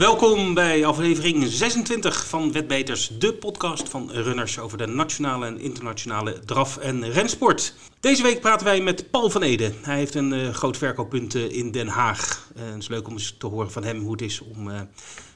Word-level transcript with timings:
welkom 0.00 0.54
bij 0.54 0.86
aflevering 0.86 1.44
26 1.46 2.26
van 2.26 2.52
Wetbeters, 2.52 3.10
de 3.18 3.34
podcast 3.34 3.88
van 3.88 4.10
runners 4.10 4.58
over 4.58 4.78
de 4.78 4.86
nationale 4.86 5.46
en 5.46 5.60
internationale 5.60 6.38
draf- 6.44 6.76
en 6.76 7.10
rensport. 7.10 7.74
Deze 8.00 8.22
week 8.22 8.40
praten 8.40 8.66
wij 8.66 8.80
met 8.80 9.10
Paul 9.10 9.30
van 9.30 9.42
Ede. 9.42 9.72
Hij 9.82 9.96
heeft 9.96 10.14
een 10.14 10.32
uh, 10.32 10.48
groot 10.48 10.76
verkooppunt 10.76 11.34
uh, 11.34 11.52
in 11.52 11.70
Den 11.70 11.88
Haag. 11.88 12.50
Het 12.54 12.82
is 12.82 12.88
leuk 12.88 13.06
om 13.06 13.12
eens 13.12 13.34
te 13.38 13.46
horen 13.46 13.72
van 13.72 13.84
hem 13.84 14.00
hoe 14.00 14.12
het 14.12 14.22
is 14.22 14.40
om 14.40 14.70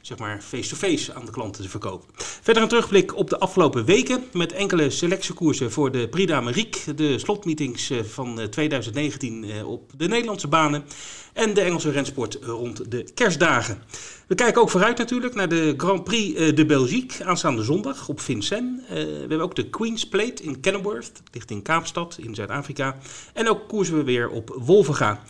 zeg 0.06 0.18
maar 0.18 0.40
face-to-face 0.42 1.14
aan 1.14 1.24
de 1.24 1.30
klanten 1.30 1.62
te 1.62 1.68
verkopen. 1.68 2.08
Verder 2.16 2.62
een 2.62 2.68
terugblik 2.68 3.16
op 3.16 3.30
de 3.30 3.38
afgelopen 3.38 3.84
weken 3.84 4.24
met 4.32 4.52
enkele 4.52 4.90
selectiekoersen 4.90 5.72
voor 5.72 5.90
de 5.92 6.08
Prix 6.08 6.30
d'Amérique, 6.30 6.94
de 6.94 7.18
slotmeetings 7.18 7.92
van 8.02 8.48
2019 8.50 9.64
op 9.64 9.90
de 9.96 10.08
Nederlandse 10.08 10.48
banen 10.48 10.84
en 11.32 11.54
de 11.54 11.60
Engelse 11.60 11.90
rensport 11.90 12.38
rond 12.42 12.90
de 12.90 13.04
kerstdagen. 13.14 13.82
We 14.26 14.34
kijken 14.34 14.62
ook 14.62 14.70
vooruit 14.70 14.98
natuurlijk 14.98 15.34
naar 15.34 15.48
de 15.48 15.74
Grand 15.76 16.04
Prix 16.04 16.54
de 16.54 16.66
Belgique 16.66 17.24
aanstaande 17.24 17.62
zondag 17.62 18.08
op 18.08 18.20
Vincennes. 18.20 18.80
We 18.88 19.16
hebben 19.18 19.40
ook 19.40 19.54
de 19.54 19.70
Queen's 19.70 20.08
Plate 20.08 20.42
in 20.42 20.60
Kenilworth, 20.60 21.22
ligt 21.32 21.50
in 21.50 21.62
Kaapstad 21.62 22.18
in 22.20 22.34
Zuid-Afrika. 22.34 22.96
En 23.32 23.48
ook 23.48 23.68
koersen 23.68 23.96
we 23.96 24.02
weer 24.02 24.28
op 24.28 24.56
Wolvenga. 24.58 25.22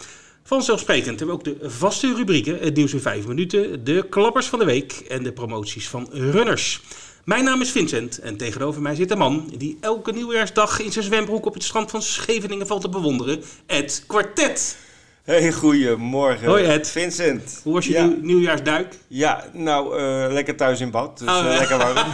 Vanzelfsprekend 0.46 1.18
hebben 1.18 1.26
we 1.26 1.32
ook 1.32 1.60
de 1.60 1.70
vaste 1.70 2.14
rubrieken, 2.14 2.58
het 2.58 2.76
nieuws 2.76 2.92
in 2.92 3.00
5 3.00 3.26
minuten, 3.26 3.84
de 3.84 4.06
klappers 4.10 4.46
van 4.46 4.58
de 4.58 4.64
week 4.64 4.92
en 4.92 5.22
de 5.22 5.32
promoties 5.32 5.88
van 5.88 6.08
runners. 6.10 6.80
Mijn 7.24 7.44
naam 7.44 7.60
is 7.60 7.70
Vincent 7.70 8.18
en 8.18 8.36
tegenover 8.36 8.82
mij 8.82 8.94
zit 8.94 9.10
een 9.10 9.18
man 9.18 9.52
die 9.56 9.76
elke 9.80 10.12
nieuwjaarsdag 10.12 10.80
in 10.80 10.92
zijn 10.92 11.04
zwembroek 11.04 11.46
op 11.46 11.54
het 11.54 11.62
strand 11.62 11.90
van 11.90 12.02
Scheveningen 12.02 12.66
valt 12.66 12.80
te 12.80 12.88
bewonderen, 12.88 13.42
Ed 13.66 14.04
Quartet. 14.06 14.76
Hey, 15.24 15.52
goedemorgen. 15.52 16.48
Hoi 16.48 16.64
Ed. 16.64 16.88
Vincent. 16.88 17.60
Hoe 17.62 17.72
was 17.72 17.86
je 17.86 17.92
ja. 17.92 18.12
nieuwjaarsduik? 18.20 18.98
Ja, 19.06 19.44
nou, 19.52 20.00
uh, 20.00 20.32
lekker 20.32 20.56
thuis 20.56 20.80
in 20.80 20.90
bad, 20.90 21.18
dus 21.18 21.28
oh, 21.28 21.44
uh, 21.44 21.58
lekker 21.58 21.78
warm. 21.78 21.96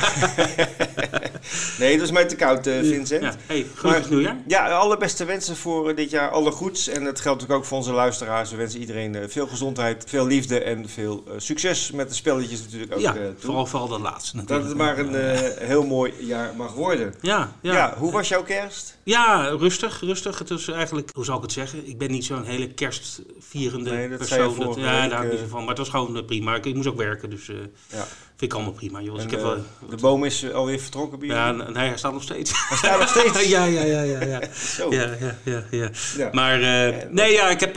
nee, 1.79 1.91
het 1.91 2.01
was 2.01 2.11
mij 2.11 2.25
te 2.25 2.37
koud, 2.37 2.67
uh, 2.67 2.79
Vincent. 2.79 3.23
Ja. 3.23 3.35
Hey, 3.47 3.67
gelukkig 3.75 4.11
nieuwjaar. 4.11 4.37
Ja, 4.47 4.69
alle 4.69 4.97
beste 4.97 5.25
wensen 5.25 5.57
voor 5.57 5.95
dit 5.95 6.11
jaar, 6.11 6.31
alle 6.31 6.51
goeds. 6.51 6.89
En 6.89 7.05
dat 7.05 7.21
geldt 7.21 7.41
natuurlijk 7.41 7.59
ook 7.59 7.65
voor 7.65 7.77
onze 7.77 7.93
luisteraars. 7.93 8.51
We 8.51 8.57
wensen 8.57 8.81
iedereen 8.81 9.17
veel 9.29 9.47
gezondheid, 9.47 10.05
veel 10.07 10.27
liefde 10.27 10.61
en 10.61 10.89
veel 10.89 11.25
succes 11.37 11.91
met 11.91 12.09
de 12.09 12.15
spelletjes 12.15 12.63
natuurlijk 12.63 12.95
ook 12.95 13.01
Ja, 13.01 13.15
vooral, 13.39 13.67
vooral 13.67 13.89
dat 13.89 14.01
laatste 14.01 14.37
natuurlijk. 14.37 14.69
Dat 14.69 14.79
het 14.79 14.79
maar 14.79 14.99
een 14.99 15.67
heel 15.67 15.85
mooi 15.85 16.13
jaar 16.21 16.53
mag 16.57 16.73
worden. 16.73 17.15
Ja, 17.21 17.53
ja. 17.61 17.73
ja 17.73 17.95
hoe 17.99 18.13
was 18.13 18.29
jouw 18.29 18.43
kerst? 18.43 18.99
Ja, 19.03 19.49
rustig, 19.49 20.01
rustig. 20.01 20.39
Het 20.39 20.49
was 20.49 20.69
eigenlijk, 20.69 21.11
hoe 21.15 21.25
zal 21.25 21.37
ik 21.37 21.43
het 21.43 21.53
zeggen? 21.53 21.89
Ik 21.89 21.99
ben 21.99 22.11
niet 22.11 22.25
zo'n 22.25 22.45
hele 22.45 22.75
kerstvierende 23.01 23.91
nee, 23.91 24.09
dat 24.09 24.19
persoon. 24.19 24.59
Dat, 24.59 24.77
ja, 24.77 25.09
daar 25.09 25.27
niet 25.27 25.39
zo 25.39 25.47
van. 25.49 25.61
Maar 25.61 25.69
het 25.69 25.79
was 25.79 25.89
gewoon 25.89 26.25
prima. 26.25 26.55
Ik, 26.55 26.67
ik 26.67 26.75
moest 26.75 26.89
ook 26.89 26.97
werken, 26.97 27.31
dus 27.31 27.49
uh, 27.49 27.57
ja. 27.89 28.07
vind 28.37 28.53
ik 28.53 28.55
allemaal 28.55 28.73
prima. 28.73 29.01
Joh. 29.01 29.15
Dus 29.15 29.25
ik 29.25 29.31
heb 29.31 29.41
wel, 29.41 29.57
de 29.89 29.97
boom 29.97 30.25
is 30.25 30.53
alweer 30.53 30.81
vertrokken 30.81 31.19
bij 31.19 31.29
Ja, 31.29 31.53
nee, 31.53 31.89
hij 31.89 31.99
staat 31.99 32.13
nog 32.13 32.23
steeds. 32.23 32.53
Hij 32.69 32.77
staat 32.77 32.99
nog 32.99 33.09
steeds? 33.09 33.49
ja, 33.55 33.65
ja, 33.65 33.83
ja, 33.83 34.03
ja. 34.03 34.25
Ja, 34.25 34.41
Zo. 34.77 34.93
ja, 34.93 35.17
ja, 35.45 35.65
ja, 35.71 35.91
ja. 36.17 36.29
Maar 36.33 36.61
uh, 36.61 37.11
nee, 37.11 37.33
ja, 37.33 37.49
ik 37.49 37.61
heb... 37.61 37.77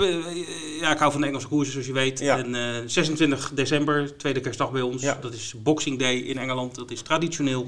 ja, 0.79 0.91
ik 0.91 0.97
hou 0.97 1.11
van 1.11 1.21
de 1.21 1.27
Engelse 1.27 1.47
koersen, 1.47 1.71
zoals 1.71 1.87
je 1.87 1.93
weet. 1.93 2.21
En 2.21 2.89
26 2.89 3.51
december, 3.53 4.17
tweede 4.17 4.39
kerstdag 4.39 4.71
bij 4.71 4.81
ons. 4.81 5.01
Dat 5.01 5.33
is 5.33 5.53
Boxing 5.57 5.99
Day 5.99 6.15
in 6.15 6.37
Engeland. 6.37 6.75
Dat 6.75 6.91
is 6.91 7.01
traditioneel 7.01 7.65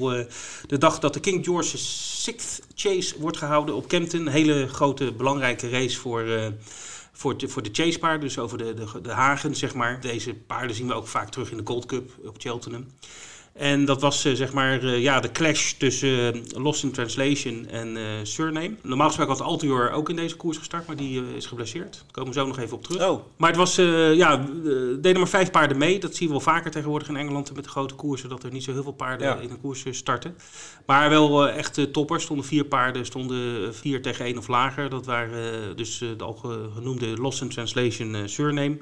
de 0.67 0.77
dag 0.77 0.99
dat 0.99 1.13
de 1.13 1.19
King 1.19 1.45
George 1.45 1.77
Sixth 1.77 2.61
Chase 2.75 3.15
wordt 3.19 3.37
gehouden 3.37 3.75
op 3.75 3.87
Kempton. 3.87 4.19
Een 4.19 4.27
hele 4.27 4.67
grote, 4.67 5.11
belangrijke 5.11 5.69
race 5.69 5.99
voor, 5.99 6.23
voor, 7.17 7.37
de, 7.37 7.47
voor 7.47 7.63
de 7.63 7.69
chasepaarden, 7.71 8.21
dus 8.21 8.39
over 8.39 8.57
de, 8.57 8.73
de, 8.73 9.01
de 9.01 9.11
hagen, 9.11 9.55
zeg 9.55 9.73
maar. 9.73 10.01
Deze 10.01 10.33
paarden 10.33 10.75
zien 10.75 10.87
we 10.87 10.93
ook 10.93 11.07
vaak 11.07 11.29
terug 11.29 11.51
in 11.51 11.57
de 11.57 11.65
Gold 11.65 11.85
Cup 11.85 12.11
op 12.25 12.35
Cheltenham. 12.37 12.85
En 13.55 13.85
dat 13.85 14.01
was 14.01 14.25
uh, 14.25 14.33
zeg 14.33 14.53
maar 14.53 14.83
uh, 14.83 15.01
ja, 15.01 15.19
de 15.19 15.31
clash 15.31 15.71
tussen 15.71 16.35
uh, 16.35 16.41
Lost 16.63 16.83
in 16.83 16.91
Translation 16.91 17.67
en 17.67 17.97
Surname. 18.23 18.75
Normaal 18.81 19.07
gesproken 19.07 19.33
had 19.33 19.45
Altior 19.45 19.91
ook 19.91 20.09
in 20.09 20.15
deze 20.15 20.35
koers 20.35 20.57
gestart, 20.57 20.87
maar 20.87 20.95
die 20.95 21.23
is 21.35 21.45
geblesseerd. 21.45 21.93
Daar 21.93 22.11
komen 22.11 22.33
we 22.33 22.39
zo 22.39 22.47
nog 22.47 22.59
even 22.59 22.77
op 22.77 22.83
terug. 22.83 23.07
Oh. 23.07 23.23
Maar 23.37 23.49
het 23.49 23.57
was, 23.57 23.75
ja, 24.15 24.45
deden 24.99 25.17
maar 25.17 25.27
vijf 25.27 25.51
paarden 25.51 25.77
mee. 25.77 25.99
Dat 25.99 26.15
zien 26.15 26.27
we 26.27 26.33
wel 26.33 26.43
vaker 26.43 26.71
tegenwoordig 26.71 27.07
in 27.07 27.15
Engeland 27.15 27.55
met 27.55 27.63
de 27.63 27.69
grote 27.69 27.93
koersen, 27.93 28.29
dat 28.29 28.43
er 28.43 28.51
niet 28.51 28.63
zo 28.63 28.71
heel 28.71 28.83
veel 28.83 28.91
paarden 28.91 29.27
Ja. 29.27 29.35
in 29.35 29.49
een 29.49 29.61
koers 29.61 29.83
starten. 29.91 30.35
Maar 30.85 31.09
wel 31.09 31.49
echt 31.49 31.93
toppers. 31.93 32.23
Stonden 32.23 32.45
vier 32.45 32.65
paarden, 32.65 33.05
stonden 33.05 33.75
vier 33.75 34.01
tegen 34.01 34.25
één 34.25 34.37
of 34.37 34.47
lager. 34.47 34.89
Dat 34.89 35.05
waren 35.05 35.77
dus 35.77 35.97
de 35.97 36.23
al 36.23 36.33
genoemde 36.75 37.07
Lost 37.07 37.41
in 37.41 37.49
Translation 37.49 38.15
Surname. 38.25 38.77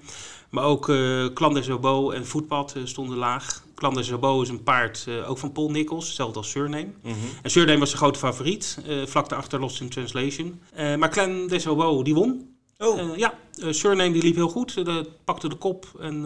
Maar 0.50 0.64
ook 0.64 0.90
uh, 0.90 1.26
Clan 1.34 1.54
des 1.54 1.70
Oboe 1.70 2.14
en 2.14 2.26
Voetpad 2.26 2.74
uh, 2.78 2.86
stonden 2.86 3.18
laag. 3.18 3.64
Clan 3.84 3.96
des 3.96 4.12
Oboe 4.12 4.42
is 4.42 4.50
een 4.50 4.64
paard 4.64 5.06
uh, 5.10 5.30
ook 5.30 5.38
van 5.38 5.52
Paul 5.52 5.72
Nichols, 5.72 6.06
hetzelfde 6.06 6.38
als 6.38 6.50
Surname. 6.50 6.92
Mm 7.02 7.12
-hmm. 7.12 7.30
En 7.42 7.52
Surname 7.52 7.80
was 7.80 7.92
de 7.92 7.98
grote 7.98 8.20
favoriet, 8.20 8.78
vlak 9.06 9.30
daarachter 9.30 9.60
Lost 9.60 9.82
in 9.82 9.90
Translation. 9.90 10.62
maar 10.76 11.10
Clan 11.10 11.48
des 11.48 11.68
Oboe, 11.68 12.04
die 12.04 12.14
won. 12.14 12.56
Oh. 12.78 13.18
ja, 13.18 13.34
Surname 13.70 14.12
die 14.12 14.22
liep 14.22 14.36
heel 14.36 14.50
goed, 14.50 14.84
pakte 15.24 15.50
de 15.50 15.56
kop 15.56 15.88
en 16.00 16.22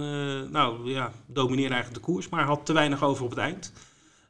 nou, 0.51 0.91
ja, 0.91 1.11
domineerde 1.25 1.73
eigenlijk 1.73 2.05
de 2.05 2.11
koers, 2.11 2.29
maar 2.29 2.45
had 2.45 2.65
te 2.65 2.73
weinig 2.73 3.03
over 3.03 3.23
op 3.23 3.29
het 3.29 3.39
eind. 3.39 3.73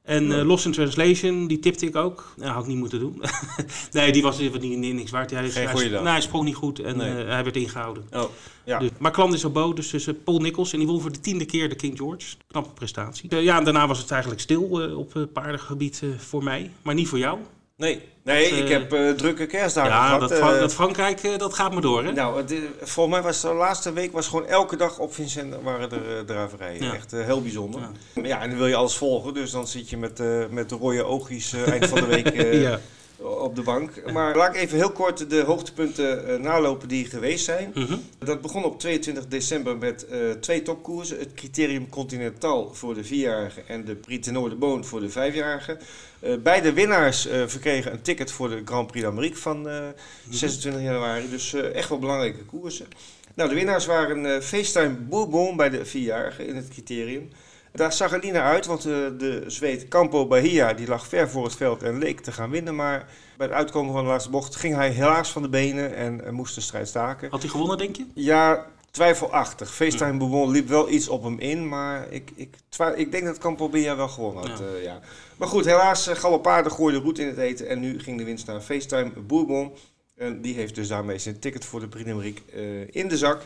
En 0.07 0.25
uh, 0.25 0.43
Lost 0.43 0.65
in 0.65 0.71
Translation, 0.71 1.47
die 1.47 1.59
tipte 1.59 1.85
ik 1.85 1.95
ook. 1.95 2.33
Dat 2.37 2.47
had 2.47 2.61
ik 2.61 2.67
niet 2.67 2.77
moeten 2.77 2.99
doen. 2.99 3.21
nee, 3.91 4.11
die 4.11 4.21
was 4.21 4.39
niet, 4.39 4.61
niet, 4.61 4.93
niks 4.93 5.11
waard. 5.11 5.31
Hij, 5.31 5.49
Geen 5.49 5.67
hij, 5.67 6.11
hij 6.11 6.21
sprong 6.21 6.45
niet 6.45 6.55
goed 6.55 6.79
en 6.79 6.97
Nee. 6.97 7.23
uh, 7.23 7.29
hij 7.29 7.43
werd 7.43 7.55
ingehouden. 7.55 8.03
Oh, 8.13 8.23
ja. 8.63 8.79
Dus, 8.79 8.89
maar 8.99 9.11
klant 9.11 9.33
is 9.33 9.45
op 9.45 9.53
boot, 9.53 9.75
dus 9.75 9.89
tussen 9.89 10.23
Paul 10.23 10.39
Nichols. 10.39 10.73
En 10.73 10.79
die 10.79 10.87
won 10.87 11.01
voor 11.01 11.11
de 11.11 11.19
tiende 11.19 11.45
keer 11.45 11.69
de 11.69 11.75
King 11.75 11.97
George. 11.97 12.35
Knappe 12.47 12.69
prestatie. 12.73 13.41
Ja, 13.41 13.57
en 13.57 13.63
daarna 13.63 13.87
was 13.87 13.99
het 13.99 14.11
eigenlijk 14.11 14.41
stil 14.41 14.63
op 14.95 15.27
paardengebied 15.33 16.03
voor 16.17 16.43
mij. 16.43 16.71
Maar 16.81 16.95
niet 16.95 17.07
voor 17.07 17.19
jou. 17.19 17.39
Nee, 17.77 18.01
nee 18.23 18.49
Dat, 18.49 18.59
ik 18.59 18.65
eh, 18.65 18.69
heb 18.69 18.93
uh, 18.93 19.09
drukke 19.11 19.45
kerstdagen 19.45 19.91
ja, 19.91 20.05
gehad. 20.05 20.19
dat, 20.19 20.31
eh. 20.31 20.37
Fra- 20.37 20.59
dat 20.59 20.73
Frankrijk, 20.73 21.23
uh, 21.23 21.37
dat 21.37 21.53
gaat 21.53 21.71
maar 21.71 21.81
door, 21.81 22.03
hè? 22.03 22.11
Nou, 22.11 22.37
het, 22.37 22.53
volgens 22.81 23.15
mij 23.15 23.23
was 23.25 23.41
de 23.41 23.53
laatste 23.53 23.93
week 23.93 24.11
was 24.11 24.27
gewoon 24.27 24.45
elke 24.47 24.75
dag 24.75 24.99
op 24.99 25.13
Vincent 25.13 25.55
waren 25.63 25.91
er 25.91 26.17
uh, 26.17 26.19
draverijen. 26.25 26.83
Ja. 26.83 26.93
Echt 26.93 27.11
heel 27.11 27.41
bijzonder. 27.41 27.81
Ja. 27.81 28.23
Ja. 28.23 28.41
en 28.41 28.49
dan 28.49 28.57
wil 28.57 28.67
je 28.67 28.75
alles 28.75 28.95
volgen, 28.97 29.33
dus 29.33 29.51
dan 29.51 29.67
zit 29.67 29.89
je 29.89 29.97
met, 29.97 30.21
met 30.49 30.69
de 30.69 30.75
rode 30.75 31.03
oogjes 31.03 31.53
eind 31.53 31.85
van 31.87 31.99
de 32.01 32.05
week 32.05 32.33
ja. 32.69 32.79
Op 33.17 33.55
de 33.55 33.61
bank. 33.61 34.11
Maar 34.11 34.35
laat 34.35 34.55
ik 34.55 34.61
even 34.61 34.77
heel 34.77 34.91
kort 34.91 35.29
de 35.29 35.41
hoogtepunten 35.41 36.29
uh, 36.29 36.39
nalopen 36.39 36.87
die 36.87 37.05
geweest 37.05 37.45
zijn. 37.45 37.71
Mhm. 37.73 37.97
Dat 38.19 38.41
begon 38.41 38.63
op 38.63 38.79
22 38.79 39.27
december 39.27 39.77
met 39.77 40.05
uh, 40.11 40.31
twee 40.31 40.61
topkoersen. 40.61 41.19
Het 41.19 41.33
criterium 41.33 41.89
Continental 41.89 42.73
voor 42.73 42.93
de 42.93 43.03
vierjarigen 43.03 43.67
en 43.67 43.85
de 43.85 43.95
Prix 43.95 44.25
Tenor 44.25 44.49
de 44.49 44.55
Boon 44.55 44.85
voor 44.85 44.99
de 44.99 45.09
vijfjarigen. 45.09 45.79
Uh, 46.19 46.35
beide 46.43 46.73
winnaars 46.73 47.27
verkregen 47.45 47.91
een 47.91 48.01
ticket 48.01 48.31
voor 48.31 48.49
de 48.49 48.61
Grand 48.65 48.87
Prix 48.87 49.05
d'Amérique 49.05 49.37
van 49.37 49.67
uh, 49.67 49.87
26 50.29 50.81
januari. 50.81 51.29
Dus 51.29 51.53
echt 51.53 51.89
wel 51.89 51.99
belangrijke 51.99 52.45
koersen. 52.45 52.87
Nou, 53.33 53.49
de 53.49 53.55
winnaars 53.55 53.85
waren 53.85 54.43
FaceTime 54.43 54.95
Bourbon 54.95 55.57
bij 55.57 55.69
de 55.69 55.85
vierjarigen 55.85 56.47
in 56.47 56.55
het 56.55 56.67
criterium. 56.67 57.29
Daar 57.77 57.93
zag 57.93 58.11
het 58.11 58.23
niet 58.23 58.33
naar 58.33 58.43
uit, 58.43 58.65
want 58.65 58.85
uh, 58.85 58.93
de 59.17 59.43
Zweed 59.47 59.87
Campo 59.87 60.27
Bahia 60.27 60.73
die 60.73 60.87
lag 60.87 61.07
ver 61.07 61.29
voor 61.29 61.43
het 61.43 61.55
veld 61.55 61.83
en 61.83 61.97
leek 61.97 62.19
te 62.19 62.31
gaan 62.31 62.49
winnen. 62.49 62.75
Maar 62.75 63.09
bij 63.37 63.47
het 63.47 63.55
uitkomen 63.55 63.93
van 63.93 64.03
de 64.03 64.09
laatste 64.09 64.29
bocht 64.29 64.55
ging 64.55 64.75
hij 64.75 64.89
helaas 64.89 65.31
van 65.31 65.41
de 65.41 65.49
benen 65.49 65.95
en 65.95 66.21
uh, 66.23 66.29
moest 66.29 66.55
de 66.55 66.61
strijd 66.61 66.87
staken. 66.87 67.29
Had 67.29 67.41
hij 67.41 67.49
gewonnen, 67.49 67.77
denk 67.77 67.95
je? 67.95 68.05
Ja, 68.13 68.65
twijfelachtig. 68.91 69.73
FaceTime. 69.73 70.17
Bourbon 70.17 70.51
liep 70.51 70.67
wel 70.67 70.89
iets 70.89 71.07
op 71.07 71.23
hem 71.23 71.39
in, 71.39 71.67
maar 71.67 72.07
ik, 72.09 72.31
ik, 72.35 72.55
ik 72.95 73.11
denk 73.11 73.25
dat 73.25 73.37
Campo 73.37 73.69
Bahia 73.69 73.95
wel 73.95 74.07
gewonnen 74.07 74.49
had. 74.49 74.59
Ja. 74.59 74.65
Uh, 74.65 74.83
ja. 74.83 74.99
Maar 75.37 75.47
goed, 75.47 75.65
helaas, 75.65 76.07
Galopade 76.07 76.69
gooide 76.69 76.99
roet 76.99 77.19
in 77.19 77.27
het 77.27 77.37
eten 77.37 77.67
en 77.67 77.79
nu 77.79 77.99
ging 77.99 78.17
de 78.17 78.23
winst 78.23 78.47
naar 78.47 78.61
FaceTime 78.61 79.11
Bourbon. 79.27 79.73
En 80.15 80.41
die 80.41 80.55
heeft 80.55 80.75
dus 80.75 80.87
daarmee 80.87 81.17
zijn 81.17 81.39
ticket 81.39 81.65
voor 81.65 81.79
de 81.79 81.87
Prix 81.87 82.09
uh, 82.55 82.87
in 82.89 83.07
de 83.07 83.17
zak. 83.17 83.45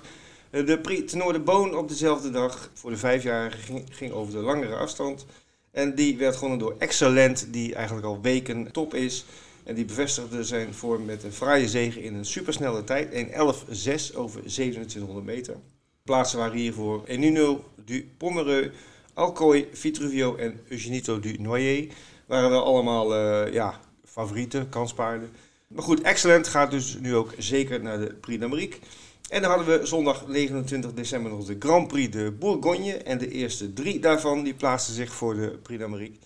Uh, 0.51 0.65
de 0.65 1.03
Tenor 1.06 1.33
de 1.33 1.39
Boon 1.39 1.75
op 1.75 1.88
dezelfde 1.88 2.30
dag 2.30 2.71
voor 2.74 2.92
de 2.92 2.98
vijfjarigen 2.98 3.59
ging, 3.59 3.86
ging 3.92 4.12
over 4.12 4.33
de 4.33 4.39
langere 4.39 4.75
afstand. 4.75 5.25
En 5.71 5.95
die 5.95 6.18
werd 6.18 6.36
gewonnen 6.36 6.59
door 6.59 6.75
Excellent, 6.77 7.48
die 7.53 7.75
eigenlijk 7.75 8.07
al 8.07 8.21
weken 8.21 8.71
top 8.71 8.94
is. 8.94 9.25
En 9.63 9.75
die 9.75 9.86
bevestigde 9.86 10.44
zijn 10.44 10.74
vorm 10.74 11.06
met 11.06 11.24
een 11.24 11.31
fraaie 11.31 11.68
zege 11.68 12.03
in 12.03 12.13
een 12.13 12.25
supersnelle 12.25 12.83
tijd. 12.83 13.12
1.11.6 13.12 14.15
over 14.15 14.39
2700 14.39 15.25
meter. 15.25 15.56
Plaatsen 16.03 16.38
waren 16.38 16.57
hiervoor 16.57 17.04
Enuno 17.06 17.63
du 17.86 18.12
Pomereux, 18.18 18.75
Alcoy, 19.13 19.68
Vitruvio 19.74 20.36
en 20.36 20.59
Eugenito 20.68 21.19
du 21.19 21.36
Noyer. 21.39 21.88
Waren 22.25 22.50
wel 22.50 22.63
allemaal 22.63 23.13
uh, 23.15 23.54
ja, 23.54 23.80
favorieten, 24.06 24.69
kanspaarden. 24.69 25.30
Maar 25.68 25.83
goed, 25.83 26.01
Excellent 26.01 26.47
gaat 26.47 26.71
dus 26.71 26.97
nu 27.00 27.15
ook 27.15 27.33
zeker 27.38 27.81
naar 27.81 28.00
de 28.00 28.13
Prix 28.13 28.39
d'Amérique. 28.39 28.80
En 29.31 29.42
dan 29.42 29.51
hadden 29.51 29.80
we 29.80 29.86
zondag 29.86 30.28
29 30.28 30.94
december 30.94 31.31
nog 31.31 31.45
de 31.45 31.56
Grand 31.60 31.88
Prix 31.88 32.12
de 32.12 32.31
Bourgogne. 32.39 32.98
En 32.98 33.18
de 33.18 33.30
eerste 33.30 33.74
drie 33.74 34.00
daarvan 34.00 34.44
die 34.44 34.54
plaatsten 34.54 34.94
zich 34.94 35.13
voor 35.13 35.36
de 35.36 35.60
Prix 35.63 35.81
d'Amérique. 35.81 36.18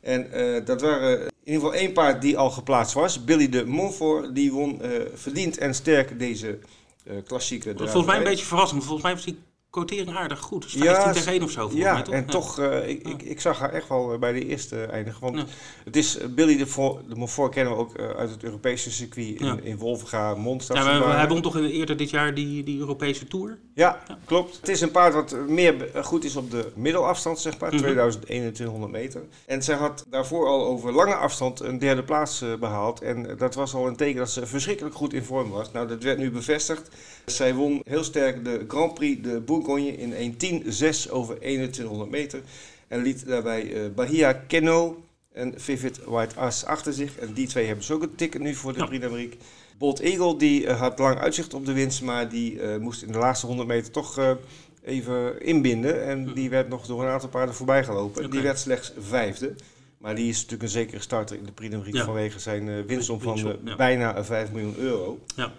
En 0.00 0.28
uh, 0.34 0.64
dat 0.64 0.80
waren 0.80 1.18
in 1.20 1.30
ieder 1.44 1.60
geval 1.60 1.74
één 1.74 1.92
paard 1.92 2.22
die 2.22 2.38
al 2.38 2.50
geplaatst 2.50 2.94
was. 2.94 3.24
Billy 3.24 3.48
de 3.48 3.66
Montfort, 3.66 4.34
die 4.34 4.52
won 4.52 4.78
uh, 4.82 4.90
verdiend 5.14 5.58
en 5.58 5.74
sterk 5.74 6.18
deze 6.18 6.58
uh, 7.04 7.14
klassieke 7.26 7.72
Volgens 7.76 8.06
mij 8.06 8.16
een 8.16 8.24
beetje 8.24 8.44
verrassend. 8.44 8.84
Volgens 8.84 9.02
mij 9.02 9.14
was 9.14 9.24
hij 9.24 9.36
quotering 9.70 10.16
aardig 10.16 10.38
goed. 10.40 10.62
Dus 10.62 10.72
15 10.72 10.90
Ja, 10.92 11.12
tegen 11.12 11.32
1 11.32 11.42
of 11.42 11.50
zo 11.50 11.60
volgens 11.60 11.80
Ja, 11.82 11.92
mij, 11.92 12.02
toch? 12.02 12.14
en 12.14 12.26
toch, 12.26 12.58
eh, 12.58 12.88
ik, 12.88 13.08
ik, 13.08 13.22
ik 13.22 13.40
zag 13.40 13.58
haar 13.58 13.72
echt 13.72 13.88
wel 13.88 14.12
eh, 14.12 14.18
bij 14.18 14.32
de 14.32 14.46
eerste 14.46 14.84
eindigen. 14.84 15.20
Want 15.20 15.44
het 15.84 15.96
is 15.96 16.18
eh, 16.18 16.26
Billy 16.28 16.56
de, 16.56 16.66
Vo- 16.66 17.00
de 17.08 17.48
kennen 17.50 17.72
we 17.72 17.78
ook 17.78 17.98
uit 17.98 18.30
het 18.30 18.42
Europese 18.44 18.90
circuit 18.90 19.40
in, 19.40 19.64
in 19.64 19.76
Wolvenga, 19.76 20.34
Monster. 20.34 20.76
Ja, 20.76 20.98
we, 20.98 21.06
we 21.06 21.12
hebben 21.12 21.36
ons 21.36 21.46
toch 21.46 21.56
in- 21.56 21.64
eerder 21.64 21.96
dit 21.96 22.10
jaar 22.10 22.34
die, 22.34 22.62
die 22.64 22.78
Europese 22.78 23.26
Tour. 23.26 23.58
Ja, 23.74 24.02
klopt. 24.24 24.56
Het 24.56 24.68
is 24.68 24.80
een 24.80 24.90
paard 24.90 25.14
wat 25.14 25.36
meer 25.48 25.74
goed 26.02 26.24
is 26.24 26.36
op 26.36 26.50
de 26.50 26.72
middelafstand, 26.74 27.38
zeg 27.38 27.58
maar, 27.58 27.74
Mhm. 27.74 27.78
2100 27.82 28.92
meter. 28.92 29.22
En 29.46 29.62
zij 29.62 29.76
had 29.76 30.04
daarvoor 30.08 30.46
al 30.46 30.64
over 30.66 30.92
lange 30.92 31.14
afstand 31.14 31.60
een 31.60 31.78
derde 31.78 32.02
plaats 32.04 32.42
eh, 32.42 32.54
behaald. 32.54 33.00
En 33.00 33.34
dat 33.38 33.54
was 33.54 33.74
al 33.74 33.86
een 33.86 33.96
teken 33.96 34.18
dat 34.18 34.30
ze 34.30 34.46
verschrikkelijk 34.46 34.94
goed 34.94 35.12
in 35.12 35.24
vorm 35.24 35.50
was. 35.50 35.72
Nou, 35.72 35.88
dat 35.88 36.02
werd 36.02 36.18
nu 36.18 36.30
bevestigd. 36.30 36.88
Zij 37.26 37.54
won 37.54 37.80
heel 37.84 38.04
sterk 38.04 38.44
de 38.44 38.64
Grand 38.68 38.94
Prix 38.94 39.22
de 39.22 39.40
Bourgogne 39.62 39.96
in 39.96 40.32
1.10.6 40.64 41.10
over 41.10 41.38
2100 41.38 42.10
meter. 42.10 42.40
En 42.88 43.02
liet 43.02 43.26
daarbij 43.26 43.72
eh, 43.72 43.90
Bahia 43.94 44.32
Keno 44.32 45.02
en 45.32 45.54
Vivid 45.56 46.00
White 46.04 46.34
Ass 46.36 46.64
achter 46.64 46.92
zich. 46.92 47.18
En 47.18 47.32
die 47.32 47.46
twee 47.46 47.64
hebben 47.66 47.84
dus 47.86 47.94
ook 47.96 48.02
een 48.02 48.14
ticket 48.14 48.40
nu 48.40 48.54
voor 48.54 48.72
de 48.72 48.78
Ja. 48.78 48.86
Prix 48.86 49.02
d'Amérique. 49.04 49.36
Bolt 49.78 50.00
Eagle 50.00 50.36
die 50.38 50.66
eh, 50.66 50.80
had 50.80 50.98
lang 50.98 51.18
uitzicht 51.18 51.54
op 51.54 51.66
de 51.66 51.72
winst, 51.72 52.02
maar 52.02 52.28
die 52.28 52.60
eh, 52.60 52.78
moest 52.78 53.02
in 53.02 53.12
de 53.12 53.18
laatste 53.18 53.46
100 53.46 53.68
meter 53.68 53.92
toch 53.92 54.36
even 54.84 55.42
inbinden. 55.42 56.04
En 56.04 56.34
die 56.34 56.50
werd 56.50 56.68
nog 56.68 56.86
door 56.86 57.02
een 57.02 57.08
aantal 57.08 57.28
paarden 57.28 57.54
voorbij 57.54 57.84
gelopen. 57.84 58.22
Oké. 58.24 58.30
Die 58.32 58.40
werd 58.42 58.58
slechts 58.58 58.92
vijfde. 58.98 59.54
Maar 59.98 60.14
die 60.14 60.28
is 60.28 60.34
natuurlijk 60.36 60.62
een 60.62 60.68
zekere 60.68 61.00
starter 61.00 61.36
in 61.36 61.44
de 61.44 61.52
Prix 61.52 61.70
d'Amérique 61.70 61.98
Ja. 61.98 62.04
vanwege 62.04 62.38
zijn 62.38 62.68
eh 62.68 62.74
winstsom 62.86 63.20
van 63.20 63.58
ja. 63.64 63.76
bijna 63.76 64.14
eh, 64.16 64.24
5 64.24 64.50
miljoen 64.50 64.76
euro. 64.78 65.18
Ja. 65.36 65.52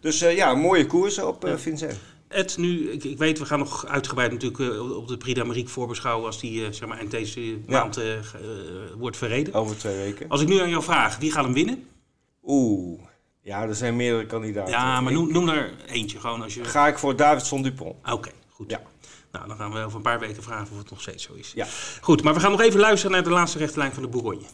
Dus 0.00 0.18
ja, 0.18 0.54
mooie 0.54 0.86
koersen 0.86 1.28
op. 1.28 1.52
Vincent. 1.56 1.98
Ed, 2.28 2.56
nu, 2.56 2.90
ik, 2.90 3.04
ik 3.04 3.18
weet, 3.18 3.38
we 3.38 3.44
gaan 3.44 3.58
nog 3.58 3.86
uitgebreid 3.86 4.32
natuurlijk 4.32 4.60
eh, 4.60 4.96
op 4.96 5.08
de 5.08 5.16
Prix 5.16 5.38
d'Amérique 5.38 5.70
voorbeschouwen 5.70 6.26
als 6.26 6.40
die 6.40 6.64
eh, 6.64 6.72
zeg 6.72 6.88
maar 6.88 6.98
eind 6.98 7.10
deze 7.10 7.58
maand 7.66 7.96
eh, 7.96 8.12
wordt 8.96 9.16
verreden. 9.16 9.54
Over 9.54 9.78
twee 9.78 9.96
weken. 9.96 10.28
Als 10.28 10.40
ik 10.40 10.48
nu 10.48 10.60
aan 10.60 10.70
jou 10.70 10.82
vraag, 10.82 11.18
wie 11.18 11.32
gaat 11.32 11.44
hem 11.44 11.52
winnen? 11.52 11.88
Oeh, 12.44 13.00
ja, 13.42 13.62
er 13.62 13.74
zijn 13.74 13.96
meerdere 13.96 14.26
kandidaten. 14.26 14.72
Ja, 14.72 15.00
maar 15.00 15.12
noem, 15.12 15.32
noem 15.32 15.48
er 15.48 15.74
eentje 15.86 16.20
gewoon 16.20 16.42
als 16.42 16.54
je... 16.54 16.64
Ga 16.64 16.86
ik 16.86 16.98
voor 16.98 17.16
Davidson 17.16 17.62
Dupont. 17.62 17.96
Oké, 18.10 18.30
goed. 18.48 18.70
Ja. 18.70 18.80
Nou, 19.32 19.48
dan 19.48 19.56
gaan 19.56 19.72
we 19.72 19.78
over 19.84 19.96
een 19.96 20.02
paar 20.02 20.20
weken 20.20 20.42
vragen 20.42 20.72
of 20.72 20.78
het 20.78 20.90
nog 20.90 21.00
steeds 21.00 21.24
zo 21.24 21.32
is. 21.34 21.52
Ja. 21.54 21.66
Goed, 22.00 22.22
maar 22.22 22.34
we 22.34 22.40
gaan 22.40 22.50
nog 22.50 22.60
even 22.60 22.80
luisteren 22.80 23.12
naar 23.12 23.24
de 23.24 23.30
laatste 23.30 23.58
rechte 23.58 23.78
lijn 23.78 23.92
van 23.92 24.02
de 24.02 24.08
Bourgogne. 24.08 24.46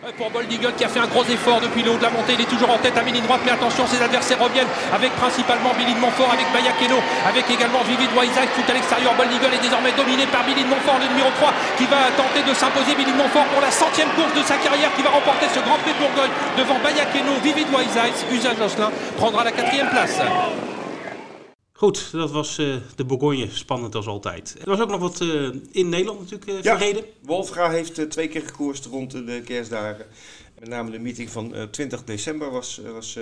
Pour 0.00 0.30
Boldigun 0.32 0.72
qui 0.72 0.84
a 0.84 0.88
fait 0.88 0.98
un 0.98 1.06
gros 1.12 1.24
effort 1.28 1.60
depuis 1.60 1.84
le 1.84 1.92
haut 1.92 2.00
de 2.00 2.02
la 2.02 2.08
montée, 2.08 2.32
il 2.32 2.40
est 2.40 2.48
toujours 2.48 2.72
en 2.72 2.78
tête 2.80 2.96
à 2.96 3.02
ligne 3.02 3.20
droite, 3.20 3.44
mais 3.44 3.52
attention, 3.52 3.84
ses 3.86 4.00
adversaires 4.00 4.40
reviennent 4.40 4.72
avec 4.96 5.12
principalement 5.20 5.76
Billy 5.76 5.92
de 5.92 6.00
Montfort, 6.00 6.32
avec 6.32 6.48
Bayakeno, 6.56 6.96
avec 7.28 7.44
également 7.44 7.84
Vivid 7.84 8.08
Waisac 8.16 8.48
tout 8.56 8.64
à 8.64 8.72
l'extérieur. 8.72 9.12
Boldigun 9.12 9.52
est 9.52 9.60
désormais 9.60 9.92
dominé 9.92 10.24
par 10.32 10.40
Billy 10.48 10.64
de 10.64 10.72
Montfort, 10.72 10.96
le 11.04 11.08
numéro 11.12 11.28
3, 11.36 11.52
qui 11.76 11.84
va 11.84 12.08
tenter 12.16 12.40
de 12.40 12.54
s'imposer. 12.56 12.96
Billy 12.96 13.12
de 13.12 13.20
Montfort 13.20 13.44
pour 13.52 13.60
la 13.60 13.70
centième 13.70 14.08
course 14.16 14.32
de 14.32 14.40
sa 14.40 14.56
carrière, 14.56 14.88
qui 14.96 15.04
va 15.04 15.12
remporter 15.12 15.52
ce 15.52 15.60
Grand 15.60 15.76
Prix 15.84 15.92
de 15.92 16.00
Bourgogne 16.00 16.32
devant 16.56 16.80
Bayakeno, 16.80 17.36
Vivid 17.44 17.68
Waisac. 17.68 18.16
Usage 18.32 18.56
Jocelyn 18.56 18.88
prendra 19.20 19.44
la 19.44 19.52
quatrième 19.52 19.92
place. 19.92 20.16
Goed, 21.80 22.12
dat 22.12 22.30
was 22.30 22.58
eh, 22.58 22.76
de 22.96 23.04
Bourgogne, 23.04 23.50
spannend 23.50 23.94
als 23.94 24.06
altijd. 24.06 24.56
Er 24.60 24.68
was 24.68 24.80
ook 24.80 24.90
nog 24.90 25.00
wat 25.00 25.20
eh, 25.20 25.48
in 25.70 25.88
Nederland 25.88 26.20
natuurlijk 26.20 26.50
eh 26.50 26.62
Ja. 26.62 26.76
verreden. 26.76 27.04
Wolfga 27.20 27.70
heeft 27.70 28.10
twee 28.10 28.28
keer 28.28 28.42
gekoerst 28.42 28.84
rond 28.86 29.10
de, 29.10 29.42
kerstdagen. 29.44 30.06
Met 30.58 30.68
name 30.68 30.90
de 30.90 30.98
meeting 30.98 31.30
van 31.30 31.54
eh, 31.54 31.62
20 31.62 32.04
december 32.04 32.50
was, 32.50 32.80
was 32.92 33.18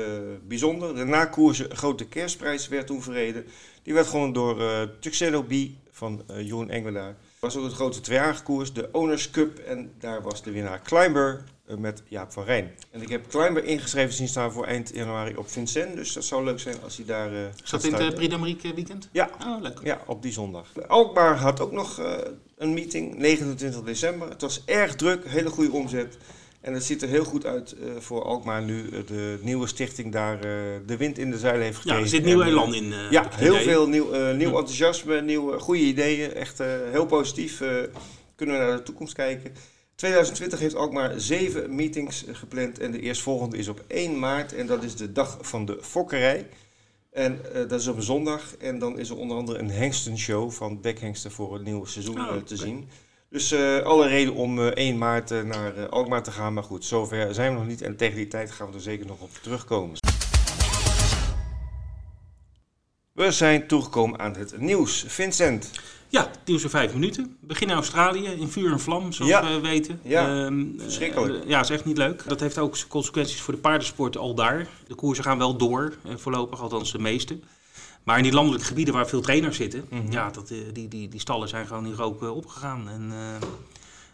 bijzonder. 0.49 0.95
De 0.95 1.05
nakoersen 1.05 1.77
Grote 1.77 2.07
Kerstprijs 2.07 2.69
werd 2.69 2.87
toen 2.87 3.03
verreden. 3.03 3.45
Die 3.83 3.95
werd 3.95 4.07
gewonnen 4.07 4.33
door 4.33 4.89
Tuxedo 5.01 5.43
B 5.43 5.53
van 5.91 6.23
Jeroen 6.37 6.71
Engelaar. 6.71 7.17
Was 7.41 7.57
ook 7.57 7.65
een 7.65 7.71
grote 7.71 8.01
tweejarige 8.01 8.43
koers, 8.43 8.73
de 8.73 8.89
Owners 8.93 9.31
Cup. 9.31 9.59
En 9.59 9.93
daar 9.99 10.23
was 10.23 10.43
de 10.43 10.51
winnaar 10.51 10.83
Climber 10.83 11.45
eh, 11.67 11.77
met 11.77 12.03
Jaap 12.09 12.33
van 12.33 12.45
Rijn. 12.45 12.71
En 12.91 13.03
ik 13.03 13.09
heb 13.09 13.29
Climber 13.29 13.65
ingeschreven 13.65 14.15
zien 14.15 14.29
staan 14.29 14.53
voor 14.53 14.65
eind 14.65 14.91
januari 14.95 15.37
op 15.37 15.51
Vincent. 15.51 15.97
Dus 15.97 16.13
dat 16.13 16.25
zou 16.25 16.45
leuk 16.45 16.61
zijn 16.61 16.77
als 16.83 16.97
hij 16.97 17.05
daar 17.07 17.33
eh 17.33 17.43
Is 17.43 17.49
gaat 17.57 17.71
dat 17.71 17.85
in 17.85 17.93
het 17.93 18.03
eh, 18.03 18.15
Prix 18.15 18.31
d'Amérique 18.31 18.75
weekend? 18.75 19.09
Ja, 19.13 19.31
Oh, 19.47 19.61
leuk. 19.63 19.81
ja, 19.83 20.01
op 20.07 20.23
die 20.23 20.33
zondag. 20.33 20.69
Alkmaar 20.89 21.37
had 21.37 21.61
ook 21.61 21.73
nog 21.73 21.99
eh, 21.99 22.13
een 22.57 22.75
meeting, 22.75 23.17
29 23.17 23.83
december. 23.83 24.29
Het 24.29 24.41
was 24.41 24.63
erg 24.65 24.95
druk, 24.95 25.29
hele 25.29 25.51
goede 25.51 25.73
omzet. 25.73 26.17
En 26.61 26.73
het 26.75 26.85
ziet 26.85 27.03
er 27.03 27.09
heel 27.09 27.25
goed 27.25 27.47
uit 27.47 27.73
eh, 27.73 27.91
voor 27.99 28.23
Alkmaar 28.25 28.63
nu 28.63 28.89
eh, 28.89 28.99
de 29.07 29.39
nieuwe 29.43 29.67
stichting 29.67 30.13
daar 30.13 30.35
eh, 30.37 30.43
de 30.87 30.97
wind 30.97 31.19
in 31.19 31.31
de 31.31 31.39
zeilen 31.39 31.63
heeft 31.63 31.77
Ja, 31.77 31.81
gekregen. 31.83 32.03
er 32.03 32.09
zit 32.09 32.25
nieuw 32.25 32.43
elan 32.43 32.75
in. 32.75 32.93
eh, 32.93 33.11
ja, 33.11 33.29
heel 33.35 33.53
idee. 33.55 33.65
veel 33.65 33.89
nieuw, 33.89 34.33
nieuw 34.33 34.49
enthousiasme, 34.59 35.21
nieuwe 35.23 35.59
goede 35.59 35.81
ideeën. 35.83 36.33
Echt 36.35 36.59
heel 36.91 37.07
positief. 37.07 37.57
kunnen 38.37 38.59
we 38.59 38.65
naar 38.65 38.77
de 38.77 38.83
toekomst 38.83 39.15
kijken. 39.15 39.53
2020 39.95 40.59
heeft 40.59 40.75
Alkmaar 40.75 41.21
zeven 41.21 41.75
meetings 41.75 42.25
gepland. 42.33 42.79
En 42.79 42.91
de 42.91 43.01
eerstvolgende 43.01 43.57
is 43.57 43.69
op 43.69 43.85
1 43.87 44.19
maart. 44.19 44.55
En 44.55 44.67
dat 44.67 44.83
is 44.83 44.97
de 44.97 45.13
dag 45.13 45.39
van 45.41 45.65
de 45.65 45.79
fokkerij. 45.81 46.49
En 47.13 47.41
dat 47.69 47.81
is 47.81 47.87
op 47.87 47.97
een 47.97 48.03
zondag. 48.03 48.57
En 48.57 48.79
dan 48.79 48.99
is 48.99 49.11
er 49.11 49.17
onder 49.17 49.37
andere 49.37 49.59
een 49.59 49.71
hengstenshow 49.71 50.51
van 50.51 50.81
Bekhengsten 50.81 51.31
voor 51.31 51.53
het 51.55 51.65
nieuwe 51.65 51.87
seizoen 51.87 52.21
Oh, 52.21 52.35
eh, 52.37 52.43
te 52.43 52.57
zien. 52.57 52.89
Dus 53.31 53.53
eh, 53.53 53.79
alle 53.83 54.07
reden 54.07 54.35
om 54.35 54.59
eh, 54.59 54.67
1 54.67 54.99
maart 54.99 55.31
eh, 55.31 55.43
naar 55.43 55.77
eh, 55.77 55.89
Alkmaar 55.89 56.23
te 56.23 56.31
gaan. 56.31 56.53
Maar 56.55 56.63
goed, 56.63 56.85
zover 56.85 57.35
zijn 57.35 57.53
we 57.53 57.59
nog 57.59 57.67
niet. 57.69 57.83
En 57.83 57.97
tegen 57.97 58.17
die 58.17 58.29
tijd 58.29 58.51
gaan 58.51 58.69
we 58.69 58.75
er 58.75 58.81
zeker 58.81 59.07
nog 59.07 59.21
op 59.21 59.31
terugkomen. 59.43 59.97
We 63.13 63.31
zijn 63.33 63.67
toegekomen 63.67 64.19
aan 64.19 64.35
het 64.37 64.61
nieuws. 64.61 65.05
Vincent. 65.07 65.71
Ja, 66.09 66.21
het 66.21 66.39
nieuws 66.45 66.63
in 66.63 66.71
vijf 66.71 66.93
minuten. 66.93 67.37
Begin 67.41 67.71
Australië 67.71 68.27
in 68.27 68.49
vuur 68.49 68.73
en 68.73 68.81
vlam, 68.81 69.13
zoals 69.13 69.31
Ja. 69.31 69.49
we 69.55 69.61
weten. 69.61 70.01
Ja, 70.03 70.45
Ehm, 70.45 70.65
verschrikkelijk. 70.79 71.43
eh, 71.45 71.49
ja, 71.49 71.61
is 71.61 71.71
echt 71.71 71.85
niet 71.85 71.97
leuk. 71.99 72.23
Dat 72.27 72.41
heeft 72.41 72.59
ook 72.59 72.77
consequenties 72.89 73.41
voor 73.41 73.55
de 73.55 73.61
paardensport 73.61 74.17
al 74.17 74.35
daar. 74.35 74.67
De 74.87 74.95
koersen 74.95 75.25
gaan 75.25 75.39
wel 75.39 75.57
door, 75.57 75.95
eh, 76.05 76.17
voorlopig, 76.17 76.61
althans 76.63 76.93
de 76.93 76.99
meeste. 76.99 77.39
Maar 78.03 78.17
in 78.17 78.23
die 78.23 78.33
landelijke 78.33 78.67
gebieden 78.67 78.95
waar 78.95 79.09
veel 79.09 79.21
trainers 79.21 79.57
zitten, 79.57 79.85
Mhm. 79.91 80.13
ja, 80.13 80.31
dat, 80.31 80.51
eh, 80.51 80.59
die, 80.73 80.89
die, 80.89 81.09
die 81.09 81.21
stallen 81.21 81.49
zijn 81.49 81.67
gewoon 81.67 81.87
in 81.87 81.93
rook 81.95 82.23
eh, 82.23 82.37
opgegaan. 82.37 82.89
En 82.89 83.11
eh, 83.11 83.49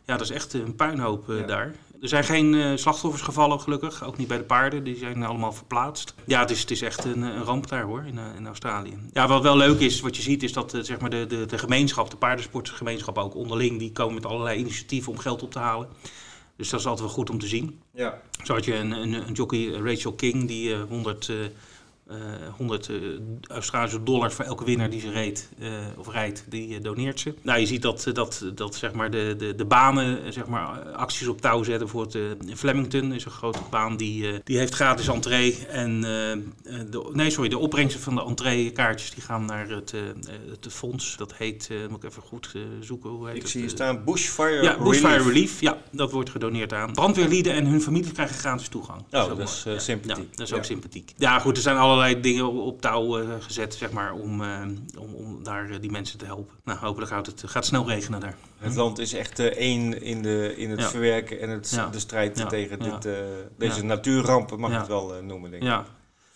ja, 0.06 0.16
dat 0.16 0.20
is 0.20 0.30
echt 0.30 0.52
een 0.52 0.74
puinhoop 0.74 1.24
Ja. 1.28 1.46
daar. 1.46 1.74
Er 2.00 2.08
zijn 2.08 2.24
geen 2.24 2.78
slachtoffers 2.78 3.22
gevallen, 3.22 3.60
gelukkig. 3.60 4.04
Ook 4.04 4.16
niet 4.16 4.28
bij 4.28 4.36
de 4.36 4.42
paarden. 4.44 4.84
Die 4.84 4.96
zijn 4.96 5.22
allemaal 5.24 5.52
verplaatst. 5.52 6.14
Ja, 6.26 6.40
het 6.40 6.50
is, 6.50 6.60
het 6.60 6.70
is 6.70 6.82
echt 6.82 7.04
een, 7.04 7.22
een 7.22 7.42
ramp 7.42 7.68
daar 7.68 7.82
hoor, 7.82 8.04
in, 8.06 8.18
in 8.36 8.46
Australië. 8.46 8.98
Ja, 9.12 9.28
wat 9.28 9.42
wel 9.42 9.56
leuk 9.56 9.80
is, 9.80 10.00
wat 10.00 10.16
je 10.16 10.22
ziet, 10.22 10.42
is 10.42 10.52
dat 10.52 10.78
zeg 10.80 11.00
maar 11.00 11.10
de, 11.10 11.26
de, 11.26 11.46
de 11.46 11.58
gemeenschap, 11.58 12.10
de 12.10 12.16
paardensportgemeenschap 12.16 13.18
ook 13.18 13.34
onderling, 13.34 13.78
die 13.78 13.92
komen 13.92 14.14
met 14.14 14.26
allerlei 14.26 14.58
initiatieven 14.58 15.12
om 15.12 15.18
geld 15.18 15.42
op 15.42 15.50
te 15.52 15.58
halen. 15.58 15.88
Dus 16.56 16.68
dat 16.68 16.80
is 16.80 16.86
altijd 16.86 17.06
wel 17.06 17.16
goed 17.16 17.30
om 17.30 17.38
te 17.38 17.46
zien. 17.46 17.80
Ja, 17.94 18.20
Zo 18.42 18.54
had 18.54 18.64
je 18.64 18.74
een, 18.74 18.90
een, 18.90 19.12
een 19.12 19.32
jockey, 19.32 19.66
Rachel 19.70 20.12
King, 20.12 20.46
die 20.48 20.72
eh, 20.74 20.82
100, 20.88 21.28
eh, 21.28 21.44
eh, 21.44 21.50
100 22.56 22.88
eh, 22.88 22.96
Australische 23.48 24.02
dollars 24.02 24.34
voor 24.34 24.44
elke 24.44 24.64
winnaar 24.64 24.90
die 24.90 25.00
ze 25.00 25.10
reed 25.10 25.48
eh, 25.58 25.68
of 25.96 26.08
rijdt, 26.12 26.44
die 26.48 26.76
eh, 26.76 26.82
doneert 26.82 27.20
ze. 27.20 27.34
Nou, 27.42 27.58
je 27.60 27.66
ziet 27.66 27.82
dat, 27.82 28.06
eh, 28.06 28.14
dat, 28.14 28.44
dat 28.54 28.74
zeg 28.74 28.92
maar 28.92 29.10
de, 29.10 29.34
de, 29.38 29.54
de 29.54 29.64
banen 29.64 30.24
eh, 30.24 30.32
zeg 30.32 30.46
maar, 30.46 30.86
eh, 30.86 30.92
acties 30.94 31.26
op 31.26 31.40
touw 31.40 31.62
zetten. 31.62 31.86
Bijvoorbeeld 31.86 32.14
eh, 32.42 32.48
in 32.48 32.56
Flemington 32.56 33.12
is 33.12 33.24
een 33.24 33.30
grote 33.30 33.58
baan 33.70 33.96
die, 33.96 34.28
eh, 34.32 34.38
die 34.44 34.58
heeft 34.58 34.74
gratis 34.74 35.08
entree. 35.08 35.66
En 35.66 36.04
eh, 36.04 36.32
eh, 36.32 36.38
de, 36.90 37.10
nee, 37.12 37.30
sorry, 37.30 37.48
de 37.48 37.58
opbrengsten 37.58 38.02
van 38.02 38.14
de 38.14 38.24
entreekaartjes 38.24 39.10
die 39.10 39.22
gaan 39.22 39.44
naar 39.44 39.68
het, 39.68 39.92
eh, 39.92 40.00
eh, 40.08 40.14
het 40.50 40.72
fonds. 40.72 41.16
Dat 41.16 41.34
heet, 41.34 41.68
eh, 41.70 41.76
moet 41.90 42.02
ik 42.04 42.10
even 42.10 42.22
goed 42.22 42.50
eh, 42.54 42.60
zoeken, 42.80 43.10
hoe 43.10 43.26
heet 43.26 43.36
ik 43.36 43.42
het? 43.42 43.50
zie 43.50 43.60
hier 43.60 43.70
Eh, 43.70 43.74
staan 43.76 44.04
Bushfire 44.04 44.62
ja, 44.62 44.78
Bushfire 44.82 45.22
Relief. 45.22 45.60
Ja, 45.60 45.78
dat 45.90 46.10
wordt 46.12 46.30
gedoneerd 46.30 46.72
aan. 46.72 46.92
Brandweerlieden 46.92 47.52
en 47.54 47.66
hun 47.66 47.80
familie 47.82 48.12
krijgen 48.12 48.36
gratis 48.36 48.68
toegang. 48.68 49.00
Oh, 49.10 49.28
dat 49.28 49.38
is, 49.38 49.64
eh, 49.66 49.78
sympathiek. 49.78 50.24
Ja, 50.30 50.36
dat 50.36 50.46
is 50.46 50.52
ook 50.52 50.58
Ja. 50.58 50.64
sympathiek. 50.64 51.12
Ja, 51.16 51.38
goed, 51.38 51.56
er 51.56 51.62
zijn 51.62 51.76
allerlei 51.94 52.20
dingen 52.20 52.52
op, 52.52 52.80
touw 52.80 53.18
eh, 53.18 53.28
gezet, 53.40 53.74
zeg 53.74 53.90
maar, 53.90 54.12
om, 54.12 54.42
eh, 54.42 54.60
om, 54.98 55.14
om 55.14 55.44
daar 55.44 55.70
eh, 55.70 55.76
die 55.80 55.90
mensen 55.90 56.18
te 56.18 56.24
helpen. 56.24 56.54
Nou, 56.64 56.78
hopelijk 56.78 57.10
gaat 57.10 57.26
het 57.26 57.42
gaat 57.46 57.66
snel 57.66 57.88
regenen 57.88 58.20
daar. 58.20 58.36
Het 58.58 58.74
land 58.74 58.98
is 58.98 59.12
echt 59.12 59.38
één 59.38 60.02
in, 60.02 60.22
de, 60.22 60.54
in 60.56 60.70
het 60.70 60.80
Ja. 60.80 60.88
verwerken 60.88 61.40
en 61.40 61.48
het, 61.50 61.70
Ja. 61.70 61.88
de 61.88 61.98
strijd 61.98 62.38
Ja. 62.38 62.46
tegen 62.46 62.78
dit, 62.78 63.08
deze 63.58 63.84
natuurrampen, 63.84 64.60
mag 64.60 64.70
ik 64.72 64.78
het 64.78 64.86
wel 64.86 65.12
noemen, 65.22 65.50
denk 65.50 65.62
ik. 65.62 65.68
Ja. 65.68 65.84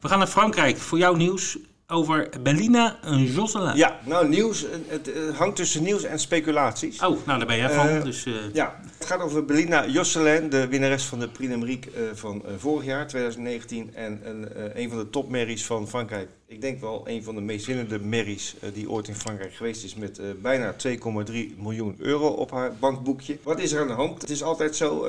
We 0.00 0.08
gaan 0.08 0.18
naar 0.18 0.26
Frankrijk 0.26 0.76
voor 0.76 0.98
jouw 0.98 1.14
nieuws 1.14 1.58
over 1.90 2.28
Bellina 2.42 2.98
Josselin. 3.16 3.76
Ja, 3.76 4.00
nou 4.04 4.28
nieuws, 4.28 4.66
het 4.86 5.10
hangt 5.36 5.56
tussen 5.56 5.82
nieuws 5.82 6.02
en 6.02 6.18
speculaties. 6.18 7.02
Oh, 7.02 7.26
nou 7.26 7.38
daar 7.38 7.46
ben 7.46 7.56
jij 7.56 7.70
van. 7.70 7.88
Eh, 7.88 8.02
dus, 8.02 8.26
eh, 8.26 8.32
Ja, 8.52 8.80
het 8.98 9.06
gaat 9.06 9.20
over 9.20 9.44
Belina 9.44 9.86
Josselin, 9.86 10.48
de 10.50 10.68
winnares 10.68 11.04
van 11.04 11.18
de 11.18 11.28
Prix 11.28 11.50
d'Amérique 11.50 11.90
eh, 11.90 12.02
van 12.14 12.42
vorig 12.58 12.84
jaar, 12.84 13.06
2019. 13.06 13.94
En 13.94 14.20
een, 14.74 14.88
van 14.88 14.98
de 14.98 15.10
topmerries 15.10 15.66
van 15.66 15.88
Frankrijk 15.88 16.28
ik 16.46 16.60
denk 16.60 16.80
wel 16.80 17.02
een 17.08 17.22
van 17.22 17.34
de 17.34 17.40
meest 17.40 17.66
winnende 17.66 17.98
merries 17.98 18.54
die 18.72 18.90
ooit 18.90 19.08
in 19.08 19.14
Frankrijk 19.14 19.54
geweest 19.54 19.84
is. 19.84 19.94
Met 19.94 20.20
bijna 20.42 20.74
2,3 20.86 21.54
miljoen 21.58 21.94
euro 21.98 22.28
op 22.28 22.50
haar 22.50 22.72
bankboekje. 22.78 23.38
Wat 23.42 23.58
is 23.58 23.72
er 23.72 23.80
aan 23.80 23.86
de 23.86 23.92
hand? 23.92 24.20
Het 24.20 24.30
is 24.30 24.42
altijd 24.42 24.76
zo, 24.76 25.06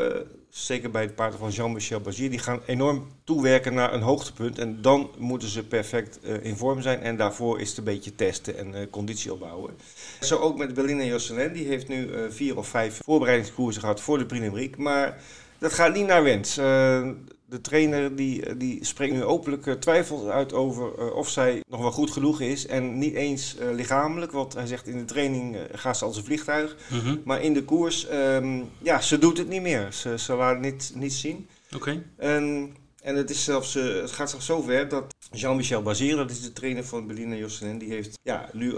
zeker 0.50 0.92
bij 0.92 1.02
het 1.02 1.16
paarden 1.16 1.40
van 1.40 1.50
Jean-Michel 1.50 2.00
Bazier, 2.00 2.30
die 2.30 2.40
gaan 2.40 2.62
enorm 2.66 3.08
toewerken 3.24 3.74
naar 3.74 3.94
een 3.94 4.02
hoogtepunt. 4.02 4.60
En 4.60 4.82
dan 4.82 5.12
moeten 5.18 5.50
ze 5.50 5.64
perfect 5.64 6.20
eh, 6.20 6.44
in 6.44 6.58
vorm 6.58 6.82
zijn. 6.82 7.02
En 7.02 7.18
daarvoor 7.18 7.60
is 7.60 7.70
het 7.70 7.78
een 7.78 7.84
beetje 7.84 8.16
testen 8.16 8.58
en 8.58 8.76
eh, 8.76 8.90
conditie 8.90 9.34
opbouwen. 9.34 9.78
Zo 10.20 10.38
ook 10.38 10.58
met 10.58 10.74
Belinda 10.74 11.04
Josselin. 11.04 11.54
Die 11.54 11.68
heeft 11.68 11.88
nu 11.88 12.12
eh, 12.12 12.22
vier 12.30 12.58
of 12.58 12.68
vijf 12.68 13.00
voorbereidingskoersen 13.04 13.82
gehad 13.82 14.02
voor 14.02 14.18
de 14.18 14.26
Prix. 14.26 14.78
Maar 14.78 15.22
dat 15.58 15.74
gaat 15.74 15.94
niet 15.94 16.08
naar 16.08 16.24
wens. 16.24 16.60
De 17.50 17.62
trainer 17.62 18.16
die, 18.16 18.58
die 18.58 18.86
spreekt 18.86 19.14
nu 19.14 19.24
openlijk 19.24 19.68
eh, 19.68 19.74
twijfels 19.74 20.28
uit 20.28 20.54
over 20.54 21.00
eh, 21.00 21.16
of 21.16 21.30
zij 21.30 21.64
nog 21.70 21.82
wel 21.82 21.92
goed 21.92 22.12
genoeg 22.12 22.42
is. 22.42 22.66
En 22.66 22.98
niet 22.98 23.14
eens 23.14 23.58
eh, 23.58 23.68
lichamelijk, 23.72 24.32
want 24.32 24.54
hij 24.54 24.68
zegt 24.68 24.88
in 24.88 24.98
de 24.98 25.06
training 25.06 25.58
gaat 25.72 25.98
ze 25.98 26.06
als 26.06 26.18
een 26.18 26.24
vliegtuig. 26.24 26.76
Mhm. 26.90 27.18
Maar 27.24 27.42
in 27.42 27.54
de 27.54 27.64
koers, 27.64 28.08
ehm, 28.08 28.62
ja, 28.82 29.02
ze 29.02 29.18
doet 29.18 29.38
het 29.38 29.48
niet 29.48 29.62
meer. 29.62 29.94
Ze, 29.94 30.20
ze 30.20 30.34
laat 30.34 30.54
het 30.54 30.62
niet, 30.62 30.92
niet 30.96 31.14
zien. 31.14 31.48
Oké. 31.76 32.04
En, 32.18 32.76
en 33.02 33.16
het, 33.16 33.30
is 33.30 33.44
zelfs, 33.44 33.74
het 33.74 34.12
gaat 34.12 34.30
zelfs 34.30 34.46
zover 34.46 34.88
dat 34.90 35.06
Jean-Michel 35.32 35.82
Bazier, 35.82 36.16
dat 36.16 36.32
is 36.32 36.42
de 36.42 36.54
trainer 36.54 36.86
van 36.86 37.08
Belina 37.08 37.36
Josselin, 37.36 37.78
die 37.78 37.90
heeft 37.90 38.20
ja, 38.24 38.50
nu 38.54 38.76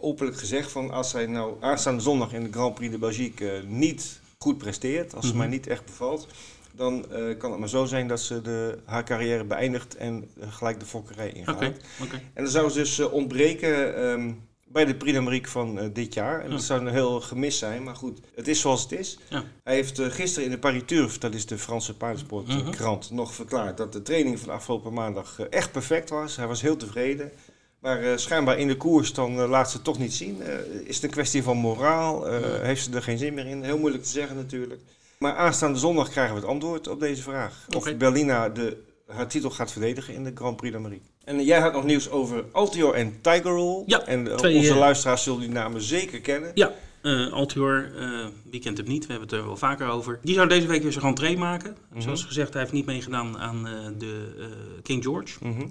openlijk 0.00 0.38
gezegd 0.38 0.70
van 0.70 0.90
als 0.90 1.10
zij 1.10 1.26
nou 1.26 1.54
aanstaande 1.60 2.02
zondag 2.02 2.32
in 2.32 2.42
de 2.44 2.52
Grand 2.52 2.74
Prix 2.74 2.92
de 2.92 2.98
Belgique 2.98 3.62
niet 3.66 4.20
goed 4.38 4.58
presteert, 4.58 5.14
als 5.14 5.24
ze 5.24 5.30
Mhm. 5.30 5.38
mij 5.38 5.48
niet 5.48 5.66
echt 5.66 5.84
bevalt, 5.84 6.26
dan 6.76 7.12
eh, 7.12 7.38
kan 7.38 7.50
het 7.50 7.60
maar 7.60 7.68
zo 7.68 7.84
zijn 7.84 8.08
dat 8.08 8.20
ze 8.20 8.40
de, 8.42 8.78
haar 8.84 9.04
carrière 9.04 9.44
beëindigt 9.44 9.96
en 9.96 10.30
eh, 10.40 10.52
gelijk 10.52 10.80
de 10.80 10.86
fokkerij 10.86 11.30
ingaat. 11.32 11.54
Oké. 11.56 11.72
Oké. 12.02 12.14
En 12.34 12.42
dan 12.42 12.52
zou 12.52 12.70
ze 12.70 12.78
dus 12.78 12.98
eh, 12.98 13.12
ontbreken 13.12 13.96
ehm, 13.96 14.32
bij 14.68 14.84
de 14.84 14.94
Prix 14.94 15.50
van 15.50 15.90
dit 15.92 16.14
jaar. 16.14 16.38
En 16.40 16.44
Ja. 16.48 16.50
dat 16.54 16.62
zou 16.62 16.80
een 16.80 16.92
heel 16.92 17.20
gemis 17.20 17.58
zijn, 17.58 17.82
maar 17.82 17.96
goed, 17.96 18.20
het 18.34 18.48
is 18.48 18.60
zoals 18.60 18.82
het 18.82 18.92
is. 18.92 19.18
Ja. 19.28 19.42
Hij 19.64 19.74
heeft 19.74 20.00
gisteren 20.00 20.44
in 20.44 20.50
de 20.50 20.58
Paris 20.58 20.82
Turf, 20.86 21.18
dat 21.18 21.34
is 21.34 21.46
de 21.46 21.58
Franse 21.58 21.96
paardensportkrant, 21.96 23.04
Mhm. 23.06 23.14
nog 23.14 23.34
verklaard 23.34 23.76
dat 23.76 23.92
de 23.92 24.02
training 24.02 24.38
van 24.40 24.48
afgelopen 24.52 24.92
maandag 24.92 25.40
echt 25.40 25.72
perfect 25.72 26.10
was. 26.10 26.36
Hij 26.36 26.46
was 26.46 26.60
heel 26.62 26.76
tevreden. 26.76 27.32
Maar 27.78 28.18
schijnbaar 28.18 28.58
in 28.58 28.68
de 28.68 28.76
koers 28.76 29.12
dan 29.12 29.34
laat 29.34 29.70
ze 29.70 29.76
het 29.76 29.84
toch 29.84 29.98
niet 29.98 30.14
zien. 30.14 30.42
Is 30.84 30.94
het 30.94 31.04
een 31.04 31.10
kwestie 31.10 31.42
van 31.42 31.56
moraal? 31.56 32.30
Ja. 32.32 32.60
Heeft 32.60 32.84
ze 32.84 32.90
er 32.94 33.02
geen 33.02 33.18
zin 33.18 33.34
meer 33.34 33.46
in? 33.46 33.62
Heel 33.62 33.78
moeilijk 33.78 34.02
te 34.04 34.10
zeggen 34.10 34.36
natuurlijk. 34.36 34.80
Maar 35.24 35.36
aanstaande 35.36 35.78
zondag 35.78 36.08
krijgen 36.08 36.34
we 36.34 36.40
het 36.40 36.50
antwoord 36.50 36.88
op 36.88 37.00
deze 37.00 37.22
vraag. 37.22 37.66
Of 37.76 37.96
Berlina 37.96 38.48
de, 38.48 38.76
haar 39.06 39.28
titel 39.28 39.50
gaat 39.50 39.72
verdedigen 39.72 40.14
in 40.14 40.24
de 40.24 40.32
Grand 40.34 40.56
Prix 40.56 40.72
d'Amérique. 40.74 41.06
En 41.24 41.44
jij 41.44 41.60
had 41.60 41.72
nog 41.72 41.84
nieuws 41.84 42.10
over 42.10 42.44
Altior 42.52 42.94
en 42.94 43.18
Tigerol. 43.20 43.84
Ja, 43.86 44.06
en 44.06 44.30
eh, 44.30 44.36
twee, 44.36 44.56
onze 44.56 44.70
eh, 44.70 44.78
luisteraars 44.78 45.22
zullen 45.22 45.40
die 45.40 45.48
namen 45.48 45.82
zeker 45.82 46.20
kennen. 46.20 46.50
Ja, 46.54 46.72
eh 47.02 47.32
Altior, 47.32 47.92
eh, 47.98 48.26
wie 48.50 48.60
kent 48.60 48.78
hem 48.78 48.86
niet? 48.86 49.06
We 49.06 49.12
hebben 49.12 49.28
het 49.28 49.38
er 49.38 49.46
wel 49.46 49.56
vaker 49.56 49.88
over. 49.88 50.18
Die 50.22 50.34
zou 50.34 50.48
deze 50.48 50.66
week 50.66 50.82
weer 50.82 50.92
zijn 50.92 51.04
rentree 51.04 51.36
maken. 51.36 51.76
Mhm. 51.92 52.00
Zoals 52.00 52.24
gezegd, 52.24 52.52
hij 52.52 52.62
heeft 52.62 52.74
niet 52.74 52.86
meegedaan 52.86 53.38
aan 53.38 53.62
de 53.98 54.44
King 54.82 55.02
George. 55.02 55.36
Mhm. 55.40 55.66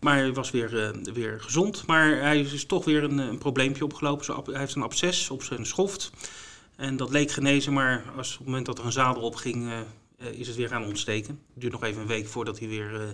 Maar 0.00 0.16
hij 0.16 0.32
was 0.32 0.50
weer, 0.50 0.94
weer 1.14 1.40
gezond. 1.40 1.86
Maar 1.86 2.20
hij 2.20 2.40
is 2.40 2.66
toch 2.66 2.84
weer 2.84 3.02
een, 3.02 3.18
een 3.18 3.38
probleempje 3.38 3.84
opgelopen. 3.84 4.42
Hij 4.44 4.60
heeft 4.60 4.74
een 4.74 4.82
absces 4.82 5.30
op 5.30 5.42
zijn 5.42 5.66
schoft. 5.66 6.10
En 6.80 6.96
dat 6.96 7.10
leek 7.10 7.30
genezen, 7.30 7.72
maar 7.72 8.04
als, 8.16 8.32
op 8.32 8.38
het 8.38 8.46
moment 8.46 8.66
dat 8.66 8.78
er 8.78 8.84
een 8.84 8.92
zadel 8.92 9.22
op 9.22 9.34
ging, 9.34 9.68
eh, 9.68 9.80
eh, 10.18 10.38
is 10.38 10.46
het 10.46 10.56
weer 10.56 10.68
gaan 10.68 10.84
ontsteken. 10.84 11.40
Het 11.52 11.60
duurt 11.60 11.72
nog 11.72 11.84
even 11.84 12.00
een 12.00 12.08
week 12.08 12.26
voordat 12.26 12.58
hij 12.58 12.68
weer 12.68 13.00
eh, 13.00 13.08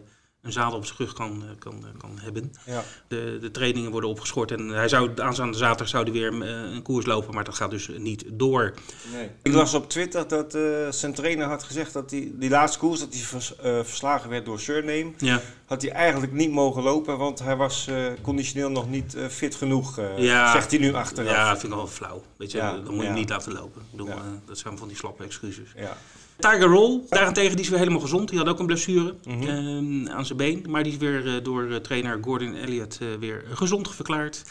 een 0.47 0.53
zadel 0.53 0.77
op 0.79 0.85
zijn 0.87 0.99
rug 0.99 1.13
kan, 1.13 1.43
eh, 1.43 1.49
kan, 1.59 1.73
eh, 1.73 1.99
kan 2.01 2.19
hebben. 2.21 2.53
Ja. 2.67 2.85
De, 3.09 3.39
de 3.41 3.51
trainingen 3.51 3.91
worden 3.91 4.11
opgeschort 4.11 4.51
en 4.51 4.69
hij 4.69 4.89
zou 4.89 5.11
aanstaande 5.21 5.57
zaterdag 5.57 5.89
zou 5.89 6.03
hij 6.03 6.13
weer 6.13 6.43
eh, 6.43 6.73
een 6.75 6.83
koers 6.83 7.07
lopen, 7.07 7.35
maar 7.35 7.45
dat 7.45 7.55
gaat 7.55 7.71
dus 7.71 7.89
niet 7.99 8.25
door. 8.33 8.75
Nee. 9.13 9.31
Ik 9.43 9.53
las 9.53 9.75
op 9.75 9.89
Twitter 9.91 10.29
dat 10.29 10.55
eh, 10.55 10.63
zijn 10.91 11.15
trainer 11.15 11.47
had 11.47 11.63
gezegd 11.63 11.93
dat 11.93 12.09
die, 12.11 12.39
die 12.39 12.51
laatste 12.51 12.79
koers, 12.79 13.01
dat 13.01 13.13
hij 13.15 13.23
vers- 13.23 13.55
verslagen 13.83 14.31
werd 14.31 14.45
door 14.45 14.61
Surname, 14.61 15.13
Ja, 15.19 15.41
had 15.67 15.83
hij 15.83 15.91
eigenlijk 15.91 16.33
niet 16.33 16.51
mogen 16.51 16.83
lopen, 16.83 17.19
want 17.19 17.39
hij 17.39 17.57
was 17.57 17.89
conditioneel 18.23 18.71
nog 18.71 18.89
niet 18.91 19.17
fit 19.29 19.55
genoeg, 19.55 20.01
Ja. 20.17 20.53
zegt 20.53 20.71
hij 20.71 20.81
nu 20.81 20.95
achteraf. 20.95 21.31
ja 21.33 21.49
dat 21.51 21.59
vind 21.61 21.73
ik 21.73 21.79
wel 21.79 21.87
flauw. 21.89 22.23
Weet 22.37 22.51
je, 22.51 22.59
Ja, 22.59 22.73
dan 22.73 22.85
moet 22.85 22.95
je 22.95 23.01
ja. 23.01 23.05
hem 23.07 23.15
niet 23.15 23.29
laten 23.29 23.53
lopen. 23.53 23.81
Ik 23.81 23.91
bedoel, 23.91 24.07
Ja. 24.07 24.23
dat 24.47 24.59
zijn 24.59 24.79
van 24.79 24.89
die 24.89 24.97
slappe 24.97 25.25
excuses. 25.25 25.69
Ja. 25.77 25.97
Tiger 26.39 26.69
Roll, 26.69 27.01
daarentegen, 27.09 27.51
die 27.57 27.65
is 27.65 27.69
weer 27.71 27.79
helemaal 27.79 28.01
gezond. 28.01 28.29
Die 28.29 28.39
had 28.39 28.49
ook 28.49 28.59
een 28.59 28.67
blessure 28.67 29.15
Mhm. 29.25 29.43
ehm, 29.43 30.09
aan 30.09 30.27
zijn 30.27 30.39
been. 30.39 30.65
Maar 30.69 30.83
die 30.83 30.93
is 30.93 30.99
weer 30.99 31.27
eh, 31.27 31.33
door 31.43 31.71
eh, 31.71 31.77
trainer 31.77 32.19
Gordon 32.23 32.55
Elliott 32.55 32.99
eh, 33.01 33.09
weer 33.21 33.45
gezond 33.53 33.95
verklaard. 33.95 34.43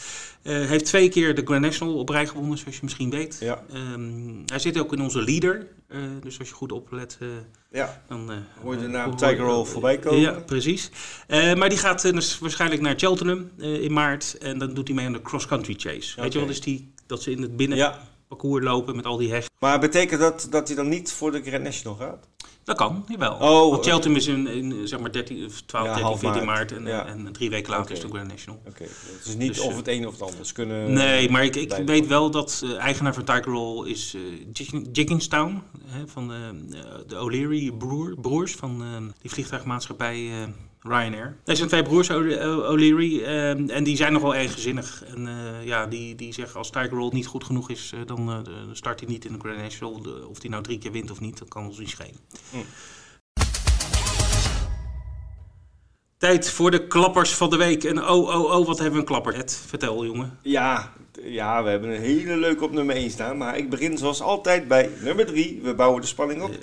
Heeft 0.42 0.84
twee 0.84 1.08
keer 1.08 1.34
de 1.34 1.42
Grand 1.44 1.60
National 1.60 1.94
op 1.94 2.08
rij 2.08 2.26
gewonnen, 2.26 2.58
zoals 2.58 2.74
je 2.74 2.80
misschien 2.82 3.10
weet. 3.10 3.36
Ja. 3.40 3.62
Ehm, 3.72 4.34
hij 4.46 4.58
zit 4.58 4.78
ook 4.78 4.92
in 4.92 5.00
onze 5.00 5.22
leader. 5.24 5.66
dus 6.22 6.38
als 6.38 6.48
je 6.48 6.54
goed 6.54 6.72
oplet, 6.72 7.18
ja. 7.72 8.02
dan... 8.08 8.30
Hoor 8.62 8.74
je 8.74 8.80
de 8.80 8.86
naam 8.86 9.16
Tiger 9.16 9.38
Roll 9.38 9.64
voorbij 9.64 9.98
komen? 9.98 10.20
Ja, 10.20 10.32
precies. 10.32 10.90
Maar 11.28 11.68
die 11.68 11.78
gaat 11.78 12.02
dus 12.02 12.38
waarschijnlijk 12.38 12.80
naar 12.80 12.94
Cheltenham 12.96 13.50
in 13.58 13.92
maart. 13.92 14.38
En 14.38 14.58
dan 14.58 14.74
doet 14.74 14.86
hij 14.86 14.96
mee 14.96 15.06
aan 15.06 15.12
de 15.12 15.22
cross-country 15.22 15.74
chase. 15.76 16.20
Weet 16.20 16.32
je 16.32 16.38
wel, 16.38 16.48
dus 16.48 16.60
die, 16.60 16.92
dat 17.06 17.22
ze 17.22 17.30
in 17.30 17.42
het 17.42 17.56
binnen 17.56 17.78
ja. 17.78 18.08
Parcours 18.28 18.64
lopen 18.64 18.96
met 18.96 19.06
al 19.06 19.16
die 19.16 19.30
hecht. 19.32 19.50
Maar 19.58 19.78
betekent 19.80 20.20
dat 20.20 20.46
dat 20.50 20.66
hij 20.66 20.76
dan 20.76 20.88
niet 20.88 21.12
voor 21.12 21.32
de 21.32 21.42
Grand 21.42 21.62
National 21.62 21.96
gaat? 21.96 22.28
Dat 22.64 22.76
kan, 22.76 23.04
jawel. 23.08 23.32
Oh, 23.34 23.70
Want 23.70 23.84
Cheltenham 23.86 24.16
is 24.18 24.26
in, 24.26 24.46
in 24.46 24.88
zeg 24.88 25.00
maar 25.00 25.12
13, 25.12 25.44
of 25.44 25.60
12, 25.60 25.84
Ja, 25.86 25.90
13, 25.92 26.06
half 26.08 26.20
14 26.20 26.44
maart. 26.44 26.72
En, 26.72 26.86
Ja. 26.86 27.06
en 27.06 27.32
drie 27.32 27.50
weken 27.50 27.70
later 27.70 27.84
Oké. 27.84 27.92
is 27.94 28.00
de 28.00 28.08
Grand 28.08 28.28
National. 28.28 28.60
Oké, 28.68 28.82
het 28.82 29.24
is 29.26 29.36
niet 29.36 29.48
Dus, 29.54 29.60
of 29.60 29.70
eh, 29.70 29.76
het 29.76 29.88
een 29.88 30.06
of 30.06 30.12
het 30.12 30.22
ander. 30.22 30.52
Kunnen 30.52 30.92
nee, 30.92 31.30
maar 31.30 31.44
ik, 31.44 31.56
ik 31.56 31.72
weet 31.86 32.06
wel 32.06 32.30
dat 32.30 32.62
eh, 32.64 32.76
eigenaar 32.78 33.14
van 33.14 33.24
Tiger 33.24 33.44
Roll 33.52 33.88
is 33.88 34.14
eh 34.14 34.20
Jiggin- 34.52 34.88
Jigginstown. 34.92 35.62
Hè, 35.86 36.08
van 36.08 36.28
de, 36.28 36.34
eh, 36.72 36.80
de 37.06 37.18
O'Leary 37.18 37.72
broer, 37.72 38.14
broers 38.20 38.54
van 38.54 38.82
eh, 38.82 38.88
die 39.22 39.30
vliegtuigmaatschappij 39.30 40.16
eh, 40.30 40.48
Ryanair. 40.88 41.36
Er 41.44 41.56
zijn 41.56 41.68
twee 41.68 41.82
broers, 41.82 42.10
O- 42.10 42.66
O'Leary, 42.70 43.22
eh, 43.22 43.70
en 43.76 43.84
die 43.84 43.96
zijn 43.96 44.12
nogal 44.12 44.34
erg 44.34 44.52
gezinnig. 44.52 45.04
En 45.04 45.26
eh, 45.26 45.64
ja, 45.66 45.86
die, 45.86 46.14
die 46.14 46.32
zeggen 46.32 46.58
als 46.58 46.70
Tiger 46.70 46.88
Roll 46.90 47.10
niet 47.12 47.26
goed 47.26 47.44
genoeg 47.44 47.70
is, 47.70 47.90
eh, 47.94 48.00
dan 48.06 48.30
eh, 48.30 48.38
start 48.72 49.00
hij 49.00 49.08
niet 49.08 49.24
in 49.24 49.32
de 49.32 49.38
Grand 49.38 49.58
National. 49.58 50.02
Of 50.28 50.40
hij 50.40 50.50
nou 50.50 50.62
drie 50.62 50.78
keer 50.78 50.92
wint 50.92 51.10
of 51.10 51.20
niet, 51.20 51.38
dat 51.38 51.48
kan 51.48 51.66
ons 51.66 51.78
niet 51.78 51.88
schelen. 51.90 52.16
Hm. 52.50 52.56
Tijd 56.18 56.50
voor 56.50 56.70
de 56.70 56.86
klappers 56.86 57.30
van 57.34 57.50
de 57.50 57.56
week. 57.56 57.84
En 57.84 58.08
oh, 58.08 58.28
oh, 58.28 58.58
oh, 58.58 58.66
wat 58.66 58.78
hebben 58.78 58.92
we 58.94 58.98
een 59.00 59.04
klapper. 59.04 59.34
Ed, 59.34 59.60
vertel 59.66 60.04
jongen. 60.04 60.38
Ja, 60.42 60.92
ja, 61.22 61.62
we 61.62 61.68
hebben 61.68 61.90
een 61.90 62.00
hele 62.00 62.36
leuke 62.36 62.64
op 62.64 62.72
nummer 62.72 62.96
1 62.96 63.10
staan. 63.10 63.36
Maar 63.36 63.56
ik 63.58 63.70
begin 63.70 63.98
zoals 63.98 64.20
altijd 64.20 64.68
bij 64.68 64.90
nummer 65.00 65.26
3. 65.26 65.60
We 65.62 65.74
bouwen 65.74 66.00
de 66.00 66.06
spanning 66.06 66.42
op. 66.42 66.54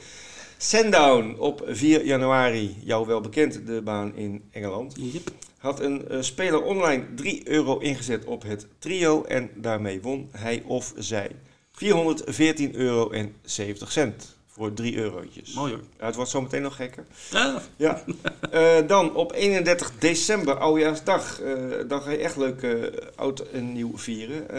Sandown 0.65 1.35
op 1.39 1.63
4 1.67 2.05
januari, 2.05 2.75
jou 2.83 3.07
wel 3.07 3.21
bekend, 3.21 3.67
de 3.67 3.81
baan 3.81 4.15
in 4.15 4.43
Engeland. 4.51 4.95
Yep. 4.97 5.31
Had 5.57 5.79
een 5.79 6.07
eh, 6.07 6.21
speler 6.21 6.63
online 6.63 7.13
3 7.15 7.49
euro 7.49 7.77
ingezet 7.77 8.25
op 8.25 8.43
het 8.43 8.67
trio 8.79 9.23
en 9.23 9.49
daarmee 9.55 10.01
won 10.01 10.29
hij 10.31 10.63
of 10.65 10.93
zij 10.97 11.31
414 11.71 12.75
euro 12.75 13.09
en 13.09 13.35
70 13.41 13.91
cent 13.91 14.37
voor 14.55 14.73
3 14.73 14.97
eurotjes. 14.97 15.53
Mooi 15.53 15.71
hoor. 15.73 15.81
Ja, 15.99 16.05
het 16.05 16.15
wordt 16.15 16.29
zometeen 16.31 16.61
nog 16.61 16.75
gekker. 16.75 17.05
Ah, 17.33 17.55
Ja. 17.75 18.03
Eh, 18.51 18.87
dan 18.87 19.15
op 19.15 19.31
31 19.31 19.91
december, 19.99 20.57
oudjaarsdag. 20.57 21.41
eh 21.41 21.53
dan 21.87 22.01
ga 22.01 22.11
je 22.11 22.17
echt 22.17 22.35
leuk 22.37 22.61
eh, 22.61 22.73
oud 23.15 23.39
en 23.39 23.73
nieuw 23.73 23.97
vieren. 23.97 24.49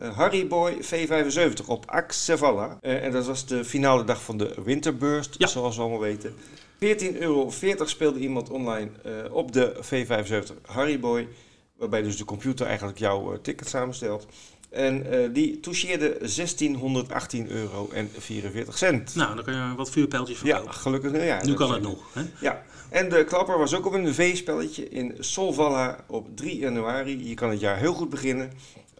Eh, 0.00 0.16
Harry 0.16 0.46
Boy 0.46 0.76
V75 0.82 1.66
op 1.66 1.84
Axevalla. 1.90 2.78
Eh, 2.80 3.04
en 3.04 3.12
dat 3.12 3.26
was 3.26 3.46
de 3.46 3.64
finale 3.64 4.04
dag 4.04 4.22
van 4.22 4.36
de 4.38 4.54
Winterburst, 4.64 5.34
Ja. 5.38 5.46
zoals 5.46 5.76
we 5.76 5.82
allemaal 5.82 6.00
weten. 6.00 6.34
14,40 6.78 7.18
euro 7.18 7.50
speelde 7.84 8.18
iemand 8.18 8.50
online 8.50 8.90
op 9.30 9.52
de 9.52 9.74
V75 9.80 10.54
Harry 10.66 11.00
Boy. 11.00 11.28
Waarbij 11.76 12.02
dus 12.02 12.16
de 12.16 12.24
computer 12.24 12.66
eigenlijk 12.66 12.98
jouw 12.98 13.40
ticket 13.40 13.68
samenstelt. 13.68 14.26
En 14.72 15.10
eh, 15.12 15.28
die 15.32 15.60
toucheerde 15.60 16.16
1618 16.18 17.50
euro 17.50 17.90
en 17.92 18.10
44 18.18 18.78
cent. 18.78 19.14
nou, 19.14 19.34
dan 19.34 19.44
kan 19.44 19.54
je 19.54 19.74
wat 19.76 19.90
vuurpijltjes 19.90 20.38
van 20.38 20.48
Ja, 20.48 20.62
gelukkig 20.66 21.12
nieuwjaar. 21.12 21.46
Nu 21.46 21.54
kan 21.54 21.72
het 21.72 21.82
nog. 21.82 21.98
Hè? 22.12 22.22
Ja, 22.40 22.62
en 22.90 23.08
de 23.08 23.24
klapper 23.24 23.58
was 23.58 23.74
ook 23.74 23.86
op 23.86 23.92
een 23.92 24.14
V-spelletje 24.14 24.88
in 24.88 25.14
Solvalla 25.18 26.04
op 26.06 26.36
3 26.36 26.58
januari. 26.58 27.28
Je 27.28 27.34
kan 27.34 27.50
het 27.50 27.60
jaar 27.60 27.76
heel 27.78 27.92
goed 27.92 28.10
beginnen 28.10 28.50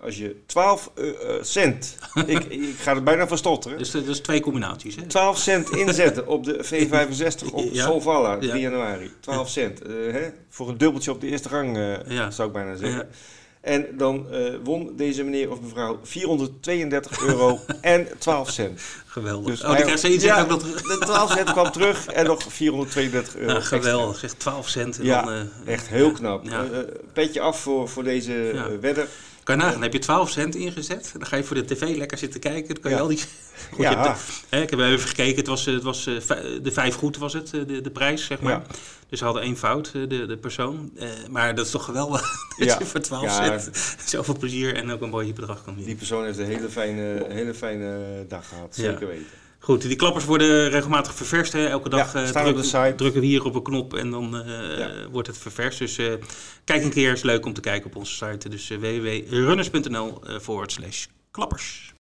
als 0.01 0.19
je 0.19 0.37
12 0.47 0.91
eh, 0.95 1.09
eh, 1.09 1.43
cent, 1.43 1.97
ik, 2.27 2.45
ik 2.45 2.75
ga 2.79 2.95
er 2.95 3.03
bijna 3.03 3.27
van 3.29 3.39
stotteren, 3.39 3.79
Dus 3.79 3.91
dat 3.91 4.07
is 4.07 4.21
twee 4.21 4.41
combinaties. 4.41 4.97
Hè? 4.97 5.03
12 5.07 5.39
cent 5.39 5.71
inzetten 5.77 6.27
op 6.27 6.45
de 6.45 6.65
V65 6.65 7.53
op 7.53 7.69
Ja. 7.73 7.85
Solvalla 7.85 8.37
3 8.39 8.49
Ja. 8.51 8.57
januari. 8.57 9.11
12 9.21 9.49
cent, 9.49 9.79
hè? 9.89 10.29
voor 10.49 10.69
een 10.69 10.79
dubbeltje 10.79 11.11
op 11.11 11.21
de 11.21 11.27
eerste 11.27 11.49
gang 11.49 11.77
Ja. 12.09 12.31
zou 12.31 12.49
ik 12.49 12.55
bijna 12.55 12.77
zeggen. 12.77 13.09
En 13.63 13.87
dan 13.97 14.27
eh, 14.31 14.55
won 14.65 14.93
deze 14.97 15.23
meneer 15.23 15.51
of 15.51 15.61
mevrouw 15.61 15.99
432 16.03 17.21
euro 17.27 17.61
en 17.81 18.09
12 18.19 18.51
cent. 18.51 18.81
Geweldig. 19.07 19.47
Dus 19.47 19.63
oh, 19.63 19.77
die 19.77 19.83
krijgt 19.83 20.01
ze 20.01 20.21
ja, 20.21 20.41
ook 20.41 20.49
nog 20.49 20.61
terug. 20.61 20.83
De 20.83 20.99
12 20.99 21.33
cent 21.33 21.53
kwam 21.53 21.71
terug 21.71 22.07
en 22.07 22.27
nog 22.27 22.43
432 22.49 23.37
euro. 23.37 23.57
Extra. 23.57 23.77
geweldig. 23.77 24.19
Zeg 24.19 24.33
12 24.33 24.69
cent. 24.69 24.99
En 24.99 25.05
Ja, 25.05 25.23
dan, 25.23 25.33
eh, 25.65 25.73
Echt 25.73 25.89
heel 25.89 26.13
knap. 26.13 26.45
Ja. 26.45 26.65
Eh, 26.65 26.79
petje 27.13 27.41
af 27.41 27.61
voor, 27.61 27.89
voor 27.89 28.05
deze 28.05 28.53
wedder. 28.81 29.07
Kan 29.43 29.55
je 29.55 29.61
nagaan, 29.61 29.75
dan 29.75 29.83
heb 29.83 29.93
je 29.93 29.99
12 29.99 30.31
cent 30.31 30.55
ingezet. 30.55 31.11
Dan 31.19 31.27
ga 31.27 31.37
je 31.37 31.45
voor 31.45 31.57
de 31.57 31.65
tv 31.65 31.97
lekker 31.97 32.19
zitten 32.19 32.41
kijken. 32.41 32.75
Dan 32.75 32.83
kan 32.83 32.91
je 32.91 32.97
Ja. 32.97 33.03
al 33.03 33.09
die... 33.09 33.19
Goed, 33.71 33.83
Ja. 33.83 33.91
je 33.91 33.97
hebt 33.97 34.21
hè, 34.49 34.61
ik 34.63 34.71
heb 34.71 34.79
even 34.81 35.09
gekeken. 35.09 35.37
Het 35.37 35.47
was, 35.47 35.65
het 35.65 35.83
was 35.83 36.07
eh, 36.07 36.15
de 36.63 36.73
vijf 36.73 36.95
goed 36.95 37.17
was 37.17 37.33
het, 37.33 37.53
eh, 37.55 37.61
de, 37.67 37.81
de 37.81 37.91
prijs, 37.91 38.25
zeg 38.25 38.41
maar. 38.41 38.53
Ja. 38.53 38.63
Dus 39.09 39.19
ze 39.19 39.25
hadden 39.25 39.43
één 39.43 39.57
fout, 39.57 39.87
eh, 39.87 39.93
de, 40.09 40.27
de 40.27 40.37
persoon. 40.37 40.93
Maar 41.31 41.55
dat 41.55 41.65
is 41.67 41.71
toch 41.73 41.85
geweldig. 41.85 42.21
dat 42.59 42.69
Ja. 42.69 42.77
je 42.79 42.85
voor 42.87 43.01
12 43.01 43.25
Ja. 43.25 43.59
cent 43.59 43.71
zoveel 44.11 44.37
plezier 44.39 44.75
en 44.77 44.91
ook 44.91 45.01
een 45.01 45.11
mooi 45.11 45.33
bedrag 45.33 45.57
kan 45.57 45.65
winnen. 45.67 45.85
Die 45.87 45.95
persoon 45.97 46.25
heeft 46.25 46.39
een 46.39 46.47
hele 46.47 46.69
fijne, 46.69 47.27
hele 47.29 47.55
fijne 47.55 47.99
dag 48.29 48.49
gehad. 48.49 48.75
Zeker 48.75 49.07
weten. 49.07 49.27
Goed, 49.65 49.83
die 49.83 49.97
klappers 49.97 50.25
worden 50.25 50.69
regelmatig 50.69 51.15
ververst. 51.15 51.53
Hè. 51.53 51.67
Elke 51.69 51.89
dag 51.89 52.13
Ja, 52.13 52.21
eh, 52.35 52.91
op 52.91 52.97
drukken 52.97 53.21
we 53.21 53.27
hier 53.27 53.45
op 53.45 53.55
een 53.55 53.63
knop 53.63 53.95
en 53.95 54.11
dan 54.11 54.37
eh, 54.37 54.79
Ja. 54.79 55.09
wordt 55.11 55.29
het 55.29 55.39
ververst. 55.39 55.79
Dus 55.79 55.99
eh, 55.99 56.13
kijk 56.65 56.83
een 56.83 56.91
keer, 56.91 57.13
is 57.13 57.23
leuk 57.23 57.47
om 57.47 57.53
te 57.53 57.61
kijken 57.61 57.91
op 57.91 57.97
onze 57.97 58.15
site. 58.15 58.49
Dus 58.49 58.71
uh, 58.71 58.79
www.runners.nl 58.79 60.21
eh, 60.27 60.39
forward 60.39 60.73
slash 60.73 61.07
klappers. 61.31 61.95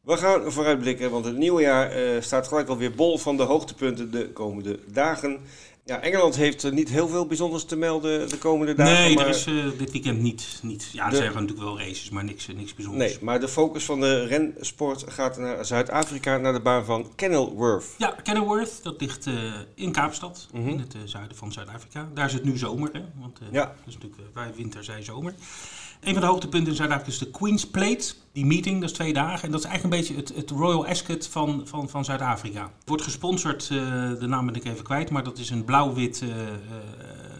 We 0.00 0.16
gaan 0.16 0.52
vooruitblikken, 0.52 1.10
want 1.10 1.24
het 1.24 1.36
nieuwe 1.36 1.60
jaar 1.60 2.22
staat 2.22 2.48
gelijk 2.48 2.68
alweer 2.68 2.92
bol 2.94 3.18
van 3.18 3.36
de 3.36 3.42
hoogtepunten 3.42 4.10
de 4.10 4.30
komende 4.32 4.78
dagen. 4.92 5.40
Ja, 5.84 6.00
Engeland 6.00 6.36
heeft 6.36 6.64
eh, 6.64 6.72
niet 6.72 6.88
heel 6.88 7.08
veel 7.08 7.26
bijzonders 7.26 7.64
te 7.64 7.76
melden 7.76 8.28
de 8.28 8.38
komende 8.38 8.74
dagen. 8.74 8.92
nee, 8.94 9.14
maar... 9.14 9.24
er 9.24 9.30
is 9.30 9.46
eh, 9.46 9.54
dit 9.78 9.90
weekend 9.92 10.20
niet. 10.20 10.58
niet 10.62 10.88
ja, 10.92 11.04
er 11.04 11.10
De- 11.10 11.16
zijn 11.16 11.32
natuurlijk 11.32 11.60
wel 11.60 11.78
races, 11.78 12.10
maar 12.10 12.24
niks, 12.24 12.48
eh, 12.48 12.54
niks 12.54 12.74
bijzonders. 12.74 13.12
Nee, 13.14 13.22
maar 13.24 13.40
de 13.40 13.48
focus 13.48 13.84
van 13.84 14.00
de 14.00 14.26
rensport 14.26 15.04
gaat 15.08 15.38
naar 15.38 15.64
Zuid-Afrika, 15.64 16.36
naar 16.38 16.52
de 16.52 16.60
baan 16.60 16.84
van 16.84 17.12
Kenilworth. 17.14 17.84
Ja, 17.98 18.08
Kenilworth, 18.22 18.82
dat 18.82 19.00
ligt 19.00 19.26
in 19.74 19.92
Kaapstad, 19.92 20.48
Mhm. 20.52 20.68
in 20.68 20.78
het 20.78 20.94
zuiden 21.04 21.36
van 21.36 21.52
Zuid-Afrika. 21.52 22.08
Daar 22.14 22.26
is 22.26 22.32
het 22.32 22.44
nu 22.44 22.56
zomer, 22.58 22.88
hè? 22.92 23.00
Want 23.20 23.38
Ja. 23.50 23.64
dat 23.64 23.74
is 23.86 23.94
natuurlijk 23.94 24.22
wij 24.34 24.52
winter, 24.56 24.84
zij 24.84 25.02
zomer. 25.02 25.34
Een 26.02 26.12
van 26.12 26.22
de 26.22 26.28
hoogtepunten 26.28 26.70
in 26.70 26.76
Zuid-Afrika 26.76 27.10
is 27.10 27.18
de 27.18 27.30
Queen's 27.30 27.66
Plate. 27.66 28.14
Die 28.32 28.46
meeting, 28.46 28.80
dat 28.80 28.90
is 28.90 28.96
twee 28.96 29.12
dagen. 29.12 29.44
En 29.44 29.50
dat 29.50 29.60
is 29.60 29.66
eigenlijk 29.66 29.94
een 29.94 30.00
beetje 30.00 30.22
het, 30.22 30.34
het 30.36 30.50
Royal 30.50 30.86
Ascot 30.86 31.26
van, 31.26 31.62
van, 31.64 31.88
van 31.88 32.04
Zuid-Afrika. 32.04 32.70
Wordt 32.84 33.02
gesponsord, 33.02 33.62
eh, 33.62 33.78
de 34.18 34.26
naam 34.26 34.46
ben 34.46 34.54
ik 34.54 34.64
even 34.64 34.84
kwijt, 34.84 35.10
maar 35.10 35.24
dat 35.24 35.38
is 35.38 35.50
een 35.50 35.64
blauw-wit 35.64 36.22
eh, 36.22 36.48
eh, 36.48 36.56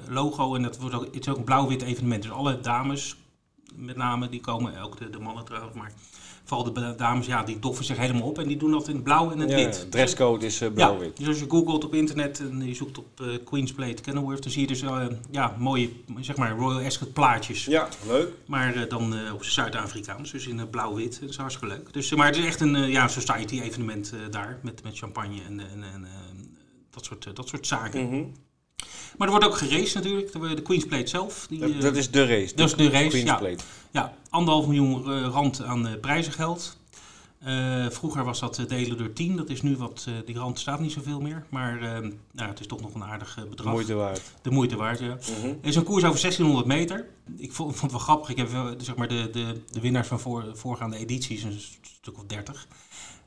logo. 0.08 0.54
En 0.54 0.62
dat 0.62 0.78
wordt 0.78 0.94
ook, 0.94 1.04
het 1.04 1.26
is 1.26 1.28
ook 1.28 1.36
een 1.36 1.44
blauw-wit 1.44 1.82
evenement. 1.82 2.22
Dus 2.22 2.32
alle 2.32 2.60
dames, 2.60 3.16
met 3.74 3.96
name, 3.96 4.28
die 4.28 4.40
komen, 4.40 4.82
ook 4.82 4.98
de, 4.98 5.10
de 5.10 5.18
mannen 5.18 5.44
trouwens, 5.44 5.76
maar 5.76 5.92
vooral 6.44 6.72
de 6.72 6.94
dames, 6.96 7.26
ja, 7.26 7.42
die 7.42 7.58
doffen 7.58 7.84
zich 7.84 7.96
helemaal 7.96 8.28
op. 8.28 8.38
En 8.38 8.48
die 8.48 8.56
doen 8.56 8.70
dat 8.70 8.88
in 8.88 8.94
het 8.94 9.04
blauw 9.04 9.30
en 9.30 9.38
het 9.38 9.50
Ja, 9.50 9.56
wit. 9.56 9.86
dresscode 9.90 10.46
is 10.46 10.60
eh, 10.60 10.68
Ja, 10.68 10.74
blauw-wit. 10.74 11.16
dus 11.16 11.26
als 11.26 11.38
je 11.38 11.44
googelt 11.48 11.84
op 11.84 11.94
internet 11.94 12.40
en 12.40 12.66
je 12.66 12.74
zoekt 12.74 12.98
op 12.98 13.20
eh, 13.20 13.26
Queen's 13.44 13.72
Plate 13.72 14.02
Kenilworth, 14.02 14.42
dan 14.42 14.52
zie 14.52 14.60
je 14.60 14.66
dus 14.66 14.82
eh, 14.82 15.06
ja, 15.30 15.56
mooie, 15.58 15.90
zeg 16.20 16.36
maar, 16.36 16.56
Royal 16.56 16.84
Ascot 16.86 17.12
plaatjes. 17.12 17.64
Ja, 17.64 17.88
leuk. 18.06 18.32
Maar 18.46 18.88
dan 18.88 19.14
op 19.32 19.44
Zuid-Afrikaans, 19.44 20.30
dus 20.30 20.46
in 20.46 20.60
eh, 20.60 20.66
blauw-wit. 20.70 21.20
Dat 21.20 21.30
is 21.30 21.36
hartstikke 21.36 21.74
leuk. 21.74 21.92
Dus, 21.92 22.14
maar 22.14 22.26
het 22.26 22.36
is 22.36 22.44
echt 22.44 22.60
een 22.60 22.90
ja, 22.90 23.08
society 23.08 23.60
evenement 23.60 24.12
daar, 24.30 24.58
met, 24.62 24.82
met 24.82 24.98
champagne 24.98 25.40
en, 25.48 25.60
en, 25.60 25.82
en 25.94 26.06
dat, 26.90 27.04
soort, 27.04 27.36
dat 27.36 27.48
soort 27.48 27.66
zaken. 27.66 28.06
Mhm. 28.06 28.24
Maar 29.16 29.26
er 29.28 29.34
wordt 29.38 29.46
ook 29.46 29.56
geraced 29.56 29.94
natuurlijk, 29.94 30.32
de, 30.32 30.54
de 30.54 30.62
Queen's 30.62 30.86
Plate 30.86 31.06
zelf. 31.06 31.46
Die, 31.48 31.58
dat, 31.58 31.80
dat 31.80 31.96
is 31.96 32.10
de 32.10 32.26
race. 32.26 32.54
dat 32.54 32.68
is 32.68 32.74
de 32.74 32.90
race, 32.90 33.08
Queen's 33.08 33.28
ja. 33.28 33.36
Plate. 33.36 33.64
Ja, 33.92 34.14
anderhalf 34.30 34.66
miljoen 34.66 35.12
eh, 35.12 35.28
rand 35.28 35.62
aan 35.62 35.86
eh, 35.86 36.00
prijzengeld. 36.00 36.80
Eh, 37.38 37.86
vroeger 37.90 38.24
was 38.24 38.40
dat 38.40 38.64
delen 38.68 38.98
door 38.98 39.12
10. 39.12 39.36
Dat 39.36 39.48
is 39.50 39.62
nu 39.62 39.76
wat, 39.76 40.04
eh, 40.08 40.14
die 40.26 40.38
rand 40.38 40.58
staat 40.58 40.80
niet 40.80 40.92
zoveel 40.92 41.20
meer. 41.20 41.46
Maar 41.48 41.80
nou, 42.32 42.48
het 42.48 42.60
is 42.60 42.66
toch 42.66 42.80
nog 42.80 42.94
een 42.94 43.04
aardig 43.04 43.38
bedrag. 43.50 43.72
Moeite 43.72 43.94
waard. 43.94 44.22
De 44.42 44.50
moeite 44.50 44.76
waard, 44.76 44.98
ja. 44.98 45.14
Mhm. 45.38 45.46
Er 45.46 45.56
is 45.68 45.76
een 45.76 45.82
koers 45.84 46.04
over 46.04 46.20
1600 46.20 46.66
meter. 46.66 47.06
Ik 47.36 47.52
vond, 47.52 47.70
vond 47.70 47.80
het 47.82 47.90
wel 47.90 48.00
grappig. 48.00 48.28
Ik 48.28 48.36
heb 48.36 48.48
zeg 48.78 48.96
maar 48.96 49.08
de, 49.08 49.28
de, 49.32 49.60
de 49.70 49.80
winnaars 49.80 50.08
van 50.08 50.20
voor, 50.20 50.44
voorgaande 50.54 50.96
edities, 50.96 51.42
een 51.42 51.60
stuk 52.00 52.18
of 52.18 52.24
30. 52.26 52.66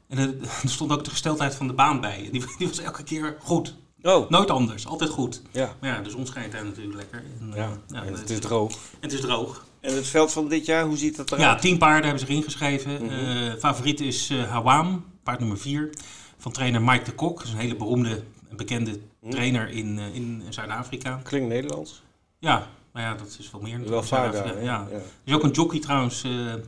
En 0.08 0.18
er, 0.18 0.36
er 0.64 0.70
stond 0.70 0.92
ook 0.92 1.04
de 1.04 1.10
gesteldheid 1.10 1.56
van 1.56 1.68
de 1.68 1.74
baan 1.74 2.02
bij. 2.02 2.30
Die, 2.32 2.44
die 2.58 2.68
was 2.68 2.80
elke 2.80 3.04
keer 3.04 3.38
goed. 3.40 3.76
Oh, 4.02 4.30
Nooit 4.30 4.50
anders, 4.52 4.88
altijd 4.88 5.10
goed. 5.10 5.42
ja. 5.52 5.76
Maar 5.82 5.90
ja, 5.90 6.02
de 6.02 6.10
zon 6.10 6.26
schijnt 6.26 6.52
daar 6.52 6.66
natuurlijk 6.66 6.96
lekker. 6.96 7.24
En, 7.40 7.48
ja. 7.56 7.56
ja, 7.88 8.04
en 8.04 8.10
dat- 8.12 8.20
het 8.20 8.30
is 8.30 8.40
droog. 8.40 8.72
en 8.72 8.78
het 9.00 9.14
is 9.14 9.22
droog. 9.22 9.66
En 9.86 9.96
het 9.96 10.08
veld 10.08 10.32
van 10.32 10.48
dit 10.50 10.66
jaar, 10.66 10.84
hoe 10.86 10.98
ziet 10.98 11.16
dat 11.18 11.30
Ja, 11.30 11.36
eruit? 11.38 11.62
tien 11.62 11.78
paarden 11.78 12.04
hebben 12.04 12.20
zich 12.20 12.30
ingeschreven. 12.30 13.04
Mhm. 13.06 13.14
Eh, 13.14 13.54
favoriet 13.60 14.02
is 14.02 14.30
eh 14.30 14.52
Hawaam, 14.52 15.06
paard 15.24 15.40
nummer 15.40 15.58
4. 15.58 15.90
Van 16.38 16.52
trainer 16.52 16.82
Mike 16.82 17.04
de 17.04 17.12
Kok. 17.12 17.38
Dat 17.38 17.46
is 17.48 17.54
een 17.54 17.60
hele 17.60 17.76
beroemde 17.76 18.24
en 18.50 18.58
bekende 18.58 19.00
Mhm. 19.22 19.32
trainer 19.32 19.70
in, 19.70 20.00
eh, 20.00 20.16
in 20.16 20.44
Zuid-Afrika. 20.50 21.20
Klinkt 21.24 21.48
Nederlands. 21.48 22.04
Ja, 22.40 22.68
maar 22.94 23.04
ja, 23.04 23.14
dat 23.14 23.38
is 23.40 23.52
wel 23.52 23.62
meer. 23.62 23.90
Wel? 23.90 24.04
Ja. 24.12 24.62
Ja. 24.62 24.88
Er 24.92 25.02
is 25.24 25.34
ook 25.34 25.44
een 25.44 25.52
jockey 25.52 25.80
trouwens, 25.80 26.24
eh, 26.24 26.54
eh, 26.54 26.60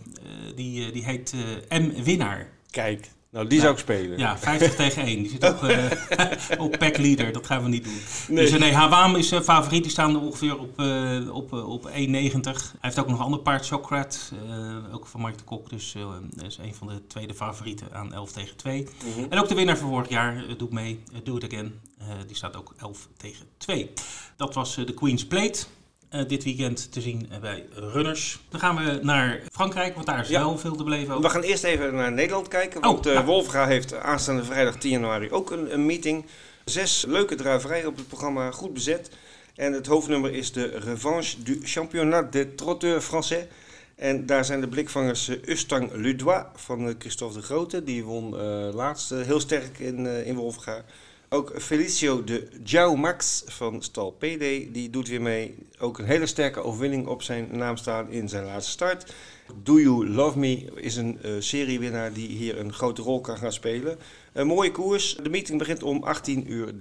die, 0.56 0.92
die 0.92 1.04
heet 1.06 1.34
eh, 1.70 1.80
M. 1.80 2.04
Winnaar. 2.04 2.50
Kijk, 2.70 3.10
nou 3.32 3.48
die 3.48 3.60
zou 3.60 3.74
ik 3.74 3.80
spelen. 3.80 4.18
Ja, 4.18 4.38
50 4.38 4.76
tegen 4.86 5.04
1. 5.04 5.22
Die 5.22 5.30
zit 5.30 5.44
op, 5.44 5.64
eh, 5.64 6.60
op 6.66 6.78
pack 6.78 6.98
leader, 6.98 7.32
dat 7.32 7.46
gaan 7.46 7.64
we 7.64 7.70
niet 7.70 7.84
doen. 7.84 8.00
Nee. 8.28 8.44
Dus 8.46 8.54
eh, 8.54 8.60
nee, 8.60 8.74
Hawaam 8.74 9.16
is 9.16 9.32
eh, 9.32 9.42
favoriet, 9.42 9.84
die 9.84 9.92
staan 9.92 10.22
ongeveer 10.22 10.60
op, 10.60 10.80
op, 11.32 11.54
op 11.54 11.90
1,90. 11.90 11.92
Hij 11.92 12.34
heeft 12.80 13.00
ook 13.00 13.08
nog 13.08 13.18
een 13.18 13.26
ander 13.26 13.40
paard, 13.40 13.66
Socrat, 13.66 14.32
ook 14.92 15.08
van 15.08 15.22
Mike 15.22 15.38
de 15.38 15.44
Kok. 15.44 15.70
Dus 15.70 15.96
dat 16.30 16.48
is 16.48 16.58
een 16.58 16.76
van 16.76 16.88
de 16.88 17.08
tweede 17.08 17.34
favorieten 17.34 17.88
aan 17.94 18.14
11 18.14 18.32
tegen 18.32 18.56
2. 18.56 18.88
Mhm. 19.06 19.26
En 19.30 19.40
ook 19.40 19.48
de 19.48 19.56
winnaar 19.56 19.78
van 19.78 19.90
vorig 19.90 20.10
jaar, 20.10 20.44
doet 20.58 20.72
mee, 20.72 21.04
Do 21.24 21.36
It 21.36 21.44
Again. 21.44 21.80
Die 22.28 22.36
staat 22.36 22.58
ook 22.58 22.74
11 22.78 23.08
tegen 23.18 23.46
2. 23.58 23.92
Dat 24.36 24.54
was 24.54 24.76
de 24.76 24.94
Queen's 24.94 25.26
Plate. 25.26 25.66
Eh, 26.10 26.28
dit 26.28 26.44
weekend 26.44 26.92
te 26.92 27.02
zien 27.02 27.30
bij 27.42 27.66
Runners. 27.74 28.40
Dan 28.50 28.60
gaan 28.60 28.76
we 28.76 29.00
naar 29.02 29.42
Frankrijk, 29.52 29.94
want 29.94 30.06
daar 30.06 30.20
is 30.20 30.28
Ja. 30.30 30.40
wel 30.40 30.58
veel 30.58 30.76
te 30.76 30.84
beleven. 30.84 31.16
Ook. 31.16 31.22
We 31.22 31.30
gaan 31.30 31.42
eerst 31.42 31.64
even 31.64 31.96
naar 31.96 32.12
Nederland 32.12 32.48
kijken. 32.48 32.78
Oh, 32.84 32.86
Want 32.92 33.06
eh 33.06 33.14
ja. 33.14 33.26
Wolfga 33.26 33.66
heeft 33.68 33.94
aanstaande 33.94 34.44
vrijdag 34.44 34.76
10 34.78 34.92
januari 34.92 35.32
ook 35.32 35.52
een, 35.52 35.74
een 35.74 35.86
meeting. 35.86 36.26
Zes 36.66 37.06
leuke 37.08 37.36
druiverijen 37.36 37.88
op 37.88 37.98
het 37.98 38.08
programma, 38.08 38.52
goed 38.52 38.74
bezet. 38.74 39.10
En 39.56 39.74
het 39.74 39.88
hoofdnummer 39.88 40.34
is 40.34 40.52
de 40.52 40.66
Revanche 40.66 41.44
du 41.44 41.60
Championnat 41.64 42.32
des 42.32 42.46
Trotteurs 42.56 43.06
Français. 43.06 43.46
En 43.96 44.26
daar 44.26 44.46
zijn 44.46 44.62
de 44.62 44.68
blikvangers 44.68 45.28
eh, 45.28 45.36
Ustang 45.46 45.92
Ludois 45.94 46.42
van 46.56 46.96
Christophe 47.00 47.36
de 47.40 47.42
Grote. 47.46 47.84
Die 47.84 48.04
won 48.04 48.36
laatst 48.74 49.10
heel 49.10 49.40
sterk 49.40 49.80
in, 49.80 50.06
in 50.26 50.36
Wolfga. 50.36 50.84
Ook 51.30 51.62
Felicio 51.62 52.24
de 52.24 52.48
Jou 52.64 52.98
Max 52.98 53.44
van 53.46 53.82
Stal 53.82 54.12
PD, 54.12 54.40
die 54.74 54.90
doet 54.90 55.08
weer 55.08 55.22
mee. 55.22 55.56
Ook 55.80 56.00
een 56.00 56.06
hele 56.06 56.26
sterke 56.26 56.64
overwinning 56.64 57.08
op 57.08 57.22
zijn 57.22 57.48
naam 57.52 57.78
staan 57.78 58.12
in 58.12 58.30
zijn 58.30 58.46
laatste 58.46 58.72
start. 58.72 59.14
Do 59.64 59.80
You 59.80 60.10
Love 60.10 60.40
Me 60.40 60.72
is 60.76 60.96
een 60.96 61.22
eh, 61.22 61.32
seriewinnaar 61.40 62.14
die 62.14 62.28
hier 62.28 62.60
een 62.60 62.74
grote 62.74 63.02
rol 63.02 63.22
kan 63.22 63.38
gaan 63.38 63.54
spelen. 63.54 63.98
Een 64.34 64.48
mooie 64.48 64.72
koers. 64.72 65.16
De 65.24 65.30
meeting 65.30 65.60
begint 65.60 65.84
om 65.84 66.06
18.30 66.30 66.48
uur 66.48 66.74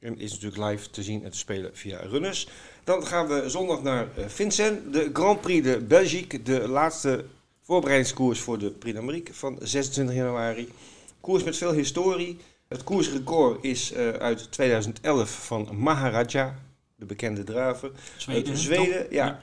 en 0.00 0.18
is 0.18 0.32
natuurlijk 0.32 0.70
live 0.70 0.90
te 0.90 1.02
zien 1.02 1.24
en 1.24 1.30
te 1.30 1.38
spelen 1.38 1.70
via 1.74 2.00
Runners. 2.00 2.48
Dan 2.84 3.06
gaan 3.06 3.28
we 3.28 3.48
zondag 3.48 3.82
naar 3.82 4.08
eh, 4.16 4.26
Vincent, 4.26 4.92
de 4.92 5.10
Grand 5.12 5.40
Prix 5.40 5.66
de 5.66 5.80
Belgique, 5.80 6.42
de 6.42 6.68
laatste 6.68 7.24
voorbereidingskoers 7.62 8.40
voor 8.40 8.58
de 8.58 8.70
Prix 8.70 9.30
van 9.30 9.58
26 9.62 10.14
januari. 10.14 10.68
Koers 11.20 11.44
met 11.44 11.56
veel 11.56 11.72
historie. 11.72 12.38
Het 12.68 12.84
koersrecord 12.84 13.64
is 13.64 13.92
eh, 13.92 14.08
uit 14.08 14.52
2011 14.52 15.46
van 15.46 15.68
Maharaja, 15.72 16.54
de 16.96 17.04
bekende 17.04 17.44
draver. 17.44 17.90
Zweden, 18.16 18.48
Uit 18.48 18.58
Zweden, 18.58 19.02
toch? 19.02 19.12
ja, 19.12 19.40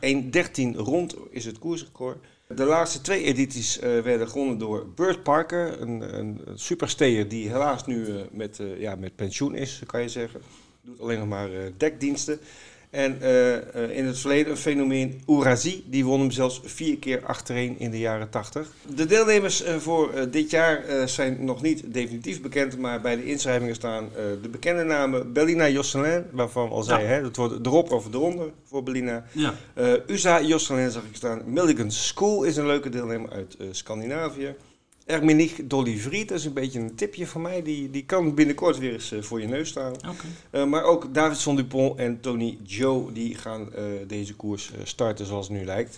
1.13 0.74 0.76
rond 0.76 1.16
is 1.30 1.46
het 1.46 1.60
koersrecord. 1.60 2.18
De 2.48 2.64
laatste 2.64 3.02
twee 3.02 3.24
edities 3.24 3.80
eh, 3.80 4.00
werden 4.00 4.28
gewonnen 4.28 4.58
door 4.58 4.88
Burt 4.96 5.24
Parker, 5.24 5.82
een, 5.82 6.18
een, 6.20 6.42
supersteer 6.56 7.28
die 7.28 7.50
helaas 7.50 7.86
nu 7.86 8.08
eh, 8.08 8.22
met, 8.32 8.60
ja, 8.78 8.96
met 8.96 9.16
pensioen 9.16 9.56
is, 9.56 9.82
kan 9.86 10.02
je 10.02 10.10
zeggen. 10.10 10.42
Doet 10.82 11.00
alleen 11.00 11.20
nog 11.20 11.28
maar 11.28 11.50
dekdiensten. 11.78 12.40
En 12.96 13.22
eh, 13.22 13.56
eh, 13.56 13.98
in 13.98 14.06
het 14.06 14.20
verleden 14.20 14.52
een 14.52 14.58
fenomeen, 14.58 15.22
Ourazi, 15.26 15.84
die 15.88 16.06
won 16.06 16.20
hem 16.20 16.32
zelfs 16.32 16.62
vier 16.64 16.98
keer 16.98 17.26
achtereen 17.26 17.80
in 17.80 17.92
de 17.92 18.00
jaren 18.00 18.30
80. 18.30 18.68
De 18.96 19.06
deelnemers 19.06 19.64
eh, 19.64 19.76
voor 19.76 20.30
dit 20.32 20.50
jaar 20.50 20.84
zijn 21.06 21.46
nog 21.46 21.62
niet 21.62 21.94
definitief 21.94 22.42
bekend, 22.42 22.78
maar 22.78 23.02
bij 23.02 23.16
de 23.16 23.26
inschrijvingen 23.26 23.76
staan 23.76 24.10
de 24.42 24.50
bekende 24.50 24.84
namen 24.84 25.34
Bellina 25.34 25.70
Josselin, 25.70 26.24
waarvan 26.32 26.70
al 26.70 26.84
zei, 26.84 27.06
hè, 27.06 27.22
dat 27.22 27.36
wordt 27.36 27.66
erop 27.66 27.92
of 27.92 28.14
eronder 28.14 28.52
voor 28.64 28.84
Bellina. 28.84 29.26
Ja, 29.32 29.54
USA 30.08 30.42
Josselin 30.42 30.92
zag 30.92 31.04
ik 31.04 31.16
staan. 31.16 31.42
Milligan 31.46 31.92
School 31.92 32.44
is 32.44 32.58
een 32.58 32.66
leuke 32.66 32.90
deelnemer 32.90 33.32
uit 33.32 33.58
Scandinavië. 33.72 34.56
Erminich 35.06 35.54
Dolivry, 35.64 36.26
dat 36.26 36.38
is 36.40 36.46
een 36.46 36.54
beetje 36.54 36.80
een 36.80 36.96
tipje 36.96 37.28
van 37.28 37.42
mij. 37.42 37.62
Die, 37.62 37.90
die 37.90 38.06
kan 38.06 38.36
binnenkort 38.36 38.78
weer 38.78 38.94
eens 38.94 39.12
eh, 39.12 39.22
voor 39.22 39.42
je 39.42 39.48
neus 39.48 39.70
staan. 39.70 39.94
Oké. 39.94 40.26
Eh, 40.50 40.66
maar 40.66 40.84
ook 40.84 41.14
Davidson 41.14 41.56
Dupont 41.56 42.00
en 42.00 42.20
Tony 42.22 42.58
Joe 42.64 43.12
die 43.12 43.36
gaan 43.36 43.74
eh, 43.74 43.84
deze 44.08 44.34
koers 44.36 44.72
starten 44.84 45.26
zoals 45.26 45.48
het 45.48 45.58
nu 45.58 45.66
lijkt. 45.66 45.98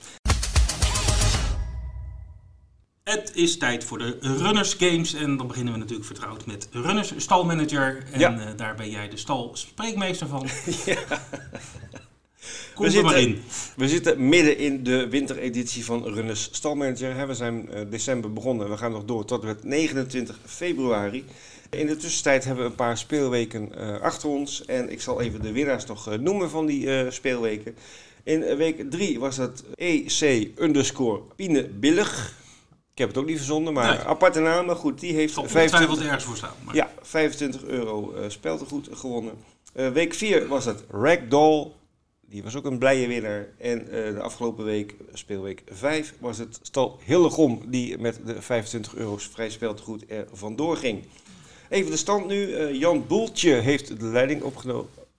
Het 3.04 3.32
is 3.36 3.58
tijd 3.58 3.84
voor 3.84 3.98
de 3.98 4.18
Runners 4.22 4.74
Games. 4.74 5.14
En 5.14 5.38
dan 5.38 5.48
beginnen 5.48 5.74
we 5.74 5.80
natuurlijk 5.80 6.08
vertrouwd 6.08 6.46
met 6.46 6.68
Runners 6.72 7.14
Stalmanager. 7.18 8.04
En 8.12 8.20
Ja. 8.20 8.40
eh, 8.40 8.58
daar 8.58 8.76
ben 8.76 8.90
jij 8.90 9.10
de 9.10 9.18
stalspreekmeester 9.18 10.28
van. 10.28 10.48
Ja. 10.86 10.96
Kom 12.74 12.86
We 12.88 12.98
er 12.98 13.04
maar 13.04 13.14
zitten- 13.14 13.36
in. 13.36 13.44
We 13.78 13.88
zitten 13.88 14.30
midden 14.30 14.58
in 14.58 14.84
de 14.84 15.08
wintereditie 15.10 15.86
van 15.86 16.04
Runners 16.04 16.50
Stalmanager. 16.52 17.28
We 17.28 17.34
zijn 17.34 17.72
eh, 17.72 17.82
december 17.90 18.34
begonnen. 18.34 18.70
We 18.70 18.78
gaan 18.78 18.92
nog 18.92 19.06
door 19.06 19.26
tot 19.26 19.44
met 19.44 19.64
29 19.64 20.40
februari. 20.46 21.26
In 21.70 21.88
de 21.88 21.96
tussentijd 21.96 22.44
hebben 22.46 22.64
we 22.64 22.70
een 22.70 22.76
paar 22.76 22.98
speelweken 22.98 23.76
eh, 23.76 24.02
achter 24.02 24.30
ons. 24.30 24.66
En 24.66 24.92
ik 24.92 25.02
zal 25.02 25.22
even 25.22 25.42
de 25.42 25.52
winnaars 25.52 25.86
nog 25.86 26.10
eh, 26.10 26.20
noemen 26.20 26.50
van 26.50 26.66
die 26.66 27.12
speelweken. 27.12 27.76
In 28.24 28.56
week 28.56 28.92
3 28.92 29.20
was 29.20 29.38
het 29.38 29.64
EC 29.76 30.48
underscore 30.60 31.22
Pine 31.36 31.68
Billig. 31.68 32.36
Ik 32.92 32.98
heb 32.98 33.08
het 33.08 33.18
ook 33.18 33.26
niet 33.26 33.38
verzonnen, 33.38 33.74
maar 33.74 33.96
Nee. 33.96 34.06
aparte 34.06 34.40
naam. 34.40 34.66
Maar 34.66 34.76
goed, 34.76 35.00
die 35.00 35.14
heeft 35.14 35.34
zal 35.34 35.44
25 35.44 35.90
ongetwijfeld 35.90 36.08
ergens 36.08 36.24
voor 36.24 36.38
staan. 36.38 36.66
Maar 36.66 36.76
ja, 36.76 36.92
25 37.02 37.64
euro 37.64 38.14
eh 38.14 38.30
speltegoed 38.30 38.90
gewonnen. 38.92 39.34
Week 39.74 40.14
4 40.14 40.48
was 40.48 40.66
het 40.66 40.84
Ragdoll. 40.90 41.72
Die 42.30 42.44
was 42.44 42.56
ook 42.56 42.66
een 42.66 42.78
blije 42.78 43.08
winnaar. 43.08 43.48
En 43.58 43.82
eh, 43.82 44.14
de 44.14 44.22
afgelopen 44.22 44.66
week, 44.66 44.96
speelweek 45.14 45.64
5, 45.66 46.14
was 46.20 46.38
het 46.38 46.60
Stal 46.62 47.00
Hillegom. 47.06 47.62
Die 47.68 47.98
met 47.98 48.20
de 48.26 48.42
25 48.42 48.96
euro's 48.96 49.28
vrij 49.28 49.50
speltegoed 49.50 50.04
er 50.08 50.28
vandoor 50.32 50.78
ging. 50.78 51.04
Even 51.70 51.92
de 51.92 51.98
stand 51.98 52.28
nu. 52.28 52.54
Eh, 52.54 52.74
Jan 52.74 53.08
Boeltje 53.08 53.54
heeft 53.54 54.00
de 54.00 54.06
leiding 54.06 54.44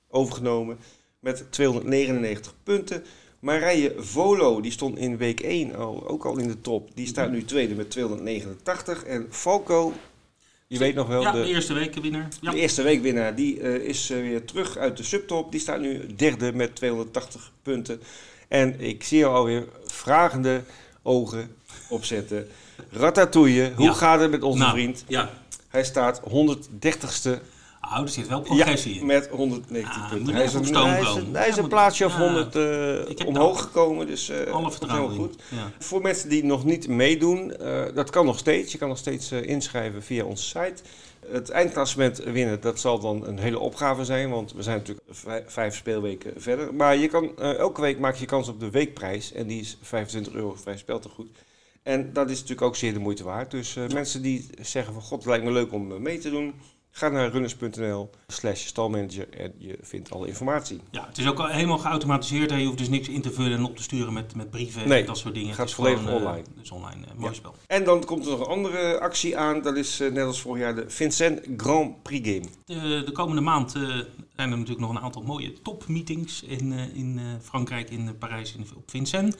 overgenomen 0.09 0.79
met 1.21 1.47
299 1.51 2.55
punten. 2.63 3.05
Marije 3.39 3.95
Volo, 3.97 4.61
die 4.61 4.73
stond 4.73 4.99
in 4.99 5.17
week 5.17 5.41
1 5.41 5.75
al, 5.75 6.09
ook 6.09 6.25
al 6.25 6.39
in 6.39 6.49
de 6.49 6.61
top. 6.61 6.91
Die 6.95 7.07
staat 7.07 7.31
nu 7.31 7.45
tweede 7.45 7.75
met 7.75 7.91
289. 7.91 9.05
En 9.05 9.27
Falco, 9.31 9.93
je 10.69 10.79
weet 10.79 10.95
nog 10.95 11.07
wel, 11.09 11.21
ja, 11.23 11.33
de, 11.33 11.41
de 11.41 11.47
eerste 11.49 11.73
wekenwinnaar. 11.75 12.29
Ja. 12.41 12.51
de 12.51 12.57
eerste 12.57 12.83
weekwinnaar, 12.83 13.35
die 13.35 13.61
eh, 13.61 13.75
is 13.75 14.11
eh, 14.11 14.21
weer 14.21 14.45
terug 14.45 14.77
uit 14.77 14.97
de 14.97 15.03
subtop. 15.03 15.51
Die 15.51 15.61
staat 15.61 15.81
nu 15.81 16.15
derde 16.17 16.53
met 16.53 16.77
280 16.77 17.53
punten. 17.63 18.01
En 18.49 18.81
ik 18.81 19.05
zie 19.05 19.19
jou 19.19 19.35
alweer 19.35 19.67
vragende 19.87 20.63
ogen 21.03 21.57
opzetten. 21.89 22.49
Ratatouille, 22.91 23.73
hoe 23.77 23.85
Ja. 23.85 23.93
gaat 23.93 24.21
het 24.21 24.31
met 24.31 24.43
onze 24.43 24.59
Nou, 24.59 24.73
vriend? 24.73 25.05
Ja, 25.09 25.31
Hij 25.69 25.85
staat 25.85 26.21
130ste 26.31 27.39
oh, 27.97 28.01
er 28.03 28.09
zit 28.09 28.29
wel 28.29 28.41
progressie 28.41 28.95
ja, 28.95 29.01
in. 29.01 29.07
met 29.07 29.29
119 29.29 30.03
Ah, 30.03 30.11
punten. 30.11 30.35
Hij 30.35 30.45
is, 30.45 30.55
een, 30.55 30.75
hij 30.75 31.01
is, 31.01 31.15
een, 31.15 31.35
hij 31.35 31.49
is 31.49 31.57
een 31.57 31.69
plaatsje 31.69 32.05
of 32.05 32.13
ja. 32.13 32.19
100 32.19 32.57
eh, 33.19 33.27
omhoog 33.27 33.61
gekomen, 33.63 34.07
dus 34.07 34.29
eh 34.29 34.53
Alle 34.53 34.71
vertrouwen 34.71 35.13
heel 35.13 35.21
goed. 35.21 35.43
Ja. 35.51 35.71
Voor 35.79 36.03
mensen 36.03 36.29
die 36.29 36.45
nog 36.45 36.65
niet 36.65 36.89
meedoen, 36.89 37.57
eh, 37.57 37.83
dat 37.95 38.11
kan 38.11 38.25
nog 38.27 38.39
steeds. 38.39 38.73
Je 38.73 38.79
kan 38.79 38.89
nog 38.89 38.99
steeds 38.99 39.33
inschrijven 39.33 40.03
via 40.03 40.25
onze 40.25 40.45
site. 40.45 40.83
Het 41.27 41.51
eindklassement 41.51 42.19
winnen, 42.19 42.61
dat 42.61 42.81
zal 42.81 42.99
dan 42.99 43.27
een 43.27 43.39
hele 43.39 43.59
opgave 43.59 44.05
zijn, 44.05 44.31
want 44.31 44.53
we 44.53 44.63
zijn 44.63 44.77
natuurlijk 44.77 45.07
vij- 45.11 45.45
vijf 45.47 45.77
speelweken 45.77 46.33
verder. 46.37 46.75
Maar 46.75 46.97
je 46.97 47.09
kan, 47.09 47.37
elke 47.39 47.81
week 47.81 47.99
maak 47.99 48.15
je 48.17 48.27
kans 48.27 48.49
op 48.49 48.61
de 48.61 48.71
weekprijs 48.71 49.33
en 49.33 49.47
die 49.47 49.61
is 49.61 49.79
25 49.83 50.33
euro 50.33 50.55
vrij 50.63 50.77
speeltegoed. 50.77 51.29
En 51.83 52.13
dat 52.13 52.27
is 52.31 52.35
natuurlijk 52.35 52.63
ook 52.67 52.77
zeer 52.77 52.93
de 52.93 52.99
moeite 52.99 53.25
waard. 53.25 53.51
Dus 53.51 53.75
mensen 53.93 54.23
die 54.23 54.47
zeggen 54.61 54.93
van 54.93 55.03
god, 55.03 55.19
het 55.19 55.27
lijkt 55.27 55.45
me 55.45 55.51
leuk 55.53 55.73
om 55.73 56.03
mee 56.03 56.19
te 56.19 56.31
doen, 56.31 56.55
ga 56.99 57.09
naar 57.09 57.31
runners.nl 57.31 58.11
slash 58.27 58.65
stalmanager 58.67 59.29
en 59.31 59.53
je 59.59 59.79
vindt 59.83 60.11
alle 60.11 60.27
informatie. 60.27 60.81
Ja, 60.91 61.07
het 61.07 61.19
is 61.19 61.27
ook 61.27 61.39
al 61.39 61.47
helemaal 61.47 61.79
geautomatiseerd. 61.79 62.51
hè. 62.51 62.57
Je 62.57 62.65
hoeft 62.67 62.79
dus 62.79 62.89
niks 62.89 63.09
in 63.09 63.23
te 63.23 63.31
vullen 63.33 63.59
en 63.59 63.65
op 63.65 63.77
te 63.77 63.83
sturen 63.83 64.13
met, 64.13 64.35
met 64.35 64.51
brieven 64.51 64.89
Nee, 64.89 65.01
en 65.01 65.07
dat 65.07 65.19
soort 65.19 65.35
dingen. 65.35 65.49
gaat 65.49 65.59
het 65.59 65.69
is 65.69 65.75
volledig 65.75 65.99
gewoon, 66.03 66.21
eh, 66.21 66.27
online. 66.27 66.45
dus 66.61 66.71
online. 66.71 67.07
eh, 67.07 67.13
mooi 67.15 67.31
Ja. 67.31 67.37
spel. 67.37 67.55
En 67.67 67.85
dan 67.85 68.05
komt 68.05 68.25
er 68.25 68.31
nog 68.31 68.41
een 68.41 68.47
andere 68.47 69.01
actie 69.01 69.37
aan, 69.39 69.63
dat 69.63 69.77
is 69.77 70.01
eh, 70.01 70.11
net 70.13 70.25
als 70.25 70.41
vorig 70.41 70.63
jaar 70.63 70.75
de 70.75 70.85
Vincent 70.91 71.41
Grand 71.57 72.03
Prix 72.03 72.29
Game. 72.29 72.45
De, 72.65 73.03
de 73.05 73.13
komende 73.13 73.41
maand 73.41 73.75
eh, 73.75 73.83
zijn 74.37 74.51
er 74.51 74.59
natuurlijk 74.59 74.81
nog 74.81 74.91
een 74.91 75.01
aantal 75.01 75.23
mooie 75.23 75.53
topmeetings 75.63 76.43
in, 76.43 76.73
eh, 76.73 76.95
in 76.97 77.19
eh, 77.19 77.25
Frankrijk, 77.43 77.91
in 77.91 78.09
eh, 78.09 78.15
Parijs, 78.19 78.55
in, 78.55 78.67
op 78.77 78.91
Vincennes. 78.91 79.35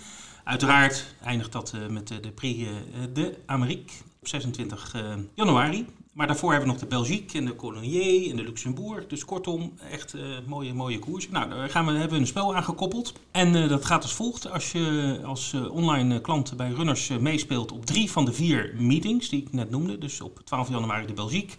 Uiteraard 0.45 1.15
eindigt 1.25 1.53
dat 1.53 1.73
eh, 1.75 1.87
met 1.87 2.09
de, 2.09 2.21
de 2.21 2.31
Prix 2.31 2.63
eh, 2.69 2.75
de 3.13 3.35
Amérique 3.47 3.93
op 4.21 4.29
26 4.29 4.95
eh, 4.95 5.03
januari. 5.35 5.87
Maar 6.19 6.27
daarvoor 6.27 6.51
hebben 6.51 6.69
we 6.69 6.75
nog 6.75 6.83
de 6.83 6.97
Belgique 6.97 7.39
en 7.39 7.45
de 7.45 7.57
Colonier 7.57 8.31
en 8.31 8.37
de 8.37 8.43
Luxembourg. 8.43 9.07
Dus 9.07 9.25
kortom, 9.25 9.73
echt 9.91 10.15
eh, 10.15 10.23
mooie, 10.47 10.75
mooie 10.75 10.99
koers. 10.99 11.29
Nou, 11.29 11.49
daar 11.49 11.71
gaan 11.71 11.87
we, 11.87 11.93
hebben 11.93 12.11
we 12.11 12.17
een 12.17 12.27
spel 12.27 12.57
aangekoppeld. 12.57 13.13
En 13.31 13.55
eh, 13.55 13.69
dat 13.69 13.85
gaat 13.85 14.03
als 14.03 14.13
volgt. 14.13 14.51
Als 14.51 14.73
je 14.73 15.21
als 15.25 15.53
eh, 15.53 15.75
online 15.75 16.21
klant 16.21 16.57
bij 16.57 16.71
Runners 16.71 17.09
meespeelt 17.09 17.73
op 17.73 17.87
drie 17.87 18.11
van 18.11 18.25
de 18.25 18.33
vier 18.33 18.75
meetings 18.79 19.29
die 19.29 19.43
ik 19.43 19.53
net 19.53 19.71
noemde. 19.71 19.99
Dus 19.99 20.21
op 20.21 20.41
12 20.45 20.69
januari 20.69 21.07
de 21.07 21.13
Belgique, 21.13 21.57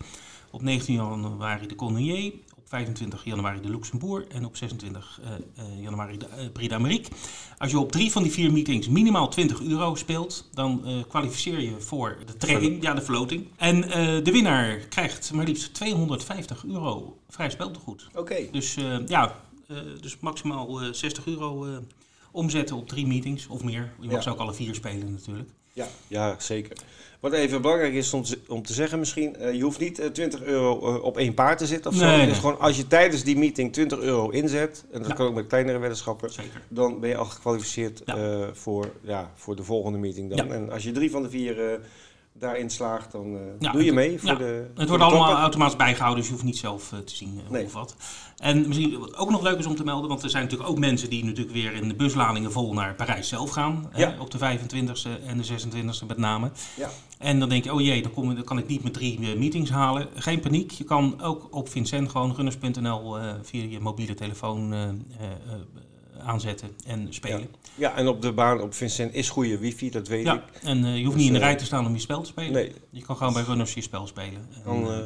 op 0.51 0.61
19 0.61 0.95
januari 0.95 1.67
de 1.67 1.75
Colonier, 1.75 2.33
25 2.79 3.23
januari 3.23 3.61
de 3.61 3.69
Luxembourg 3.69 4.25
en 4.27 4.45
op 4.45 4.57
26 4.57 5.19
eh, 5.23 5.31
eh, 5.33 5.81
januari 5.81 6.17
de 6.17 6.25
eh, 6.27 6.51
Prix 6.53 6.69
d'Amérique. 6.69 7.11
Als 7.57 7.71
je 7.71 7.79
op 7.79 7.91
drie 7.91 8.11
van 8.11 8.23
die 8.23 8.31
vier 8.31 8.51
meetings 8.51 8.87
minimaal 8.87 9.27
20 9.29 9.61
euro 9.61 9.95
speelt, 9.95 10.49
dan 10.53 10.83
kwalificeer 11.07 11.59
je 11.61 11.79
voor 11.81 12.17
de 12.25 12.37
trekking, 12.37 12.81
ja 12.81 12.93
de 12.93 13.01
floating. 13.01 13.47
En 13.57 13.81
de 14.23 14.31
winnaar 14.31 14.75
krijgt 14.77 15.33
maar 15.33 15.45
liefst 15.45 15.73
250 15.73 16.65
euro 16.65 17.17
vrij 17.29 17.49
speltegoed. 17.49 18.07
Oké. 18.15 18.47
Dus 18.51 18.75
ja, 19.07 19.35
dus 20.01 20.19
maximaal 20.19 20.81
eh, 20.81 20.93
60 20.93 21.25
euro 21.25 21.67
omzetten 22.31 22.75
op 22.75 22.87
drie 22.87 23.07
meetings 23.07 23.47
of 23.47 23.63
meer. 23.63 23.93
Je 23.99 24.05
mag 24.05 24.15
Ja. 24.15 24.21
ze 24.21 24.29
ook 24.29 24.39
alle 24.39 24.53
vier 24.53 24.75
spelen 24.75 25.11
natuurlijk. 25.11 25.49
Ja, 25.79 25.87
ja, 26.07 26.35
zeker. 26.39 26.77
Wat 27.19 27.33
even 27.33 27.61
belangrijk 27.61 27.93
is 27.93 28.13
om 28.13 28.23
te, 28.23 28.39
om 28.47 28.63
te 28.63 28.73
zeggen 28.73 28.99
misschien, 28.99 29.35
eh, 29.35 29.53
je 29.53 29.61
hoeft 29.63 29.79
niet 29.79 29.99
eh, 29.99 30.07
20 30.07 30.43
euro 30.43 30.95
eh, 30.95 31.03
op 31.03 31.17
één 31.17 31.33
paard 31.33 31.57
te 31.57 31.65
zitten 31.67 31.91
of 31.91 31.97
zo. 31.97 32.05
Nee, 32.05 32.27
is 32.29 32.37
gewoon 32.37 32.59
als 32.59 32.77
je 32.77 32.87
tijdens 32.87 33.23
die 33.23 33.37
meeting 33.37 33.73
20 33.73 33.99
euro 33.99 34.29
inzet, 34.29 34.83
en 34.91 34.99
dat 34.99 35.07
Ja. 35.07 35.13
kan 35.15 35.27
ook 35.27 35.33
met 35.33 35.47
kleinere 35.47 35.77
weddenschappen, 35.77 36.31
Zeker. 36.33 36.61
dan 36.67 36.99
ben 36.99 37.09
je 37.09 37.17
al 37.17 37.25
gekwalificeerd 37.25 38.01
Ja. 38.05 38.15
eh, 38.17 38.47
voor, 38.53 38.91
ja, 39.01 39.31
voor 39.35 39.55
de 39.55 39.63
volgende 39.63 39.97
meeting 39.97 40.35
dan. 40.35 40.47
Ja. 40.47 40.53
En 40.53 40.71
als 40.71 40.83
je 40.83 40.91
drie 40.91 41.11
van 41.11 41.21
de 41.23 41.29
vier 41.29 41.71
eh, 41.71 41.79
daarin 42.39 42.69
slaagt, 42.69 43.11
dan 43.11 43.35
eh, 43.35 43.41
Ja, 43.59 43.71
doe 43.71 43.83
je 43.83 43.93
mee 43.93 44.19
voor 44.19 44.29
ja, 44.29 44.35
de 44.35 44.43
Het 44.43 44.77
de 44.77 44.87
wordt 44.87 45.03
allemaal 45.03 45.37
automatisch 45.37 45.75
bijgehouden, 45.75 46.17
dus 46.19 46.27
je 46.27 46.33
hoeft 46.33 46.45
niet 46.45 46.57
zelf 46.57 46.91
eh, 46.91 46.99
te 46.99 47.15
zien 47.15 47.41
Nee. 47.49 47.65
of 47.65 47.73
wat. 47.73 47.95
En 48.37 48.67
misschien 48.67 48.99
wat 48.99 49.15
ook 49.15 49.29
nog 49.29 49.41
leuk 49.41 49.57
is 49.57 49.65
om 49.65 49.75
te 49.75 49.83
melden, 49.83 50.09
want 50.09 50.23
er 50.23 50.29
zijn 50.29 50.43
natuurlijk 50.43 50.69
ook 50.69 50.79
mensen 50.79 51.09
die 51.09 51.25
natuurlijk 51.25 51.55
weer 51.55 51.73
in 51.73 51.87
de 51.87 51.95
busladingen 51.95 52.51
vol 52.51 52.73
naar 52.73 52.95
Parijs 52.95 53.27
zelf 53.27 53.49
gaan. 53.49 53.89
Ja. 53.95 54.09
Hè, 54.09 54.19
op 54.19 54.31
de 54.31 54.37
25e 54.37 55.25
en 55.25 55.37
de 55.37 55.45
26e 55.45 56.05
met 56.07 56.17
name. 56.17 56.51
Ja. 56.77 56.89
En 57.17 57.39
dan 57.39 57.49
denk 57.49 57.63
je, 57.63 57.73
oh 57.73 57.81
jee, 57.81 58.01
dan, 58.01 58.11
kom, 58.11 58.35
dan 58.35 58.43
kan 58.43 58.57
ik 58.57 58.67
niet 58.67 58.83
met 58.83 58.93
drie 58.93 59.35
meetings 59.37 59.69
halen. 59.69 60.07
Geen 60.15 60.39
paniek, 60.39 60.71
je 60.71 60.83
kan 60.83 61.21
ook 61.21 61.47
op 61.51 61.69
Vincent 61.69 62.09
gewoon 62.09 62.35
runners.nl 62.35 63.17
via 63.41 63.63
je 63.69 63.79
mobiele 63.79 64.13
telefoon 64.13 64.73
aanzetten 66.21 66.69
en 66.87 67.07
spelen. 67.09 67.47
Ja, 67.75 67.95
en 67.95 68.07
op 68.07 68.21
de 68.21 68.31
baan 68.31 68.61
op 68.61 68.73
Vincent 68.73 69.13
is 69.13 69.29
goede 69.29 69.57
wifi, 69.57 69.89
dat 69.89 70.07
weet 70.07 70.25
Ja, 70.25 70.33
ik. 70.33 70.41
en 70.63 70.85
eh, 70.85 70.97
je 70.97 71.03
hoeft 71.03 71.15
Dus, 71.17 71.25
niet 71.25 71.27
in 71.27 71.33
de 71.33 71.39
eh, 71.39 71.45
rij 71.45 71.55
te 71.55 71.65
staan 71.65 71.85
om 71.85 71.93
je 71.93 71.99
spel 71.99 72.21
te 72.21 72.27
spelen. 72.29 72.51
Nee, 72.51 72.73
Je 72.89 73.01
kan 73.01 73.17
gewoon 73.17 73.33
bij 73.33 73.43
runners 73.43 73.73
je 73.73 73.81
spel 73.81 74.07
spelen. 74.07 74.47
En, 74.55 74.61
dan... 74.63 74.91
eh, 74.91 74.97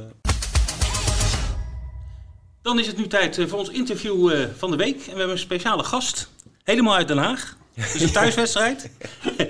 Dan 2.61 2.79
is 2.79 2.87
het 2.87 2.97
nu 2.97 3.07
tijd 3.07 3.37
eh, 3.37 3.47
voor 3.47 3.59
ons 3.59 3.69
interview 3.69 4.31
eh, 4.31 4.45
van 4.57 4.71
de 4.71 4.77
week. 4.77 4.95
En 4.97 5.03
we 5.03 5.09
hebben 5.09 5.29
een 5.29 5.37
speciale 5.37 5.83
gast, 5.83 6.31
helemaal 6.63 6.95
uit 6.95 7.07
Den 7.07 7.17
Haag. 7.17 7.57
Het 7.73 7.95
is 7.95 8.01
een 8.01 8.11
thuiswedstrijd. 8.21 8.89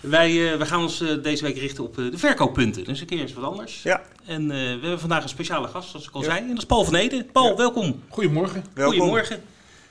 wij, 0.00 0.52
eh, 0.52 0.56
wij 0.58 0.66
gaan 0.66 0.82
ons 0.82 1.04
deze 1.22 1.42
week 1.44 1.56
richten 1.58 1.84
op 1.84 1.94
de 1.96 2.18
verkooppunten. 2.18 2.84
Dus 2.84 3.00
een 3.00 3.06
keer 3.06 3.20
eens 3.20 3.32
wat 3.32 3.44
anders. 3.44 3.82
ja, 3.82 4.02
En 4.26 4.42
eh, 4.42 4.56
we 4.56 4.64
hebben 4.80 5.00
vandaag 5.00 5.22
een 5.22 5.28
speciale 5.28 5.68
gast, 5.68 5.90
zoals 5.90 6.06
ik 6.06 6.12
al 6.14 6.20
Ja. 6.22 6.26
zei. 6.30 6.40
En 6.40 6.48
dat 6.48 6.58
is 6.58 6.64
Paul 6.66 6.84
van 6.84 6.94
Ede. 6.94 7.24
Paul, 7.32 7.48
Ja. 7.48 7.54
welkom. 7.56 8.02
Goedemorgen. 8.08 8.64
welkom. 8.74 8.98
Goedemorgen. 8.98 9.42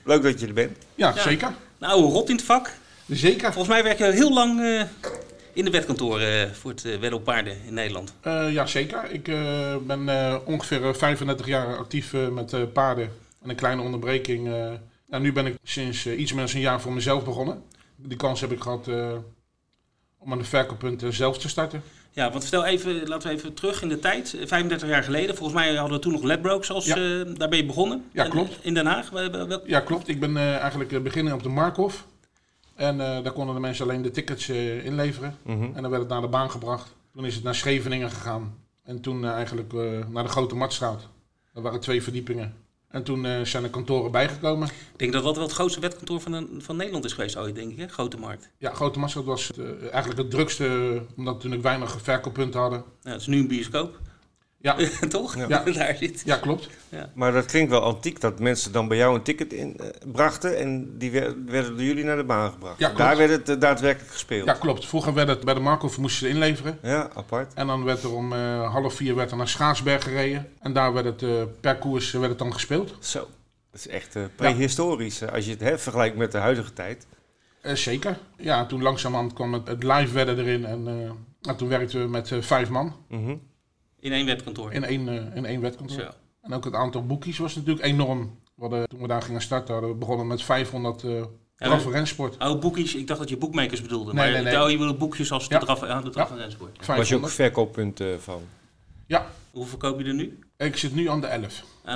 Leuk 0.08 0.24
dat 0.24 0.40
je 0.40 0.48
er 0.48 0.54
bent. 0.54 0.78
Ja, 0.96 1.12
Ja. 1.16 1.22
zeker. 1.22 1.48
Een 1.80 1.88
oude 1.88 2.08
rot 2.08 2.30
in 2.30 2.36
het 2.36 2.46
vak. 2.46 2.74
Zeker. 3.08 3.54
Volgens 3.54 3.68
mij 3.74 3.84
werk 3.84 3.98
je 3.98 4.04
heel 4.12 4.34
lang 4.34 4.62
eh, 4.62 4.82
in 5.54 5.66
de 5.66 5.72
wetkantoor 5.72 6.20
eh, 6.20 6.52
voor 6.52 6.72
het 6.72 6.84
uh, 6.84 6.92
wedden 6.92 7.14
op 7.14 7.24
paarden 7.24 7.58
in 7.66 7.74
Nederland. 7.74 8.14
Eh, 8.22 8.52
ja, 8.54 8.66
zeker. 8.66 9.12
Ik 9.12 9.28
eh, 9.28 9.76
ben 9.78 10.10
eh, 10.10 10.36
ongeveer 10.46 10.84
eh, 10.88 10.94
35 10.94 11.46
jaar 11.46 11.78
actief 11.78 12.14
eh, 12.14 12.28
met 12.28 12.54
eh, 12.54 12.62
paarden. 12.74 13.12
En 13.44 13.50
een 13.50 13.56
kleine 13.56 13.82
onderbreking. 13.82 14.48
eh, 14.48 14.72
nou, 15.08 15.24
nu 15.24 15.34
ben 15.34 15.46
ik 15.46 15.56
sinds 15.64 16.06
eh, 16.06 16.20
iets 16.20 16.34
meer 16.34 16.46
dan 16.46 16.56
een 16.56 16.62
jaar 16.62 16.82
voor 16.82 16.94
mezelf 16.94 17.24
begonnen. 17.24 17.64
Die 17.96 18.18
kans 18.18 18.42
heb 18.42 18.52
ik 18.52 18.62
gehad 18.62 18.88
eh, 18.88 19.12
om 20.18 20.32
aan 20.32 20.38
de 20.38 20.44
verkooppunten 20.44 21.14
zelf 21.14 21.38
te 21.38 21.50
starten. 21.50 21.84
Ja, 22.18 22.30
want 22.32 22.42
vertel 22.42 22.66
even, 22.66 23.08
laten 23.08 23.30
we 23.30 23.36
even 23.36 23.54
terug 23.54 23.82
in 23.82 23.90
de 23.90 24.00
tijd. 24.00 24.34
Eh, 24.34 24.48
35 24.48 24.88
jaar 24.90 25.04
geleden, 25.04 25.36
volgens 25.36 25.60
mij 25.60 25.76
hadden 25.76 25.98
we 25.98 26.04
toen 26.04 26.12
nog 26.14 26.24
Ledbrokes 26.24 26.72
als, 26.72 26.86
Ja. 26.86 26.96
eh, 26.96 27.02
daar 27.38 27.50
ben 27.50 27.58
je 27.58 27.66
begonnen. 27.66 28.06
Ja, 28.12 28.24
klopt. 28.28 28.58
In 28.62 28.74
Den 28.74 28.86
Haag. 28.86 29.12
Ja, 29.66 29.80
klopt. 29.80 30.08
Ik 30.08 30.20
ben 30.20 30.38
eh, 30.38 30.56
eigenlijk 30.58 30.92
eh, 30.92 31.00
beginnen 31.02 31.34
op 31.34 31.44
de 31.44 31.50
Markhof. 31.50 32.06
En 32.76 33.02
eh, 33.02 33.24
daar 33.24 33.32
konden 33.32 33.56
de 33.56 33.62
mensen 33.62 33.86
alleen 33.86 34.02
de 34.02 34.12
tickets 34.12 34.50
inleveren. 34.50 35.38
Mhm. 35.44 35.64
En 35.76 35.82
dan 35.82 35.90
werd 35.90 36.02
het 36.02 36.12
naar 36.12 36.22
de 36.22 36.28
baan 36.28 36.52
gebracht. 36.52 36.96
Toen 37.14 37.26
is 37.26 37.36
het 37.36 37.44
naar 37.44 37.56
Scheveningen 37.56 38.10
gegaan. 38.12 38.56
En 38.84 39.02
toen 39.02 39.26
eigenlijk 39.26 39.74
eh, 39.74 39.80
naar 40.10 40.24
de 40.24 40.30
Grote 40.30 40.56
Matstraat. 40.56 41.08
Dat 41.54 41.64
waren 41.64 41.80
twee 41.80 42.04
verdiepingen. 42.04 42.54
En 42.88 43.04
toen 43.04 43.26
eh, 43.26 43.42
zijn 43.42 43.64
er 43.64 43.70
kantoren 43.70 44.12
bijgekomen. 44.12 44.68
Ik 44.68 44.74
denk 45.00 45.14
dat 45.14 45.24
dat 45.24 45.36
wel 45.36 45.44
het 45.46 45.54
grootste 45.54 45.80
wetkantoor 45.80 46.22
van, 46.22 46.34
een- 46.34 46.50
van 46.62 46.76
Nederland 46.76 47.06
is 47.06 47.14
geweest 47.14 47.38
ooit, 47.38 47.56
denk 47.56 47.72
ik. 47.72 47.78
Hè? 47.78 47.88
Grote 47.88 48.18
markt. 48.18 48.50
Ja, 48.58 48.74
Grote 48.74 49.00
Matstraat 49.00 49.26
was 49.26 49.52
eh, 49.58 49.66
eigenlijk 49.82 50.18
het 50.18 50.30
drukste, 50.32 50.66
omdat 51.18 51.34
we 51.34 51.34
natuurlijk 51.34 51.64
weinig 51.64 52.02
verkooppunten 52.02 52.60
hadden. 52.60 52.84
Ja, 53.02 53.12
het 53.12 53.22
is 53.22 53.28
nu 53.28 53.40
een 53.40 53.48
bioscoop. 53.48 54.00
Ja, 54.60 54.76
Toch? 55.10 55.36
Ja. 55.36 55.48
Daar 55.64 55.96
zit. 55.96 56.22
ja 56.26 56.36
klopt. 56.38 56.70
Maar 57.14 57.32
dat 57.32 57.46
klinkt 57.46 57.70
wel 57.72 57.82
antiek 57.82 58.22
dat 58.22 58.40
mensen 58.40 58.72
dan 58.72 58.88
bij 58.88 58.98
jou 58.98 59.16
een 59.16 59.22
ticket 59.22 59.54
in, 59.54 59.78
eh, 59.78 59.88
brachten 60.12 60.58
en 60.58 60.98
die 60.98 61.12
wer- 61.12 61.36
werden 61.46 61.72
door 61.76 61.84
jullie 61.86 62.04
naar 62.04 62.16
de 62.18 62.24
baan 62.24 62.52
gebracht. 62.52 62.80
Ja. 62.80 62.90
Daar 62.94 63.18
werd 63.18 63.30
het 63.30 63.50
eh, 63.50 63.60
daadwerkelijk 63.60 64.12
gespeeld. 64.12 64.46
Ja, 64.46 64.54
klopt. 64.54 64.86
Vroeger 64.88 65.14
werd 65.14 65.28
het 65.28 65.44
bij 65.46 65.54
de 65.54 65.60
Markhof 65.60 65.98
moesten 65.98 66.28
ze 66.28 66.34
inleveren. 66.34 66.80
Ja, 66.82 67.10
apart. 67.14 67.54
En 67.54 67.68
dan 67.68 67.84
werd 67.84 68.04
er 68.04 68.14
om 68.14 68.34
eh, 68.34 68.72
half 68.74 68.94
vier 68.94 69.16
werd 69.16 69.32
er 69.32 69.38
naar 69.38 69.48
Schaarsberg 69.48 70.04
gereden. 70.04 70.50
En 70.60 70.74
daar 70.74 70.94
werd 70.94 71.06
het 71.06 71.24
eh, 71.24 71.30
per 71.62 71.76
koers 71.78 72.12
werd 72.12 72.30
het 72.30 72.40
dan 72.40 72.54
gespeeld. 72.54 72.96
Zo. 73.00 73.20
Dat 73.72 73.80
is 73.80 73.88
echt 73.88 74.16
eh, 74.16 74.24
prehistorisch 74.36 75.22
eh, 75.22 75.32
als 75.34 75.46
je 75.46 75.52
het 75.52 75.60
hè, 75.62 75.78
vergelijkt 75.78 76.18
met 76.18 76.32
de 76.32 76.38
huidige 76.38 76.74
tijd. 76.74 77.08
Eh, 77.62 77.74
zeker. 77.74 78.18
Ja, 78.38 78.66
toen 78.66 78.82
langzamerhand 78.82 79.34
kwam 79.34 79.54
het, 79.54 79.68
het 79.68 79.84
live 79.84 80.14
wedden 80.14 80.40
erin. 80.40 80.66
En, 80.66 80.88
eh, 80.88 81.50
en 81.52 81.58
toen 81.58 81.68
werkten 81.68 82.02
we 82.02 82.08
met 82.08 82.32
eh, 82.32 82.42
vijf 82.42 82.70
man 82.70 82.96
Mhm. 83.10 83.36
In 84.00 84.12
één 84.12 84.26
wetkantoor. 84.26 84.74
in 84.74 84.84
één, 84.84 85.08
eh, 85.10 85.36
in 85.36 85.46
één 85.46 85.62
wedkantoor. 85.62 86.00
Zo. 86.00 86.08
En 86.42 86.54
ook 86.54 86.64
het 86.66 86.74
aantal 86.74 87.06
boekies 87.06 87.38
was 87.38 87.56
natuurlijk 87.56 87.86
enorm. 87.86 88.40
We 88.56 88.62
hadden, 88.62 88.88
toen 88.88 89.02
we 89.02 89.08
daar 89.08 89.22
gingen 89.22 89.42
starten, 89.42 89.74
hadden 89.74 89.92
we 89.92 89.98
begonnen 89.98 90.28
met 90.28 90.44
500 90.44 91.04
eh 91.04 91.12
draf- 91.58 91.86
en 91.86 91.92
rensport. 91.92 92.36
Oh, 92.44 92.60
boekjes. 92.60 92.96
Ik 92.96 93.08
dacht 93.08 93.20
dat 93.20 93.30
je 93.30 93.38
boekmakers 93.38 93.82
bedoelde. 93.82 94.14
Nee, 94.14 94.32
maar 94.34 94.44
nee, 94.44 94.54
nee. 94.56 94.70
Je 94.72 94.78
bedoelt 94.78 94.98
boekjes 94.98 95.32
als 95.32 95.48
de 95.48 95.54
Ja. 95.54 95.60
draf, 95.60 95.84
aan 95.84 96.04
de 96.04 96.10
draf 96.10 96.30
Ja. 96.30 96.36
en 96.36 96.42
rensport. 96.42 96.78
Was 96.78 96.86
je 96.86 96.92
ook 96.94 96.98
500. 96.98 97.34
verkooppunt 97.34 98.00
eh, 98.00 98.08
van? 98.20 98.42
Ja, 99.08 99.26
Hoeveel 99.52 99.70
verkoop 99.80 100.00
je 100.00 100.06
er 100.06 100.14
nu? 100.14 100.40
ik 100.58 100.78
zit 100.78 100.96
nu 100.96 101.10
aan 101.10 101.22
de 101.22 101.28
11. 101.28 101.64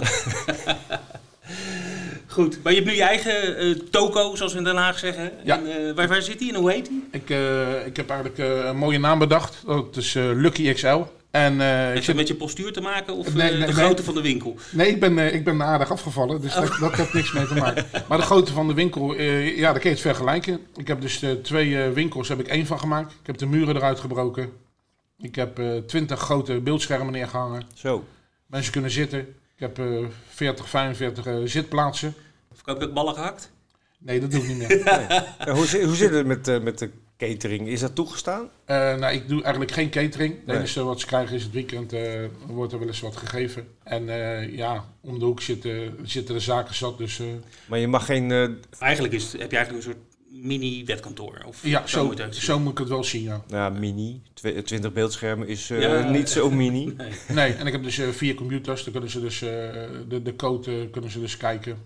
Goed, 2.27 2.63
maar 2.63 2.71
je 2.73 2.77
hebt 2.79 2.89
nu 2.91 2.95
je 2.97 3.03
eigen 3.03 3.57
eh, 3.57 3.71
toko, 3.71 4.35
zoals 4.35 4.51
we 4.51 4.57
in 4.57 4.63
Den 4.63 4.75
Haag 4.75 4.99
zeggen. 4.99 5.31
Ja. 5.43 5.57
En, 5.57 5.87
eh, 5.87 5.95
waar, 5.95 6.07
waar 6.07 6.21
zit 6.21 6.39
die 6.39 6.53
en 6.53 6.59
hoe 6.59 6.71
heet 6.71 6.85
die? 6.87 7.07
Ik, 7.11 7.29
eh, 7.29 7.85
ik 7.85 7.97
heb 7.97 8.09
eigenlijk 8.09 8.39
eh, 8.39 8.65
een 8.65 8.77
mooie 8.77 8.99
naam 8.99 9.19
bedacht. 9.19 9.63
Dat 9.65 9.95
is 9.97 10.15
eh, 10.15 10.23
Lucky 10.33 10.73
XL. 10.73 10.99
En, 11.31 11.61
eh, 11.61 11.81
ik 11.81 11.87
Heeft 11.87 11.97
zit, 11.97 12.07
het 12.07 12.15
met 12.15 12.27
je 12.27 12.35
postuur 12.35 12.73
te 12.73 12.81
maken 12.81 13.15
of 13.15 13.33
Nee, 13.33 13.49
eh, 13.49 13.57
nee, 13.57 13.67
de 13.67 13.73
nee. 13.73 13.83
grootte 13.83 14.03
van 14.03 14.13
de 14.13 14.21
winkel? 14.21 14.55
nee, 14.71 14.87
ik 14.87 14.99
ben, 14.99 15.19
eh, 15.19 15.33
ik 15.33 15.43
ben 15.43 15.63
aardig 15.63 15.91
afgevallen, 15.91 16.41
dus 16.41 16.53
dat, 16.53 16.77
dat 16.79 16.95
heeft 16.95 17.13
niks 17.13 17.31
mee 17.31 17.47
te 17.47 17.53
maken. 17.53 17.85
Maar 18.07 18.17
de 18.17 18.23
grootte 18.23 18.53
van 18.53 18.67
de 18.67 18.73
winkel, 18.73 19.15
eh, 19.15 19.57
ja, 19.57 19.71
daar 19.71 19.79
kun 19.79 19.89
je 19.89 19.95
het 19.95 20.05
vergelijken. 20.05 20.59
Ik 20.75 20.87
heb 20.87 21.01
dus 21.01 21.25
twee 21.43 21.83
eh, 21.83 21.91
winkels, 21.91 22.27
heb 22.27 22.39
ik 22.39 22.47
één 22.47 22.65
van 22.65 22.79
gemaakt. 22.79 23.11
Ik 23.11 23.27
heb 23.27 23.37
de 23.37 23.45
muren 23.45 23.75
eruit 23.75 23.99
gebroken. 23.99 24.49
Ik 25.21 25.35
heb 25.35 25.59
eh, 25.59 25.77
twintig 25.77 26.19
grote 26.19 26.59
beeldschermen 26.59 27.13
neergehangen. 27.13 27.63
Zo. 27.73 28.05
Mensen 28.45 28.71
kunnen 28.71 28.91
zitten. 28.91 29.19
Ik 29.19 29.59
heb 29.59 29.79
eh 29.79 29.85
40, 30.29 30.69
45 30.69 31.25
eh, 31.25 31.35
zitplaatsen. 31.45 32.13
Verkoop 32.53 32.81
je 32.81 32.87
ook 32.87 32.93
ballen 32.93 33.13
gehakt? 33.13 33.51
Nee, 33.99 34.19
dat 34.19 34.31
doe 34.31 34.41
ik 34.41 34.47
niet 34.47 34.57
meer. 34.57 34.81
Eh, 34.81 35.53
hoe, 35.53 35.83
hoe 35.85 35.95
zit 35.95 36.11
het 36.11 36.25
met, 36.25 36.63
met 36.63 36.79
de 36.79 36.91
catering? 37.27 37.67
Is 37.67 37.79
dat 37.79 37.95
toegestaan? 37.95 38.49
Eh, 38.65 38.75
nou, 38.95 39.13
ik 39.13 39.27
doe 39.27 39.41
eigenlijk 39.41 39.71
geen 39.73 39.89
catering. 39.89 40.33
Het 40.35 40.45
Nee. 40.45 40.57
enige 40.57 40.83
wat 40.83 40.99
ze 40.99 41.05
krijgen 41.05 41.35
is 41.35 41.43
het 41.43 41.51
weekend, 41.51 41.93
eh, 41.93 42.01
wordt 42.47 42.73
er 42.73 42.79
wel 42.79 42.87
eens 42.87 42.99
wat 42.99 43.17
gegeven. 43.17 43.67
En 43.83 44.09
eh, 44.09 44.55
ja, 44.55 44.85
om 45.01 45.19
de 45.19 45.25
hoek 45.25 45.41
zitten, 45.41 45.97
zitten 46.03 46.33
de 46.35 46.39
zaken 46.41 46.75
zat. 46.75 46.97
Dus 46.97 47.19
eh, 47.19 47.25
Maar 47.65 47.79
je 47.79 47.87
mag 47.87 48.05
geen... 48.05 48.31
eh, 48.31 48.47
Eigenlijk 48.79 49.13
is, 49.13 49.31
heb 49.37 49.51
je 49.51 49.57
eigenlijk 49.57 49.85
een 49.85 49.91
soort 49.93 50.05
mini-wetkantoor. 50.45 51.43
Of 51.47 51.59
ja, 51.65 51.87
zo, 51.87 52.05
moet 52.05 52.27
zo 52.35 52.59
moet 52.59 52.71
ik 52.71 52.77
het 52.77 52.87
wel 52.87 53.03
zien, 53.03 53.23
ja. 53.23 53.41
nou, 53.47 53.79
mini. 53.79 54.21
Twe- 54.33 54.61
20 54.61 54.93
beeldschermen 54.93 55.47
is 55.47 55.69
eh, 55.69 55.81
Ja. 55.81 56.09
niet 56.09 56.29
zo 56.29 56.49
mini. 56.51 56.85
Nee. 56.97 57.11
Nee, 57.27 57.53
en 57.53 57.65
ik 57.67 57.71
heb 57.71 57.83
dus 57.83 58.01
vier 58.11 58.33
computers. 58.35 58.83
Dan 58.83 58.91
kunnen 58.91 59.09
ze 59.09 59.21
dus 59.21 59.41
eh, 59.41 59.49
de, 60.07 60.21
de 60.23 60.35
code 60.35 60.89
kunnen 60.89 61.11
ze 61.11 61.19
dus 61.19 61.37
kijken. 61.37 61.77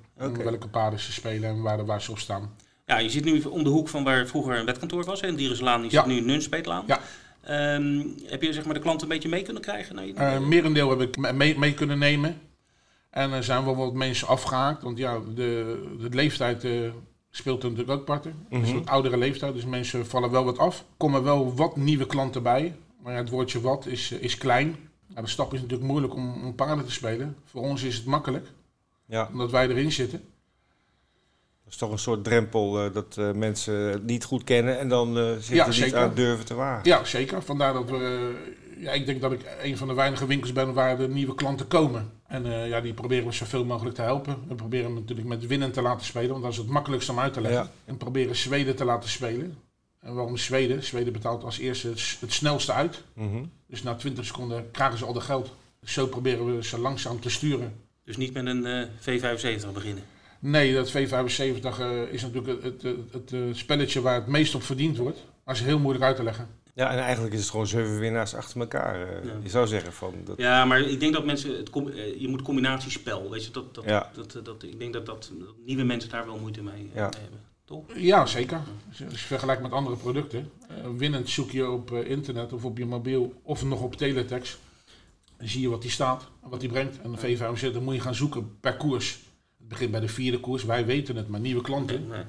Welke 0.43 0.67
paarden 0.67 1.00
ze 1.00 1.12
spelen 1.12 1.50
en 1.50 1.62
waar, 1.62 1.86
waar 1.86 2.02
ze 2.02 2.12
op 2.12 2.19
staan. 2.19 2.56
Ja, 2.86 2.98
je 2.98 3.10
zit 3.10 3.24
nu 3.26 3.41
om 3.43 3.63
de 3.63 3.69
hoek 3.69 3.88
van 3.89 4.04
waar 4.04 4.28
vroeger 4.28 4.60
een 4.60 4.65
wetkantoor 4.65 5.04
was. 5.04 5.21
hè, 5.21 5.28
In 5.28 5.36
Dierenselaan, 5.36 5.82
die 5.82 5.91
Ja. 5.91 5.98
zit 6.02 6.12
nu 6.12 6.17
in 6.17 6.26
Nunspeetlaan. 6.26 6.84
Ja. 6.88 7.00
Ehm, 7.41 8.04
heb 8.26 8.41
je 8.41 8.54
zeg 8.54 8.65
maar, 8.65 8.74
de 8.74 8.80
klanten 8.80 9.08
een 9.08 9.13
beetje 9.13 9.30
mee 9.30 9.41
kunnen 9.41 9.62
krijgen? 9.62 9.95
naar 9.95 10.06
je- 10.06 10.13
Eh 10.13 10.39
merendeel 10.39 10.89
heb 10.89 11.02
ik 11.02 11.17
me- 11.17 11.34
mee, 11.34 11.58
mee 11.60 11.74
kunnen 11.74 11.98
nemen. 11.98 12.38
En 13.10 13.32
er 13.32 13.43
zijn 13.43 13.65
wel 13.65 13.76
wat 13.76 13.93
mensen 13.93 14.28
afgehaakt. 14.28 14.84
Want 14.84 14.98
ja, 14.98 15.19
de, 15.36 15.84
de 16.00 16.10
leeftijd 16.10 16.63
eh, 16.63 16.71
speelt 17.32 17.63
er 17.63 17.69
natuurlijk 17.69 18.00
ook 18.00 18.06
parten. 18.06 18.45
Het 18.50 18.62
is 18.63 18.69
Mhm. 18.69 18.78
een 18.78 18.88
oudere 18.88 19.17
leeftijd, 19.17 19.54
dus 19.54 19.65
mensen 19.65 20.06
vallen 20.08 20.32
wel 20.32 20.43
wat 20.45 20.58
af. 20.58 20.80
Er 20.80 20.86
komen 20.98 21.24
wel 21.24 21.56
wat 21.56 21.76
nieuwe 21.76 22.06
klanten 22.06 22.43
bij. 22.43 22.76
Maar 23.02 23.13
ja, 23.13 23.19
het 23.19 23.30
woordje 23.30 23.62
wat 23.62 23.86
is, 23.86 24.12
eh, 24.12 24.21
is 24.24 24.38
klein. 24.38 24.76
Ja, 25.15 25.21
de 25.21 25.28
stap 25.28 25.54
is 25.54 25.62
natuurlijk 25.62 25.89
moeilijk 25.89 26.13
om, 26.13 26.43
om 26.43 26.56
paarden 26.56 26.86
te 26.86 26.91
spelen. 26.91 27.36
Voor 27.45 27.62
ons 27.62 27.84
is 27.84 27.95
het 27.95 28.06
makkelijk, 28.06 28.48
Ja, 29.08 29.30
omdat 29.32 29.52
wij 29.52 29.67
erin 29.69 29.91
zitten. 29.91 30.21
Dat 31.65 31.73
is 31.73 31.80
toch 31.80 31.91
een 31.91 31.99
soort 31.99 32.23
drempel 32.23 32.86
eh, 32.86 32.93
dat 32.93 33.17
eh, 33.17 33.32
mensen 33.32 33.73
het 33.75 34.06
niet 34.06 34.23
goed 34.23 34.43
kennen 34.43 34.80
en 34.80 34.89
dan 34.89 35.17
eh 35.17 35.32
zich 35.39 35.56
Ja, 35.56 35.67
er 35.67 35.84
niet 35.84 35.95
aan 35.95 36.13
durven 36.15 36.45
te 36.45 36.54
wagen. 36.54 36.89
Ja, 36.89 37.04
zeker. 37.06 37.41
Vandaar 37.43 37.73
dat 37.73 37.89
we... 37.89 37.97
eh, 38.78 38.84
ja, 38.84 38.91
ik 38.91 39.06
denk 39.06 39.21
dat 39.21 39.32
ik 39.32 39.41
een 39.62 39.78
van 39.78 39.88
de 39.88 39.93
weinige 39.93 40.25
winkels 40.25 40.51
ben 40.54 40.73
waar 40.73 40.97
de 40.97 41.08
nieuwe 41.08 41.36
klanten 41.36 41.67
komen. 41.67 42.12
En 42.28 42.45
eh, 42.45 42.67
ja, 42.67 42.82
die 42.82 42.93
proberen 42.93 43.25
we 43.25 43.32
zoveel 43.32 43.65
mogelijk 43.65 43.95
te 43.95 44.01
helpen. 44.01 44.38
We 44.47 44.56
proberen 44.56 44.86
hem 44.86 44.93
natuurlijk 44.93 45.28
met 45.28 45.47
winnen 45.47 45.71
te 45.71 45.82
laten 45.82 46.06
spelen, 46.06 46.30
want 46.30 46.43
dat 46.43 46.51
is 46.51 46.58
het 46.58 46.67
makkelijkste 46.67 47.12
om 47.12 47.19
uit 47.19 47.34
te 47.34 47.41
leggen. 47.41 47.62
Ja. 47.62 47.71
En 47.86 47.97
proberen 47.97 48.36
Zweden 48.36 48.75
te 48.75 48.86
laten 48.86 49.10
spelen. 49.10 49.58
En 50.01 50.13
waarom 50.13 50.38
Zweden? 50.38 50.84
Zweden 50.84 51.13
betaalt 51.13 51.43
als 51.43 51.58
eerste 51.58 51.88
het, 52.19 52.34
snelste 52.34 52.73
uit. 52.73 53.04
Mhm. 53.13 53.43
Dus 53.67 53.84
na 53.84 53.95
20 53.95 54.25
seconden 54.25 54.71
krijgen 54.71 54.97
ze 54.97 55.06
al 55.06 55.13
de 55.13 55.21
geld. 55.21 55.51
Dus 55.82 55.93
zo 55.93 56.08
proberen 56.08 56.56
we 56.56 56.63
ze 56.63 56.80
langzaam 56.80 57.19
te 57.19 57.30
sturen. 57.30 57.73
Dus 58.04 58.17
niet 58.17 58.34
met 58.34 58.45
een 58.45 58.65
eh, 58.65 58.88
V75 59.01 59.71
beginnen. 59.73 60.04
Nee, 60.49 60.73
dat 60.73 60.91
V75 60.91 60.93
eh, 61.79 62.01
is 62.12 62.21
natuurlijk 62.21 62.47
het, 62.47 62.63
het, 62.63 62.81
het, 62.81 63.13
het, 63.13 63.34
eh, 63.34 63.39
spelletje 63.51 64.01
waar 64.01 64.15
het 64.15 64.27
meest 64.27 64.55
op 64.55 64.63
verdiend 64.63 64.97
wordt. 64.97 65.23
Maar 65.43 65.55
is 65.55 65.62
heel 65.62 65.79
moeilijk 65.79 66.05
uit 66.05 66.15
te 66.15 66.23
leggen. 66.23 66.47
Ja, 66.73 66.91
en 66.91 66.97
eigenlijk 66.99 67.34
is 67.34 67.39
het 67.39 67.49
gewoon 67.49 67.67
zeven 67.67 67.99
winnaars 67.99 68.36
achter 68.36 68.60
elkaar. 68.60 69.01
eh, 69.01 69.25
Ja. 69.25 69.31
Je 69.43 69.49
zou 69.49 69.67
zeggen 69.67 69.93
van... 69.93 70.13
Dat, 70.25 70.38
Ja, 70.38 70.65
maar 70.65 70.79
ik 70.81 70.99
denk 70.99 71.13
dat 71.13 71.25
mensen, 71.25 71.58
het 71.58 71.69
je 72.19 72.27
moet 72.27 72.41
combinatiespel, 72.41 73.29
weet 73.29 73.45
je, 73.45 73.51
dat, 73.51 73.75
dat, 73.75 73.84
Ja. 73.84 74.10
dat, 74.13 74.39
dat, 74.45 74.63
ik 74.63 74.79
denk 74.79 74.93
dat, 74.93 75.05
dat, 75.05 75.31
nieuwe 75.65 75.84
mensen 75.84 76.10
daar 76.10 76.25
wel 76.25 76.38
moeite 76.38 76.63
mee, 76.63 76.89
Ja. 76.93 77.01
mee 77.10 77.21
hebben. 77.21 77.39
Toch? 77.65 77.84
Ja, 77.95 78.25
zeker. 78.25 78.62
Als 78.89 78.97
je 78.97 79.05
als 79.05 79.21
je 79.21 79.27
vergelijkt 79.27 79.62
met 79.62 79.71
andere 79.71 79.95
producten. 79.95 80.51
eh, 80.67 80.75
winnend 80.97 81.29
zoek 81.29 81.51
je 81.51 81.69
op 81.69 81.91
internet 81.91 82.53
of 82.53 82.65
op 82.65 82.77
je 82.77 82.86
mobiel 82.86 83.34
of 83.43 83.63
nog 83.63 83.81
op 83.81 83.95
teletext. 83.95 84.58
Dan 85.38 85.47
zie 85.47 85.62
je 85.62 85.69
wat 85.69 85.81
die 85.81 85.91
staat 85.91 86.27
en 86.43 86.49
wat 86.49 86.60
die 86.60 86.69
brengt. 86.69 86.99
En 87.01 87.12
de 87.12 87.17
V75 87.38 87.71
dan 87.73 87.84
moet 87.84 87.95
je 87.95 88.01
gaan 88.01 88.15
zoeken 88.15 88.58
per 88.60 88.75
koers. 88.77 89.19
Het 89.65 89.73
begint 89.73 89.91
bij 89.91 89.99
de 89.99 90.08
vierde 90.08 90.39
koers, 90.39 90.63
wij 90.63 90.86
weten 90.86 91.15
het, 91.15 91.28
maar 91.28 91.39
nieuwe 91.39 91.62
klanten. 91.62 92.06
Ja. 92.12 92.25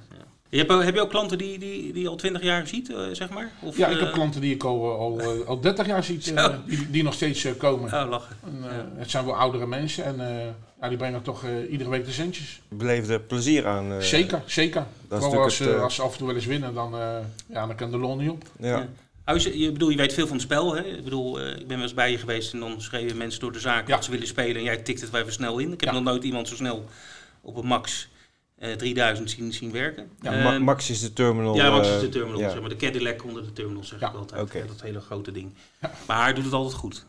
Je 0.49 0.59
hebt, 0.59 0.85
heb 0.85 0.94
je 0.94 1.01
ook 1.01 1.11
klanten 1.11 1.38
die, 1.38 1.59
die, 1.59 1.92
die 1.92 2.03
je 2.03 2.09
al 2.09 2.16
20 2.16 2.42
jaar 2.42 2.66
ziet, 2.66 2.90
eh, 2.90 2.99
zeg 3.12 3.31
maar? 3.31 3.51
Of, 3.62 3.77
Ja, 3.77 3.87
ik 3.88 3.99
heb 3.99 4.09
eh, 4.09 4.14
klanten 4.14 4.40
die 4.40 4.55
ik 4.55 4.64
al, 4.64 4.99
al, 4.99 5.20
eh, 5.20 5.46
al 5.46 5.61
30 5.61 5.87
jaar 5.87 6.05
zie, 6.05 6.20
Zo. 6.37 6.55
die, 6.66 6.90
die 6.90 7.03
nog 7.03 7.14
steeds 7.14 7.46
komen. 7.59 7.92
Oh, 8.03 8.09
lachen. 8.11 8.37
En, 8.44 8.62
Ja. 8.62 8.88
Het 8.96 9.11
zijn 9.11 9.25
wel 9.25 9.37
oudere 9.37 9.66
mensen 9.66 10.05
en 10.05 10.20
eh, 10.40 10.46
ja, 10.81 10.88
die 10.88 10.96
brengen 10.99 11.22
toch 11.22 11.44
eh, 11.44 11.70
iedere 11.70 11.90
week 11.90 12.05
de 12.05 12.12
centjes. 12.12 12.61
beleef 12.68 13.09
er 13.09 13.20
plezier 13.20 13.66
aan. 13.66 13.92
eh, 13.92 13.99
zeker, 14.01 14.42
zeker. 14.46 14.87
Dat 15.09 15.22
Vooral 15.22 15.42
als, 15.42 15.59
het, 15.59 15.79
als 15.79 15.94
ze 15.94 16.03
af 16.03 16.12
en 16.12 16.18
toe 16.18 16.27
wel 16.27 16.37
eens 16.37 16.46
winnen, 16.46 16.75
dan, 16.75 16.94
eh, 16.94 17.16
ja, 17.49 17.66
dan 17.66 17.77
kan 17.77 17.90
de 17.90 17.99
lol 17.99 18.16
niet 18.16 18.31
op. 18.31 18.42
Ja. 18.61 18.68
Ja. 19.27 19.35
Oh, 19.35 19.38
je, 19.38 19.72
bedoel, 19.72 19.88
je 19.90 19.96
weet 19.96 20.14
veel 20.14 20.27
van 20.27 20.37
het 20.37 20.44
spel. 20.44 20.75
Hè? 20.75 20.83
Ik 20.85 21.05
bedoel, 21.05 21.40
eh, 21.40 21.51
ik 21.51 21.66
ben 21.66 21.77
wel 21.77 21.83
eens 21.83 21.94
bij 21.94 22.11
je 22.11 22.18
geweest 22.18 22.53
en 22.53 22.61
dan 22.61 22.81
schreven 22.81 23.16
mensen 23.16 23.40
door 23.40 23.53
de 23.53 23.61
zaak 23.61 23.88
Ja. 23.88 23.94
wat 23.94 24.05
ze 24.05 24.11
willen 24.11 24.27
spelen. 24.27 24.57
En 24.57 24.62
jij 24.62 24.77
tikt 24.77 25.01
het 25.01 25.11
wel 25.11 25.20
even 25.20 25.33
snel 25.33 25.59
in. 25.59 25.72
Ik 25.72 25.81
heb 25.81 25.88
Ja. 25.88 25.94
nog 25.94 26.05
nooit 26.05 26.25
iemand 26.25 26.49
zo 26.49 26.55
snel 26.55 26.85
op 27.46 27.56
een 27.56 27.66
max 27.66 28.09
eh 28.59 28.72
3000 28.72 29.30
zien, 29.30 29.52
zien 29.52 29.72
werken. 29.72 30.11
Ja, 30.20 30.32
Eh, 30.32 30.44
Ma- 30.44 30.59
Max 30.59 30.90
is 30.90 31.00
de 31.00 31.12
terminal. 31.12 31.54
ja, 31.54 31.70
Max 31.70 31.88
is 31.88 31.94
eh, 31.94 32.00
de 32.00 32.09
terminal, 32.09 32.40
ja. 32.40 32.50
zeg 32.50 32.61
maar. 32.61 32.68
De 32.68 32.76
Cadillac 32.76 33.24
onder 33.24 33.44
de 33.44 33.52
terminal, 33.52 33.85
zeg 33.85 34.00
Ja, 34.00 34.09
ik 34.09 34.14
altijd. 34.14 34.52
dat 34.68 34.80
hele 34.82 35.00
grote 35.00 35.32
ding. 35.32 35.54
Ja. 35.80 35.90
Maar 36.06 36.16
haar 36.16 36.35
doet 36.35 36.44
het 36.44 36.52
altijd 36.52 36.74
goed. 36.74 37.06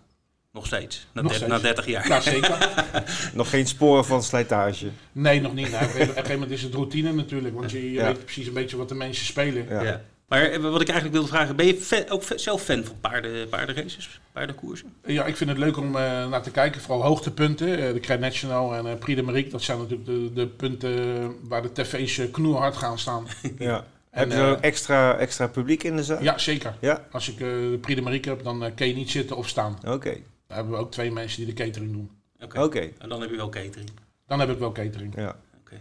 Nog 0.51 0.65
steeds. 0.65 1.07
Na, 1.13 1.21
Nog 1.21 1.31
der- 1.31 1.39
steeds. 1.39 1.53
na 1.53 1.59
30 1.59 1.85
jaar. 1.85 2.07
Ja, 2.07 2.21
zeker. 2.21 2.57
Nog 3.33 3.49
geen 3.49 3.67
sporen 3.67 4.05
van 4.05 4.23
slijtage. 4.23 4.89
Nee, 5.11 5.41
nog 5.41 5.53
niet. 5.53 5.71
Nou, 5.71 5.85
op 5.85 5.93
een 5.95 6.05
gegeven 6.07 6.31
moment 6.31 6.51
is 6.51 6.61
het 6.63 6.73
routine 6.73 7.13
natuurlijk, 7.13 7.55
want 7.55 7.71
je, 7.71 7.83
je 7.85 7.91
Ja. 7.91 8.05
weet 8.05 8.23
precies 8.23 8.47
een 8.47 8.53
beetje 8.53 8.77
wat 8.77 8.89
de 8.89 8.95
mensen 8.95 9.25
spelen. 9.25 9.65
Ja. 9.69 10.01
Maar 10.27 10.41
eh, 10.41 10.59
wat 10.59 10.81
ik 10.81 10.87
eigenlijk 10.89 11.17
wilde 11.19 11.27
vragen, 11.35 11.55
ben 11.55 11.65
je 11.65 11.75
fan- 11.75 12.09
ook 12.09 12.23
zelf 12.35 12.61
fan 12.63 12.83
van 12.83 12.99
paarden, 13.01 13.49
paardenraces, 13.49 14.19
paardenkoersen? 14.31 14.93
Ja, 15.05 15.25
ik 15.25 15.35
vind 15.37 15.49
het 15.49 15.59
leuk 15.59 15.77
om 15.77 15.85
eh, 15.95 16.27
naar 16.29 16.41
te 16.41 16.51
kijken, 16.51 16.81
vooral 16.81 17.03
hoogtepunten. 17.03 17.77
eh 17.87 17.93
de 17.93 17.99
Cred 17.99 18.19
National 18.19 18.75
en 18.75 18.85
eh 18.87 18.97
Prix 18.97 19.19
de 19.19 19.25
Marique, 19.25 19.51
dat 19.51 19.61
zijn 19.61 19.77
natuurlijk 19.77 20.05
de, 20.05 20.33
de 20.33 20.47
punten 20.47 21.35
waar 21.47 21.61
de 21.61 21.71
tv's 21.71 22.17
eh, 22.17 22.31
knoerhard 22.31 22.77
gaan 22.77 22.99
staan. 22.99 23.27
Ja. 23.57 23.85
En, 24.09 24.29
Heb 24.29 24.37
je 24.39 24.43
eh, 24.45 24.49
ook 24.51 24.59
extra, 24.59 25.17
extra 25.17 25.47
publiek 25.47 25.83
in 25.83 25.95
de 25.95 26.03
zaal? 26.03 26.23
Ja, 26.23 26.37
zeker. 26.37 26.75
Ja? 26.79 27.07
Als 27.11 27.29
ik 27.29 27.33
eh, 27.39 27.47
de 27.47 27.77
Prix 27.81 27.95
de 27.99 28.01
Marique 28.05 28.29
heb, 28.29 28.43
dan 28.43 28.63
eh, 28.63 28.71
kun 28.75 28.87
je 28.87 28.93
niet 28.95 29.09
zitten 29.09 29.37
of 29.37 29.47
staan. 29.47 29.77
Oké. 29.87 30.09
Dan 30.47 30.57
hebben 30.57 30.73
we 30.73 30.79
ook 30.79 30.91
twee 30.91 31.11
mensen 31.11 31.45
die 31.45 31.55
de 31.55 31.63
catering 31.63 31.91
doen. 31.91 32.09
Oké. 32.41 32.61
Oké. 32.63 32.89
En 32.97 33.09
dan 33.09 33.21
heb 33.21 33.29
je 33.29 33.35
wel 33.35 33.49
catering. 33.49 33.89
Dan 34.27 34.39
heb 34.39 34.49
ik 34.49 34.57
wel 34.59 34.71
catering. 34.71 35.15
Ja. 35.15 35.35
Oké. 35.59 35.75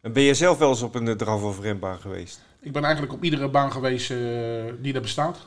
En 0.00 0.12
ben 0.12 0.22
je 0.22 0.34
zelf 0.34 0.58
wel 0.58 0.68
eens 0.68 0.82
op 0.82 0.94
een 0.94 1.08
eh, 1.08 1.14
draf- 1.14 1.42
of 1.42 1.60
renbaan 1.60 1.98
geweest? 2.00 2.40
Ik 2.62 2.72
ben 2.72 2.82
eigenlijk 2.84 3.12
op 3.12 3.24
iedere 3.24 3.48
baan 3.48 3.72
geweest 3.72 4.10
eh, 4.10 4.16
die 4.80 4.94
er 4.94 5.00
bestaat. 5.00 5.38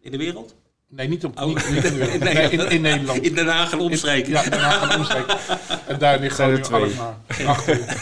In 0.00 0.10
de 0.10 0.16
wereld? 0.18 0.54
Nee, 0.88 1.08
niet, 1.08 1.24
op, 1.24 1.40
Oh. 1.40 1.46
niet, 1.46 1.70
niet 1.70 1.84
in, 1.84 1.94
de- 1.98 2.16
Nee, 2.24 2.34
nee, 2.34 2.50
in, 2.50 2.70
in 2.70 2.80
Nederland. 2.90 3.22
In 3.22 3.34
Den 3.34 3.46
Haag 3.46 3.72
en 3.72 3.78
omstreken. 3.78 4.30
Ja, 4.30 4.42
daarna 4.48 4.70
gaan 4.70 4.98
omsteken. 4.98 5.36
En 5.86 5.98
daar 5.98 6.18
ligt 6.18 6.34
gewoon 6.36 6.60
twee. 6.60 6.94
Achter. 7.46 7.78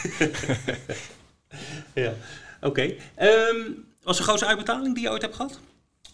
Ja. 1.95 2.13
Oké. 2.61 2.93
Ehm, 3.15 3.57
was 4.03 4.17
de 4.17 4.23
grootste 4.23 4.47
uitbetaling 4.47 4.95
die 4.95 5.03
je 5.05 5.11
ooit 5.11 5.23
hebt 5.23 5.35
gehad? 5.37 5.61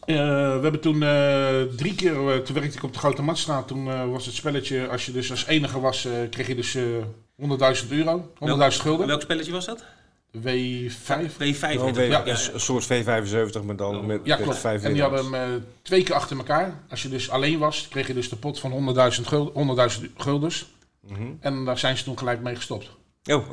Eh, 0.04 0.16
we 0.56 0.60
hebben 0.62 0.80
toen 0.80 1.02
eh, 1.02 1.62
drie 1.76 1.94
keer, 1.94 2.28
eh, 2.30 2.36
toen 2.38 2.54
werkte 2.54 2.76
ik 2.76 2.82
op 2.84 2.92
de 2.92 2.98
Grote 2.98 3.22
Matstraat. 3.22 3.68
Toen 3.68 3.88
eh, 3.88 4.10
was 4.10 4.26
het 4.26 4.34
spelletje, 4.34 4.88
als 4.88 5.06
je 5.06 5.12
dus 5.12 5.30
als 5.30 5.46
enige 5.46 5.80
was, 5.80 6.04
eh, 6.04 6.12
kreeg 6.30 6.46
je 6.46 6.54
dus 6.54 6.74
eh 6.74 6.82
100.000 7.36 7.90
euro, 7.90 8.32
100.000 8.38 8.82
gulden. 8.82 9.06
Welk 9.06 9.20
spelletje 9.22 9.52
was 9.52 9.64
dat? 9.64 9.84
W5. 10.38 11.32
W5 11.38 11.78
Oh, 11.78 11.86
het. 11.86 11.96
ja. 11.96 12.26
een, 12.26 12.54
een 12.54 12.60
soort 12.60 12.84
V75, 12.84 13.64
maar 13.64 13.76
dan 13.76 14.06
met, 14.06 14.20
Ja, 14.24 14.36
met 14.36 14.44
klopt. 14.44 14.58
vijf 14.58 14.82
En 14.82 14.92
die 14.92 15.02
hadden 15.02 15.24
hem 15.24 15.34
eh, 15.34 15.42
twee 15.82 16.02
keer 16.02 16.14
achter 16.14 16.36
elkaar. 16.36 16.74
Als 16.90 17.02
je 17.02 17.08
dus 17.08 17.30
alleen 17.30 17.58
was, 17.58 17.86
kreeg 17.90 18.06
je 18.06 18.14
dus 18.14 18.28
de 18.28 18.36
pot 18.36 18.60
van 18.60 18.94
100.000 19.16 19.22
gul- 19.26 19.52
100.000 20.00 20.04
guldens. 20.16 20.72
Mhm. 21.00 21.22
En 21.40 21.64
daar 21.64 21.78
zijn 21.78 21.96
ze 21.96 22.04
toen 22.04 22.18
gelijk 22.18 22.40
mee 22.40 22.56
gestopt. 22.56 22.90
Oh. 23.24 23.44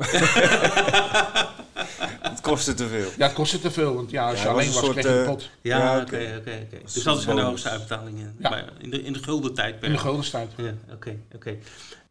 het 2.20 2.40
kostte 2.40 2.74
te 2.74 2.88
veel. 2.88 3.08
Ja, 3.18 3.26
het 3.26 3.32
kostte 3.32 3.60
te 3.60 3.70
veel, 3.70 3.94
want 3.94 4.10
ja, 4.10 4.28
als 4.28 4.36
Ja, 4.38 4.42
je 4.44 4.48
alleen 4.50 4.66
een 4.66 4.72
was, 4.72 4.82
soort, 4.82 4.92
kreeg 4.92 5.04
je 5.06 5.12
de 5.12 5.20
eh, 5.20 5.26
pot 5.28 5.50
Ja, 5.60 5.78
Ja, 5.78 6.00
oké, 6.00 6.02
oké. 6.02 6.16
oké, 6.16 6.36
oké. 6.38 6.76
Dat 6.80 6.80
is 6.88 6.92
Dus 6.92 7.02
dat 7.02 7.16
een 7.16 7.22
zijn 7.22 7.36
de 7.36 7.42
hoogste 7.42 7.68
uitbetalingen 7.68 8.34
Ja. 8.38 8.48
maar 8.50 8.64
in, 8.78 8.90
de, 8.90 9.02
in 9.02 9.12
de 9.12 9.22
gulden 9.22 9.54
tijd. 9.54 9.82
in 9.82 9.92
de 9.92 9.98
guldenstijd. 9.98 10.50
Ja, 10.56 10.74
oké, 10.92 11.16
oké. 11.34 11.56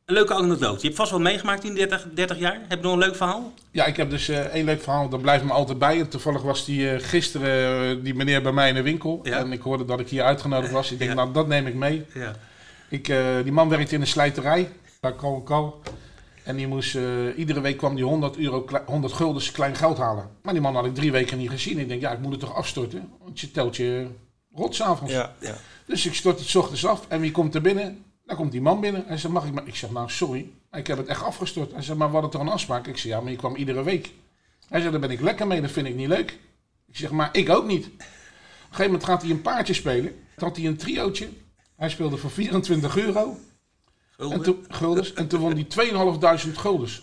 Een 0.05 0.13
leuke 0.13 0.33
anekdote. 0.33 0.75
Je 0.81 0.85
hebt 0.85 0.95
vast 0.95 1.11
wel 1.11 1.19
meegemaakt 1.19 1.63
in 1.63 1.73
30, 1.75 2.07
30 2.13 2.39
jaar. 2.39 2.59
Heb 2.67 2.77
je 2.79 2.83
nog 2.83 2.93
een 2.93 2.99
leuk 2.99 3.15
verhaal? 3.15 3.53
Ja, 3.71 3.85
ik 3.85 3.97
heb 3.97 4.09
dus 4.09 4.29
eh, 4.29 4.39
één 4.39 4.65
leuk 4.65 4.81
verhaal, 4.81 5.09
dat 5.09 5.21
blijft 5.21 5.43
me 5.43 5.51
altijd 5.51 5.79
bij. 5.79 5.99
En 5.99 6.09
toevallig 6.09 6.41
was 6.41 6.65
die 6.65 6.89
eh, 6.91 7.03
gisteren 7.07 7.97
eh, 7.97 8.03
die 8.03 8.13
meneer 8.15 8.41
bij 8.41 8.51
mij 8.51 8.69
in 8.69 8.75
de 8.75 8.81
winkel. 8.81 9.19
Ja. 9.23 9.37
En 9.37 9.51
ik 9.51 9.61
hoorde 9.61 9.85
dat 9.85 9.99
ik 9.99 10.09
hier 10.09 10.23
uitgenodigd 10.23 10.71
was. 10.71 10.91
Ik 10.91 10.97
denk, 10.97 11.09
Ja. 11.09 11.15
nou, 11.15 11.31
dat 11.33 11.47
neem 11.47 11.67
ik 11.67 11.73
mee. 11.75 12.05
Ja. 12.13 12.35
Ik, 12.89 13.07
eh, 13.07 13.25
die 13.43 13.51
man 13.51 13.69
werkte 13.69 13.95
in 13.95 14.01
een 14.01 14.07
slijterij, 14.07 14.69
bij 14.99 15.13
Kal 15.15 15.41
Kal. 15.41 15.81
En 16.43 16.55
die 16.55 16.67
moest, 16.67 16.95
eh, 16.95 17.03
iedere 17.37 17.61
week 17.61 17.77
kwam 17.77 17.95
die 17.95 18.03
100, 18.03 18.37
euro, 18.37 18.61
kle- 18.61 18.83
100 18.85 19.13
guldens 19.13 19.51
klein 19.51 19.75
geld 19.75 19.97
halen. 19.97 20.29
Maar 20.41 20.53
die 20.53 20.61
man 20.61 20.75
had 20.75 20.85
ik 20.85 20.95
drie 20.95 21.11
weken 21.11 21.37
niet 21.37 21.49
gezien. 21.49 21.79
Ik 21.79 21.87
denk, 21.87 22.01
ja, 22.01 22.11
ik 22.11 22.19
moet 22.19 22.31
het 22.31 22.39
toch 22.39 22.55
afstorten? 22.55 23.09
Want 23.23 23.39
je 23.39 23.51
telt 23.51 23.75
je 23.75 24.07
rot 24.53 24.75
's 24.75 24.81
avonds. 24.81 25.13
Ja, 25.13 25.33
ja. 25.39 25.55
Dus 25.85 26.05
ik 26.05 26.13
stort 26.13 26.39
het 26.39 26.47
's 26.47 26.55
ochtends 26.55 26.85
af. 26.85 27.05
En 27.07 27.19
wie 27.21 27.31
komt 27.31 27.55
er 27.55 27.61
binnen? 27.61 28.03
Dan 28.31 28.39
komt 28.39 28.51
die 28.51 28.61
man 28.61 28.79
binnen. 28.79 29.03
Hij 29.07 29.17
zegt, 29.17 29.33
mag 29.33 29.45
ik 29.45 29.53
maar... 29.53 29.67
Ik 29.67 29.75
zeg, 29.75 29.91
nou, 29.91 30.09
sorry. 30.09 30.51
Ik 30.71 30.87
heb 30.87 30.97
het 30.97 31.07
echt 31.07 31.23
afgestort. 31.23 31.71
Hij 31.71 31.81
zegt, 31.81 31.97
maar 31.97 32.07
we 32.07 32.13
hadden 32.13 32.31
toch 32.31 32.41
een 32.41 32.47
afspraak? 32.47 32.87
Ik 32.87 32.97
zeg, 32.97 33.11
ja, 33.11 33.21
maar 33.21 33.31
je 33.31 33.37
kwam 33.37 33.55
iedere 33.55 33.83
week. 33.83 34.11
Hij 34.67 34.79
zegt, 34.79 34.91
daar 34.91 35.01
ben 35.01 35.11
ik 35.11 35.21
lekker 35.21 35.47
mee. 35.47 35.61
Dat 35.61 35.71
vind 35.71 35.87
ik 35.87 35.95
niet 35.95 36.07
leuk. 36.07 36.39
Ik 36.87 36.97
zeg, 36.97 37.11
maar 37.11 37.29
ik 37.31 37.49
ook 37.49 37.65
niet. 37.65 37.85
Op 37.85 37.91
een 37.91 38.05
gegeven 38.69 38.85
moment 38.85 39.03
gaat 39.03 39.21
hij 39.21 39.31
een 39.31 39.41
paardje 39.41 39.73
spelen. 39.73 40.11
Toen 40.35 40.47
had 40.47 40.57
hij 40.57 40.65
een 40.65 40.77
triootje. 40.77 41.29
Hij 41.75 41.89
speelde 41.89 42.17
voor 42.17 42.31
24 42.31 42.97
euro. 42.97 43.37
Gulden? 44.17 44.37
En 44.37 44.43
toen, 44.43 44.65
guldens, 44.67 45.13
en 45.13 45.27
toen 45.27 45.39
won 45.39 45.53
hij 45.53 45.91
2.500 46.51 46.57
guldens. 46.57 47.01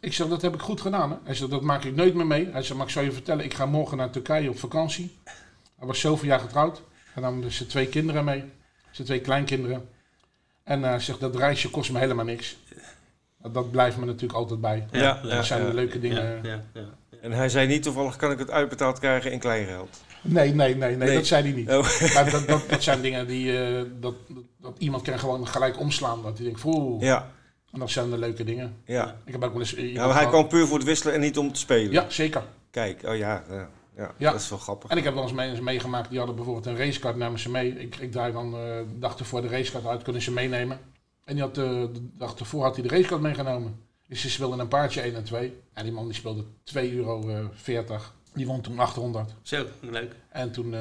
Ik 0.00 0.12
zeg, 0.12 0.28
dat 0.28 0.42
heb 0.42 0.54
ik 0.54 0.60
goed 0.60 0.80
gedaan. 0.80 1.10
Hè? 1.10 1.16
Hij 1.24 1.34
zegt, 1.34 1.50
dat 1.50 1.62
maak 1.62 1.84
ik 1.84 1.94
nooit 1.94 2.14
meer 2.14 2.26
mee. 2.26 2.48
Hij 2.50 2.62
zegt, 2.62 2.76
maar 2.76 2.86
ik 2.86 2.92
zal 2.92 3.02
je 3.02 3.12
vertellen, 3.12 3.44
ik 3.44 3.54
ga 3.54 3.66
morgen 3.66 3.96
naar 3.96 4.10
Turkije 4.10 4.48
op 4.48 4.58
vakantie. 4.58 5.18
Hij 5.76 5.86
was 5.86 6.00
zoveel 6.00 6.28
jaar 6.28 6.40
getrouwd. 6.40 6.82
En 7.14 7.22
dan 7.22 7.40
dus 7.40 7.56
zijn 7.56 7.68
twee 7.68 7.86
kinderen 7.88 8.24
mee. 8.24 8.44
Zijn 8.90 9.06
twee 9.06 9.20
kleinkinderen. 9.20 9.88
En 10.64 10.82
hij 10.82 11.00
zegt, 11.00 11.20
dat 11.20 11.36
reisje 11.36 11.70
kost 11.70 11.92
me 11.92 11.98
helemaal 11.98 12.24
niks. 12.24 12.56
Dat 13.52 13.70
blijft 13.70 13.96
me 13.96 14.04
natuurlijk 14.06 14.32
altijd 14.32 14.60
bij. 14.60 14.86
Ja, 14.90 15.00
ja, 15.00 15.34
dat 15.34 15.46
zijn 15.46 15.60
ja. 15.62 15.68
de 15.68 15.74
leuke 15.74 16.00
dingen. 16.00 16.40
Ja, 16.42 16.50
ja, 16.50 16.60
ja. 16.74 16.88
En 17.20 17.32
hij 17.32 17.48
zei 17.48 17.66
niet 17.66 17.82
toevallig, 17.82 18.16
kan 18.16 18.30
ik 18.30 18.38
het 18.38 18.50
uitbetaald 18.50 18.98
krijgen 18.98 19.32
in 19.32 19.38
kleingeld? 19.38 20.00
Nee, 20.22 20.54
nee, 20.54 20.76
nee, 20.76 20.96
nee, 20.96 21.08
Nee. 21.08 21.16
dat 21.16 21.26
zei 21.26 21.42
hij 21.42 21.52
niet. 21.52 21.68
Oh. 21.70 22.00
Maar 22.14 22.30
dat, 22.30 22.48
dat, 22.48 22.68
dat 22.68 22.82
zijn 22.82 23.00
dingen 23.00 23.26
die, 23.26 23.58
eh, 23.58 23.82
dat, 24.00 24.14
dat, 24.60 24.74
iemand 24.78 25.02
kan 25.02 25.18
gewoon 25.18 25.46
gelijk 25.46 25.78
omslaan. 25.80 26.22
Dat 26.22 26.36
hij 26.36 26.46
denkt, 26.46 26.64
oeh, 26.64 27.02
Ja, 27.02 27.30
en 27.72 27.78
dat 27.78 27.90
zijn 27.90 28.10
de 28.10 28.18
leuke 28.18 28.44
dingen. 28.44 28.76
ja. 28.84 29.16
Ik 29.24 29.32
heb 29.32 29.42
ook 29.44 29.52
wel 29.52 29.60
eens... 29.60 29.74
iemand 29.74 29.96
ja 29.96 30.06
maar 30.06 30.14
hij 30.14 30.26
kwam 30.26 30.48
puur 30.48 30.66
voor 30.66 30.76
het 30.78 30.86
wisselen 30.86 31.14
en 31.14 31.20
niet 31.20 31.38
om 31.38 31.52
te 31.52 31.60
spelen. 31.60 31.92
Ja, 31.92 32.04
zeker. 32.08 32.42
Kijk, 32.70 33.02
oh 33.04 33.16
ja, 33.16 33.42
ja, 33.50 33.68
ja, 33.96 34.14
Ja. 34.18 34.30
dat 34.32 34.40
is 34.40 34.48
wel 34.48 34.58
grappig. 34.58 34.90
En 34.90 34.96
ik 34.96 35.04
heb 35.04 35.14
wel 35.14 35.22
eens 35.22 35.32
mensen 35.32 35.64
meegemaakt, 35.64 36.08
die 36.08 36.18
hadden 36.18 36.36
bijvoorbeeld 36.36 36.66
een 36.66 36.76
racecard, 36.76 37.16
namen 37.16 37.38
ze 37.38 37.50
mee. 37.50 37.78
Ik, 37.78 37.96
ik 37.96 38.12
draai 38.12 38.32
dan 38.32 38.44
eh, 38.54 38.60
de 38.60 38.98
dag 38.98 39.18
ervoor 39.18 39.42
de 39.42 39.48
racecard 39.48 39.86
uit, 39.86 40.02
kunnen 40.02 40.22
ze 40.22 40.32
meenemen. 40.32 40.78
En 41.24 41.34
die 41.34 41.42
had, 41.42 41.58
eh, 41.58 41.64
de 41.64 42.08
dag 42.16 42.34
ervoor 42.38 42.62
had 42.62 42.74
hij 42.76 42.88
de 42.88 42.94
racecard 42.96 43.20
meegenomen. 43.20 43.80
Dus 44.08 44.20
ze 44.20 44.30
speelden 44.30 44.58
een 44.58 44.68
paardje 44.68 45.00
1 45.00 45.14
en 45.14 45.24
2. 45.24 45.60
En 45.72 45.84
die 45.84 45.92
man 45.92 46.04
die 46.04 46.14
speelde 46.14 46.44
2,40 46.64 46.94
euro. 46.94 47.50
Die 48.34 48.46
won 48.46 48.60
toen 48.60 48.78
800. 48.78 49.34
Zo, 49.42 49.66
leuk. 49.80 50.14
En 50.28 50.52
toen 50.52 50.74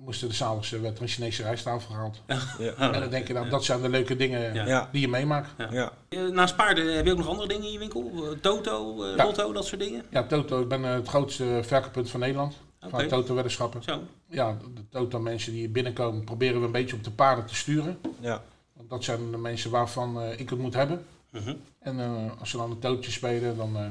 eh, 0.00 0.04
moesten 0.06 0.28
de 0.28 0.34
s'avonds 0.34 0.72
eh, 0.72 0.80
werd 0.80 0.96
er 0.96 1.02
een 1.02 1.08
Chinese 1.08 1.42
rijsttafel 1.42 1.90
gehaald. 1.94 2.22
Ja, 2.58 2.72
En 2.78 3.00
dan 3.00 3.10
denk 3.10 3.26
je, 3.26 3.32
nou, 3.32 3.48
dat 3.48 3.64
zijn 3.64 3.82
de 3.82 3.88
leuke 3.88 4.16
dingen 4.16 4.54
Ja. 4.54 4.88
die 4.92 5.00
je 5.00 5.08
meemaakt. 5.08 5.50
ja. 5.70 5.92
Eh, 6.08 6.26
Naast 6.28 6.56
paarden 6.56 6.96
heb 6.96 7.04
je 7.04 7.10
ook 7.12 7.18
nog 7.18 7.28
andere 7.28 7.48
dingen 7.48 7.64
in 7.66 7.72
je 7.72 7.78
winkel? 7.78 8.10
Eh, 8.14 8.38
Toto, 8.40 9.02
eh, 9.04 9.16
Ja. 9.16 9.24
lotto, 9.24 9.52
dat 9.52 9.66
soort 9.66 9.80
dingen? 9.80 10.04
Ja, 10.10 10.22
Toto, 10.26 10.60
ik 10.60 10.68
ben 10.68 10.84
eh, 10.84 10.92
het 10.92 11.08
grootste 11.08 11.60
verkooppunt 11.62 12.10
van 12.10 12.20
Nederland. 12.20 12.54
Van 12.88 13.06
Toto-weddenschappen. 13.08 13.82
Zo. 13.82 14.02
Ja, 14.28 14.56
de, 14.74 14.88
Toto-mensen 14.90 15.52
die 15.52 15.60
hier 15.60 15.70
binnenkomen, 15.70 16.24
proberen 16.24 16.60
we 16.60 16.66
een 16.66 16.72
beetje 16.72 16.96
op 16.96 17.04
de 17.04 17.10
paarden 17.10 17.46
te 17.46 17.54
sturen. 17.54 17.98
ja. 18.20 18.42
Want 18.72 18.90
dat 18.92 19.04
zijn 19.04 19.30
de 19.30 19.36
mensen 19.36 19.70
waarvan 19.70 20.20
eh, 20.20 20.40
ik 20.40 20.50
het 20.50 20.58
moet 20.58 20.74
hebben. 20.74 21.04
Mhm. 21.30 21.54
En 21.80 22.00
eh, 22.00 22.40
als 22.40 22.50
ze 22.50 22.56
dan 22.56 22.70
een 22.70 22.78
tootje 22.78 23.10
spelen, 23.10 23.56
dan 23.56 23.76
eh, 23.76 23.82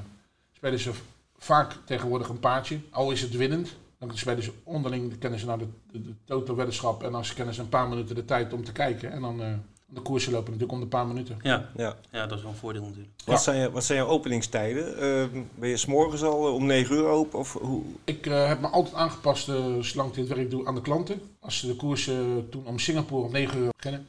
spelen 0.55 0.79
ze 0.79 0.91
vaak 1.37 1.73
tegenwoordig 1.85 2.29
een 2.29 2.39
paardje. 2.39 2.79
Al 2.91 3.11
is 3.11 3.21
het 3.21 3.35
winnend. 3.37 3.75
Dan 3.99 4.17
spelen 4.17 4.43
ze 4.43 4.51
onderling, 4.63 5.09
dan 5.09 5.17
kennen 5.19 5.39
ze 5.39 5.45
naar 5.45 5.57
de, 5.57 5.67
de, 5.91 6.01
de 6.01 6.13
toto-weddenschap. 6.25 7.03
En 7.03 7.11
dan 7.11 7.23
kennen 7.35 7.53
ze 7.53 7.61
een 7.61 7.69
paar 7.69 7.87
minuten 7.89 8.15
de 8.15 8.25
tijd 8.25 8.53
om 8.53 8.63
te 8.63 8.71
kijken. 8.71 9.11
En 9.11 9.21
dan 9.21 9.41
eh, 9.41 9.47
de 9.85 10.01
koersen 10.01 10.31
lopen 10.31 10.45
natuurlijk 10.51 10.71
om 10.73 10.79
de 10.79 10.87
paar 10.87 11.07
minuten. 11.07 11.37
Ja. 11.41 11.69
ja. 11.75 11.95
ja, 12.11 12.25
dat 12.27 12.37
is 12.37 12.43
wel 12.43 12.51
een 12.53 12.57
voordeel 12.57 12.81
natuurlijk. 12.83 13.11
Wat, 13.25 13.41
zijn, 13.43 13.59
je- 13.59 13.71
wat 13.71 13.83
zijn 13.83 13.97
jouw 13.97 14.07
openingstijden? 14.07 14.97
Eh, 14.97 15.41
ben 15.55 15.69
je 15.69 15.77
s'morgens 15.77 16.23
al 16.23 16.47
eh, 16.47 16.53
om 16.53 16.65
9 16.65 16.95
uur 16.95 17.05
open? 17.07 17.39
Of 17.39 17.53
hoe? 17.53 17.83
Ik 18.03 18.25
eh, 18.25 18.47
heb 18.47 18.59
me 18.61 18.67
altijd 18.67 18.95
aangepast, 18.95 19.45
zolang 19.79 20.09
ik 20.09 20.13
dit 20.13 20.27
werk 20.27 20.49
doe, 20.51 20.65
aan 20.67 20.75
de 20.75 20.81
klanten. 20.81 21.21
Als 21.39 21.59
ze 21.59 21.67
de 21.67 21.75
koersen 21.75 22.47
toen 22.49 22.65
om 22.65 22.79
Singapore 22.79 23.25
om 23.25 23.31
9 23.31 23.59
uur 23.59 23.69
beginnen, 23.75 24.07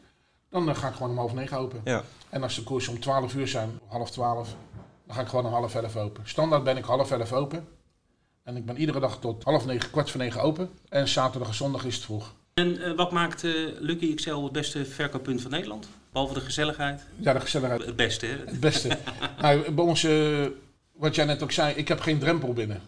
dan 0.51 0.77
ga 0.77 0.89
ik 0.89 0.95
gewoon 0.95 1.11
om 1.11 1.19
half 1.19 1.35
9 1.35 1.59
open. 1.59 1.81
Ja, 1.85 2.05
En 2.29 2.43
als 2.43 2.55
de 2.55 2.63
koersen 2.63 2.93
om 2.93 3.01
12 3.01 3.35
uur 3.35 3.49
zijn, 3.49 3.71
half 3.87 4.11
12, 4.11 4.55
dan 5.07 5.15
ga 5.17 5.23
ik 5.23 5.29
gewoon 5.29 5.47
om 5.47 5.53
half 5.53 5.75
11 5.75 5.97
open. 5.97 6.23
Standaard 6.29 6.65
ben 6.65 6.77
ik 6.77 6.85
half 6.85 7.11
11 7.11 7.33
open. 7.33 7.67
En 8.51 8.57
ik 8.57 8.67
ben 8.67 8.77
iedere 8.79 9.01
dag 9.01 9.21
tot 9.21 9.45
half 9.45 9.67
9, 9.67 9.91
kwart 9.91 10.11
voor 10.11 10.21
9 10.21 10.41
open. 10.41 10.71
En 10.89 11.09
zaterdag 11.09 11.49
en 11.49 11.55
zondag 11.55 11.85
is 11.85 11.95
het 11.95 12.05
vroeg. 12.05 12.35
En 12.55 12.83
eh, 12.83 12.93
wat 12.97 13.11
maakt 13.11 13.45
eh, 13.45 13.53
Lucky 13.79 14.15
XL 14.15 14.35
het 14.35 14.53
beste 14.53 14.85
verkooppunt 14.85 15.43
van 15.43 15.51
Nederland? 15.51 15.89
Behalve 16.13 16.35
de 16.35 16.41
gezelligheid. 16.41 17.07
Ja, 17.17 17.33
de 17.33 17.41
gezelligheid. 17.41 17.85
Het 17.85 17.97
beste, 17.97 18.27
hè? 18.27 18.37
Het 18.47 18.61
beste. 18.61 18.89
nou, 19.41 19.71
bij 19.71 19.85
ons, 19.85 20.05
eh, 20.05 20.47
wat 20.93 21.15
jij 21.15 21.25
net 21.25 21.43
ook 21.43 21.53
zei, 21.53 21.75
ik 21.75 21.89
heb 21.89 22.01
geen 22.01 22.19
drempel 22.19 22.53
binnen. 22.53 22.81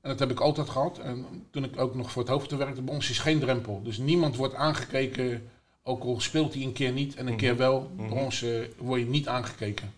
En 0.00 0.10
dat 0.10 0.18
heb 0.18 0.30
ik 0.30 0.40
altijd 0.40 0.68
gehad. 0.68 0.98
En 0.98 1.26
toen 1.50 1.64
ik 1.64 1.80
ook 1.80 1.94
nog 1.94 2.10
voor 2.10 2.22
het 2.22 2.30
hoofd 2.30 2.50
werkte, 2.50 2.82
bij 2.82 2.94
ons 2.94 3.10
is 3.10 3.18
geen 3.18 3.40
drempel. 3.40 3.82
Dus 3.82 3.98
niemand 3.98 4.36
wordt 4.36 4.54
aangekeken, 4.54 5.50
ook 5.82 6.02
al 6.02 6.20
speelt 6.20 6.54
hij 6.54 6.62
een 6.62 6.72
keer 6.72 6.92
niet 6.92 7.14
en 7.14 7.26
een 7.26 7.36
keer 7.36 7.56
wel. 7.56 7.90
Mhm. 7.96 8.08
Bij 8.08 8.24
ons 8.24 8.44
word 8.76 9.00
je 9.00 9.06
niet 9.06 9.28
aangekeken. 9.28 9.92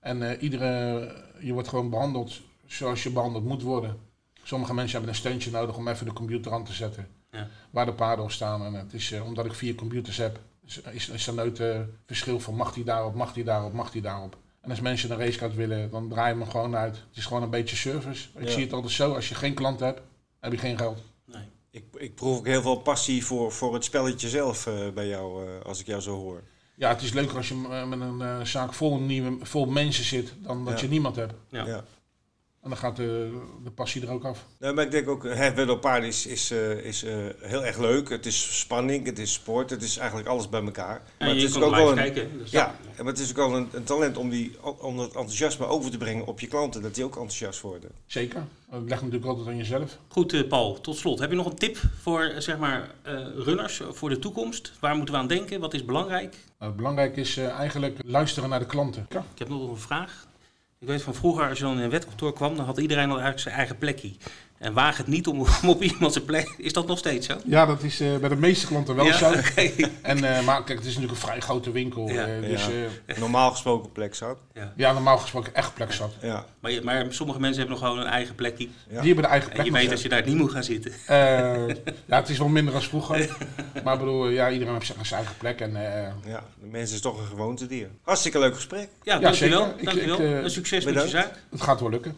En 0.00 0.30
eh, 0.30 0.42
iedere, 0.42 1.14
je 1.40 1.52
wordt 1.52 1.68
gewoon 1.68 1.90
behandeld 1.90 2.40
zoals 2.66 3.02
je 3.02 3.10
behandeld 3.10 3.44
moet 3.44 3.62
worden. 3.62 4.10
Sommige 4.42 4.74
mensen 4.74 4.92
hebben 4.92 5.10
een 5.10 5.20
steuntje 5.20 5.50
nodig 5.50 5.76
om 5.76 5.88
even 5.88 6.06
de 6.06 6.12
computer 6.12 6.52
aan 6.52 6.64
te 6.64 6.72
zetten. 6.72 7.08
Ja. 7.30 7.48
Waar 7.70 7.86
de 7.86 7.92
paarden 7.92 8.24
op 8.24 8.30
staan. 8.30 8.64
En 8.64 8.72
het 8.74 8.92
is, 8.92 9.12
eh, 9.12 9.24
omdat 9.24 9.44
ik 9.44 9.54
vier 9.54 9.74
computers 9.74 10.16
heb, 10.16 10.40
is, 10.66 10.80
is, 10.80 11.08
is 11.08 11.26
er 11.26 11.34
nooit 11.34 11.60
eh, 11.60 11.80
verschil 12.06 12.40
van 12.40 12.54
mag 12.54 12.72
die 12.72 12.84
daarop, 12.84 13.14
mag 13.14 13.32
die 13.32 13.44
daarop, 13.44 13.72
mag 13.72 13.90
die 13.90 14.02
daarop. 14.02 14.36
En 14.60 14.70
als 14.70 14.80
mensen 14.80 15.10
een 15.10 15.18
racecard 15.18 15.54
willen, 15.54 15.90
dan 15.90 16.08
draai 16.08 16.32
je 16.34 16.40
hem 16.40 16.50
gewoon 16.50 16.76
uit. 16.76 16.96
Het 16.96 17.16
is 17.16 17.26
gewoon 17.26 17.42
een 17.42 17.50
beetje 17.50 17.76
service. 17.76 18.28
Ik 18.36 18.44
Ja. 18.44 18.50
zie 18.50 18.62
het 18.62 18.72
altijd 18.72 18.92
zo, 18.92 19.14
als 19.14 19.28
je 19.28 19.34
geen 19.34 19.54
klant 19.54 19.80
hebt, 19.80 20.00
heb 20.40 20.52
je 20.52 20.58
geen 20.58 20.78
geld. 20.78 20.98
Nee. 21.24 21.42
ik, 21.70 21.84
ik 21.96 22.14
proef 22.14 22.38
ook 22.38 22.46
heel 22.46 22.62
veel 22.62 22.76
passie 22.76 23.24
voor, 23.24 23.52
voor 23.52 23.74
het 23.74 23.84
spelletje 23.84 24.28
zelf 24.28 24.66
eh, 24.66 24.88
bij 24.94 25.08
jou, 25.08 25.46
eh, 25.46 25.64
als 25.64 25.80
ik 25.80 25.86
jou 25.86 26.00
zo 26.00 26.14
hoor. 26.16 26.42
Ja, 26.76 26.88
het 26.88 27.02
is 27.02 27.12
leuker 27.12 27.36
als 27.36 27.48
je 27.48 27.54
met 27.88 28.00
een 28.00 28.20
eh, 28.20 28.40
zaak 28.40 28.72
vol, 28.74 28.98
nieuwe, 28.98 29.36
vol 29.46 29.66
mensen 29.66 30.04
zit, 30.04 30.34
dan 30.38 30.64
dat 30.64 30.74
Ja. 30.78 30.84
je 30.84 30.90
niemand 30.90 31.16
hebt. 31.16 31.34
Ja. 31.48 31.84
En 32.62 32.68
dan 32.68 32.78
gaat 32.78 32.96
de, 32.96 33.40
de 33.64 33.70
passie 33.70 34.02
er 34.02 34.10
ook 34.10 34.24
af. 34.24 34.46
Nou, 34.58 34.74
maar 34.74 34.84
ik 34.84 34.90
denk 34.90 35.08
ook, 35.08 35.24
het 35.24 35.80
paarden 35.80 36.08
is, 36.08 36.26
is, 36.26 36.50
eh, 36.50 36.70
is 36.70 37.02
eh, 37.02 37.14
heel 37.40 37.64
erg 37.64 37.78
leuk. 37.78 38.08
Het 38.08 38.26
is 38.26 38.58
spanning, 38.58 39.06
het 39.06 39.18
is 39.18 39.32
sport, 39.32 39.70
het 39.70 39.82
is 39.82 39.96
eigenlijk 39.96 40.28
alles 40.28 40.48
bij 40.48 40.62
elkaar. 40.62 41.02
Maar 41.18 41.28
En 41.28 41.28
het 41.28 41.40
je 41.40 41.46
is 41.46 41.52
kan 41.52 41.62
ook 41.62 41.70
live 41.70 41.82
wel 41.82 41.90
een, 41.90 41.96
kijken. 41.96 42.38
Dus 42.38 42.50
ja, 42.50 42.74
maar 42.96 43.06
het 43.06 43.18
is 43.18 43.30
ook 43.30 43.36
wel 43.36 43.56
een, 43.56 43.68
een 43.72 43.84
talent 43.84 44.16
om, 44.16 44.30
die, 44.30 44.56
om 44.80 44.96
dat 44.96 45.06
enthousiasme 45.06 45.66
over 45.66 45.90
te 45.90 45.98
brengen 45.98 46.26
op 46.26 46.40
je 46.40 46.46
klanten. 46.46 46.82
Dat 46.82 46.94
die 46.94 47.04
ook 47.04 47.14
enthousiast 47.14 47.60
worden. 47.60 47.90
Zeker. 48.06 48.44
Dat 48.70 48.82
leg 48.82 49.00
natuurlijk 49.00 49.26
altijd 49.26 49.48
aan 49.48 49.56
jezelf. 49.56 49.98
Goed, 50.08 50.32
eh, 50.32 50.48
Paul, 50.48 50.80
tot 50.80 50.96
slot. 50.96 51.18
Heb 51.18 51.30
je 51.30 51.36
nog 51.36 51.46
een 51.46 51.56
tip 51.56 51.78
voor 52.00 52.32
zeg 52.38 52.58
maar, 52.58 52.90
eh, 53.02 53.26
runners 53.36 53.80
voor 53.90 54.08
de 54.08 54.18
toekomst? 54.18 54.72
Waar 54.80 54.96
moeten 54.96 55.14
we 55.14 55.20
aan 55.20 55.26
denken? 55.26 55.60
Wat 55.60 55.74
is 55.74 55.84
belangrijk? 55.84 56.36
Belangrijk 56.76 57.16
is 57.16 57.36
eigenlijk 57.36 57.98
luisteren 58.06 58.48
naar 58.48 58.58
de 58.58 58.66
klanten. 58.66 59.06
Ja. 59.08 59.24
Ik 59.32 59.38
heb 59.38 59.48
nog 59.48 59.68
een 59.68 59.76
vraag. 59.76 60.26
Ik 60.82 60.88
weet 60.88 61.02
van 61.02 61.14
vroeger, 61.14 61.48
als 61.48 61.58
je 61.58 61.64
dan 61.64 61.76
in 61.76 61.82
een 61.82 61.90
wetkantoor 61.90 62.32
kwam, 62.32 62.56
dan 62.56 62.64
had 62.64 62.78
iedereen 62.78 63.04
al 63.04 63.10
eigenlijk 63.10 63.40
zijn 63.40 63.54
eigen 63.54 63.78
plekje. 63.78 64.12
En 64.62 64.72
waag 64.72 64.96
het 64.96 65.06
niet 65.06 65.26
om, 65.26 65.40
om 65.62 65.68
op 65.68 65.82
iemand 65.82 66.12
zijn 66.12 66.24
plek. 66.24 66.54
Is 66.58 66.72
dat 66.72 66.86
nog 66.86 66.98
steeds 66.98 67.26
zo? 67.26 67.36
Ja, 67.44 67.66
dat 67.66 67.82
is 67.82 68.00
eh, 68.00 68.16
bij 68.16 68.28
de 68.28 68.36
meeste 68.36 68.66
klanten 68.66 68.94
wel 68.94 69.04
Ja, 69.04 69.16
zo. 69.16 69.32
En, 70.02 70.24
eh, 70.36 70.44
maar 70.44 70.64
kijk, 70.64 70.78
het 70.78 70.86
is 70.88 70.94
natuurlijk 70.94 71.12
een 71.20 71.26
vrij 71.28 71.40
grote 71.40 71.70
winkel. 71.70 72.08
Ja. 72.08 72.26
eh, 72.26 72.40
dus 72.48 72.64
Ja. 72.66 72.70
eh, 73.06 73.18
Normaal 73.24 73.50
gesproken 73.50 73.92
plek 73.92 74.14
zat. 74.14 74.38
ja, 74.76 74.92
normaal 74.92 75.18
gesproken 75.18 75.54
echt 75.54 75.74
plek 75.74 75.92
zat. 75.92 76.12
Ja. 76.22 76.44
Maar, 76.60 76.70
je- 76.70 76.80
maar 76.82 77.06
sommige 77.08 77.40
mensen 77.40 77.60
hebben 77.60 77.78
nog 77.80 77.88
gewoon 77.88 78.04
een 78.04 78.10
eigen 78.12 78.34
plekje. 78.34 78.64
Ja. 78.88 79.00
Die 79.00 79.06
hebben 79.06 79.24
de 79.24 79.30
eigen 79.30 79.48
En 79.48 79.54
plek. 79.54 79.66
je 79.66 79.72
weet 79.72 79.90
dat 79.90 80.02
je 80.02 80.08
daar 80.08 80.26
niet 80.26 80.36
moet 80.36 80.50
gaan 80.50 80.64
zitten. 80.64 80.92
Eh, 81.06 81.68
ja, 82.06 82.16
het 82.20 82.28
is 82.28 82.38
wel 82.38 82.48
minder 82.48 82.74
als 82.74 82.88
vroeger. 82.88 83.36
maar 83.84 83.98
bedoel, 83.98 84.28
ja, 84.28 84.50
iedereen 84.50 84.74
heeft 84.74 84.86
zijn 84.86 84.98
eigen 85.20 85.36
plek. 85.38 85.60
En, 85.60 85.76
eh, 85.76 86.08
ja, 86.26 86.42
de 86.60 86.66
mens 86.66 86.92
is 86.92 87.00
toch 87.00 87.18
een 87.18 87.26
gewoontedier. 87.26 87.88
Hartstikke 88.02 88.38
leuk 88.38 88.54
gesprek. 88.54 88.88
Ja, 89.02 89.14
Ja, 89.14 89.20
dankjewel. 89.20 89.66
Ik- 89.76 89.84
dankjewel. 89.84 90.20
ik, 90.20 90.44
een 90.44 90.50
succes 90.50 90.84
met 90.84 90.94
je 91.02 91.08
zaak. 91.08 91.38
het 91.50 91.60
gaat 91.62 91.80
wel 91.80 91.90
lukken. 91.90 92.16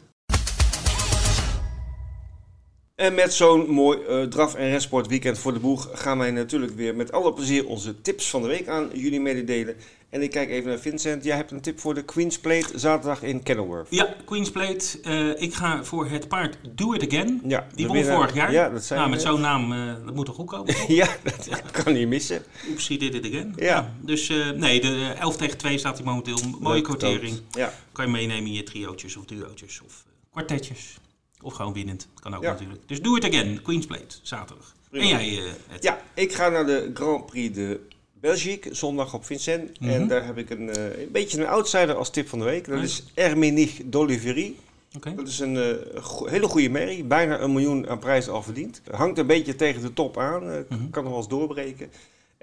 En 2.95 3.15
met 3.15 3.33
zo'n 3.35 3.69
mooi 3.71 3.99
eh, 4.03 4.23
draf- 4.23 4.55
en 4.55 4.69
rensport 4.71 5.07
weekend 5.07 5.39
voor 5.39 5.53
de 5.53 5.59
boeg 5.59 5.89
gaan 5.93 6.19
wij 6.19 6.31
natuurlijk 6.31 6.73
weer 6.77 6.97
met 6.97 7.13
alle 7.13 7.33
plezier 7.33 7.67
onze 7.67 8.01
tips 8.01 8.31
van 8.31 8.43
de 8.43 8.49
week 8.49 8.69
aan 8.69 8.91
jullie 8.93 9.21
mededelen. 9.21 9.77
En 10.11 10.23
ik 10.23 10.31
kijk 10.31 10.51
even 10.51 10.69
naar 10.69 10.79
Vincent. 10.79 11.25
Jij 11.25 11.37
hebt 11.37 11.51
een 11.51 11.61
tip 11.61 11.81
voor 11.81 11.95
de 11.95 12.03
Queen's 12.05 12.39
Plate 12.39 12.79
zaterdag 12.79 13.23
in 13.23 13.43
Kenilworth. 13.43 13.87
Ja, 13.91 14.17
Queen's 14.25 14.51
Plate. 14.51 15.01
Eh, 15.03 15.43
ik 15.43 15.55
ga 15.55 15.85
voor 15.85 16.07
het 16.09 16.29
paard 16.29 16.57
Do 16.75 16.93
It 16.93 17.07
Again. 17.13 17.41
Ja, 17.47 17.67
Die 17.75 17.87
won 17.87 18.05
vorig 18.05 18.35
jaar. 18.35 18.53
Ja, 18.53 18.69
dat 18.69 18.85
zijn 18.85 18.99
nou, 18.99 19.11
met 19.11 19.23
zo'n 19.23 19.41
naam, 19.41 19.73
eh, 19.73 19.95
dat 20.05 20.15
moet 20.15 20.27
toch 20.27 20.35
goed 20.35 20.47
komen? 20.47 20.67
toch? 20.75 20.87
Ja, 21.01 21.09
dat 21.23 21.71
kan 21.71 21.93
niet 21.93 22.09
missen. 22.09 22.43
Oeps, 22.71 22.89
he 22.89 22.97
did 22.97 23.15
it 23.15 23.27
again. 23.27 23.53
Ja. 23.57 23.95
dus 24.01 24.29
nee, 24.55 24.81
de 24.81 24.89
eh, 24.89 25.21
11 25.21 25.37
tegen 25.37 25.59
2 25.59 25.79
staat 25.79 25.97
hij 25.97 26.07
momenteel. 26.07 26.39
Mooie 26.61 26.75
Leuk 26.75 26.85
quotering. 26.85 27.21
getoond. 27.35 27.55
Ja, 27.57 27.73
Kan 27.93 28.05
je 28.07 28.11
meenemen 28.11 28.47
in 28.47 28.53
je 28.53 28.63
triootjes 28.63 29.17
of 29.17 29.25
duootjes 29.25 29.81
of 29.85 30.05
kwartetjes. 30.33 30.97
Of 31.45 31.55
gewoon 31.55 31.73
winnend. 31.73 32.07
Kan 32.21 32.35
ook 32.35 32.43
Ja. 32.43 32.51
natuurlijk. 32.51 32.81
Dus 32.87 33.03
Do 33.03 33.17
It 33.17 33.25
Again, 33.25 33.63
Queen's 33.63 33.87
Plate, 33.87 34.17
zaterdag. 34.23 34.75
Prima. 34.91 35.19
En 35.19 35.33
jij, 35.33 35.45
eh 35.45 35.53
ja, 35.81 36.03
ik 36.15 36.33
ga 36.33 36.49
naar 36.49 36.67
de 36.67 36.91
Grand 36.95 37.27
Prix 37.27 37.55
de 37.55 37.81
Belgique, 38.21 38.75
zondag 38.75 39.15
op 39.15 39.25
Vincent. 39.25 39.81
Mhm. 39.81 39.91
En 39.91 40.09
daar 40.09 40.27
heb 40.27 40.39
ik 40.39 40.51
een, 40.51 40.71
eh, 40.71 40.99
een 41.03 41.09
beetje 41.13 41.41
een 41.41 41.47
outsider 41.47 41.95
als 41.95 42.11
tip 42.11 42.29
van 42.29 42.39
de 42.39 42.45
week. 42.45 42.67
Dat 42.67 42.81
Nice. 42.81 43.03
is 43.03 43.05
Herménich 43.15 43.81
d'Olivery. 43.85 44.55
Oké. 44.97 45.15
Dat 45.15 45.29
is 45.29 45.39
een 45.39 45.57
eh, 45.57 46.03
go- 46.03 46.27
hele 46.27 46.47
goede 46.47 46.69
merrie. 46.69 47.05
Bijna 47.05 47.41
een 47.41 47.53
miljoen 47.53 47.89
aan 47.89 47.99
prijs 47.99 48.29
al 48.29 48.43
verdiend. 48.43 48.81
Hangt 48.91 49.19
een 49.19 49.27
beetje 49.27 49.57
tegen 49.57 49.83
de 49.83 49.93
top 49.93 50.19
aan. 50.19 50.43
Mhm. 50.69 50.91
Kan 50.91 51.03
nog 51.03 51.13
wel 51.13 51.17
eens 51.21 51.29
doorbreken. 51.29 51.91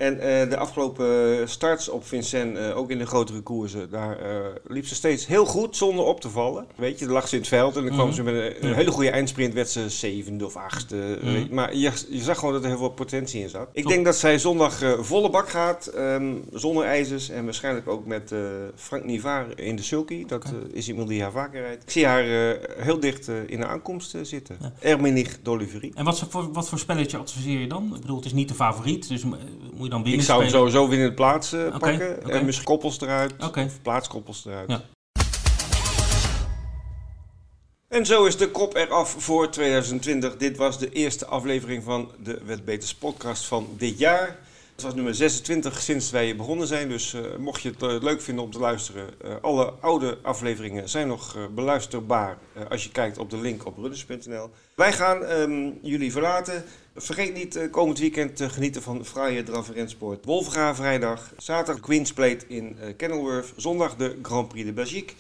En 0.01 0.19
eh, 0.19 0.49
de 0.49 0.57
afgelopen 0.57 1.49
starts 1.49 1.89
op 1.89 2.07
Vincent, 2.07 2.57
eh, 2.57 2.77
ook 2.77 2.89
in 2.91 2.97
de 2.97 3.05
grotere 3.05 3.41
koersen, 3.41 3.89
daar 3.89 4.19
eh, 4.19 4.35
liep 4.67 4.85
ze 4.85 4.95
steeds 4.95 5.27
heel 5.27 5.45
goed 5.45 5.75
zonder 5.75 6.05
op 6.05 6.21
te 6.21 6.29
vallen. 6.29 6.65
Weet 6.75 6.99
je, 6.99 7.05
dan 7.05 7.13
lag 7.13 7.27
ze 7.27 7.35
in 7.35 7.41
het 7.41 7.49
veld 7.49 7.75
en 7.75 7.83
dan 7.83 7.93
kwam 7.93 8.05
Mhm. 8.05 8.15
ze 8.15 8.23
met 8.23 8.55
een, 8.61 8.73
hele 8.73 8.91
goede 8.91 9.09
eindsprint, 9.09 9.53
werd 9.53 9.69
ze 9.69 9.89
zevende 9.89 10.45
of 10.45 10.55
achtste. 10.55 11.17
Mhm. 11.21 11.53
Maar 11.53 11.75
je, 11.75 11.91
je 12.09 12.21
zag 12.21 12.39
gewoon 12.39 12.53
dat 12.53 12.63
er 12.63 12.69
heel 12.69 12.77
veel 12.77 12.89
potentie 12.89 13.41
in 13.41 13.49
zat. 13.49 13.69
Ik 13.73 13.83
Top. 13.83 13.91
denk 13.91 14.05
dat 14.05 14.15
zij 14.15 14.39
zondag 14.39 14.81
volle 14.99 15.29
bak 15.29 15.49
gaat, 15.49 15.85
ehm, 15.87 16.33
zonder 16.53 16.85
ijzers 16.85 17.29
en 17.29 17.43
waarschijnlijk 17.43 17.87
ook 17.87 18.05
met 18.05 18.33
Frank 18.75 19.05
Nivar 19.05 19.45
in 19.59 19.75
de 19.75 19.83
sulky. 19.83 20.25
Dat 20.25 20.53
is 20.73 20.87
iemand 20.87 21.07
die 21.07 21.21
haar 21.21 21.31
vaker 21.31 21.61
rijdt. 21.61 21.83
Ik 21.83 21.91
zie 21.91 22.05
haar 22.05 22.23
heel 22.77 22.99
dicht 22.99 23.27
in 23.47 23.59
de 23.59 23.65
aankomst 23.65 24.15
zitten. 24.21 24.57
Ja. 24.61 24.73
Ermenich 24.79 25.39
d'Olivery. 25.41 25.91
En 25.95 26.05
wat 26.05 26.25
voor, 26.29 26.51
wat 26.51 26.69
voor 26.69 26.79
spelletje 26.79 27.17
adviseer 27.17 27.59
je 27.59 27.67
dan? 27.67 27.91
Ik 27.95 28.01
bedoel, 28.01 28.15
het 28.15 28.25
is 28.25 28.33
niet 28.33 28.47
de 28.47 28.53
favoriet, 28.53 29.07
dus 29.07 29.23
moet 29.23 29.83
je 29.83 29.89
dan 29.91 30.05
Ik 30.05 30.21
zou 30.21 30.41
hem 30.41 30.49
sowieso 30.49 30.87
winnende 30.87 31.13
plaats 31.13 31.53
eh, 31.53 31.65
Oké, 31.65 31.77
pakken. 31.77 32.29
En 32.29 32.45
misschien 32.45 32.65
koppels 32.65 33.01
eruit. 33.01 33.33
Oké. 33.43 33.63
Of 33.63 33.81
plaatskoppels 33.81 34.45
eruit. 34.45 34.69
Ja. 34.69 34.81
En 37.87 38.05
zo 38.05 38.25
is 38.25 38.37
de 38.37 38.49
kop 38.49 38.75
eraf 38.75 39.15
voor 39.17 39.49
2020. 39.49 40.37
Dit 40.37 40.57
was 40.57 40.79
de 40.79 40.89
eerste 40.89 41.25
aflevering 41.25 41.83
van 41.83 42.11
de 42.23 42.41
Wetbeters 42.45 42.95
podcast 42.95 43.45
van 43.45 43.67
dit 43.77 43.99
jaar. 43.99 44.37
Het 44.82 44.89
was 44.89 44.99
nummer 44.99 45.15
26 45.15 45.82
sinds 45.82 46.09
wij 46.11 46.36
begonnen 46.36 46.67
zijn. 46.67 46.89
Dus 46.89 47.13
eh, 47.13 47.21
mocht 47.38 47.61
je 47.61 47.69
het 47.69 47.84
eh, 47.84 48.01
leuk 48.01 48.21
vinden 48.21 48.43
om 48.43 48.51
te 48.51 48.59
luisteren. 48.59 49.09
eh, 49.21 49.36
alle 49.41 49.73
oude 49.79 50.17
afleveringen 50.21 50.89
zijn 50.89 51.07
nog 51.07 51.38
beluisterbaar. 51.55 52.38
als 52.69 52.84
je 52.84 52.91
kijkt 52.91 53.17
op 53.17 53.29
de 53.29 53.38
link 53.38 53.65
op 53.65 53.77
runners.nl. 53.77 54.49
Wij 54.75 54.93
gaan 54.93 55.23
ehm, 55.23 55.71
jullie 55.82 56.11
verlaten. 56.11 56.63
Vergeet 56.95 57.34
niet 57.34 57.67
komend 57.71 57.99
weekend 57.99 58.36
te 58.36 58.49
genieten 58.49 58.82
van 58.82 59.05
fraaie 59.05 59.43
draf- 59.43 59.69
en 59.69 59.89
vrijdag. 60.75 61.34
Zaterdag 61.38 61.84
Queen's 61.84 62.13
Plate 62.13 62.45
in 62.47 62.77
Kenilworth. 62.97 63.53
Zondag 63.55 63.95
de 63.95 64.19
Grand 64.21 64.47
Prix 64.47 64.65
de 64.65 64.73
Belgique 64.73 65.15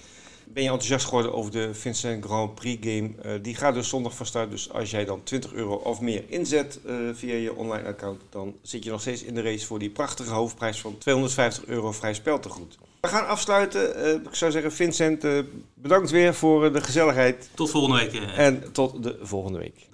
ben 0.53 0.63
je 0.63 0.69
enthousiast 0.69 1.05
geworden 1.05 1.33
over 1.33 1.51
de 1.51 1.73
Vincent 1.73 2.25
Grand 2.25 2.55
Prix 2.55 2.87
game. 2.87 3.09
Eh, 3.21 3.31
die 3.41 3.55
gaat 3.55 3.73
dus 3.73 3.89
zondag 3.89 4.15
van 4.15 4.25
start. 4.25 4.51
Dus 4.51 4.71
als 4.71 4.91
jij 4.91 5.05
dan 5.05 5.23
20 5.23 5.53
euro 5.53 5.73
of 5.75 6.01
meer 6.01 6.23
inzet 6.27 6.79
eh, 6.85 6.95
via 7.13 7.35
je 7.35 7.55
online 7.55 7.87
account, 7.87 8.21
dan 8.29 8.55
zit 8.61 8.83
je 8.83 8.89
nog 8.89 9.01
steeds 9.01 9.23
in 9.23 9.33
de 9.33 9.41
race 9.41 9.65
voor 9.65 9.79
die 9.79 9.89
prachtige 9.89 10.33
hoofdprijs 10.33 10.81
van 10.81 10.97
250 10.97 11.65
euro 11.65 11.91
vrij 11.91 12.13
speltegoed. 12.13 12.77
We 13.01 13.07
gaan 13.07 13.27
afsluiten. 13.27 13.95
Eh, 13.95 14.13
ik 14.13 14.35
zou 14.35 14.51
zeggen, 14.51 14.71
Vincent, 14.71 15.25
bedankt 15.73 16.09
weer 16.09 16.33
voor 16.33 16.73
de 16.73 16.81
gezelligheid. 16.81 17.49
Tot 17.53 17.69
volgende 17.69 17.97
week. 17.97 18.13
En 18.35 18.71
tot 18.71 19.03
de 19.03 19.17
volgende 19.21 19.57
week. 19.57 19.89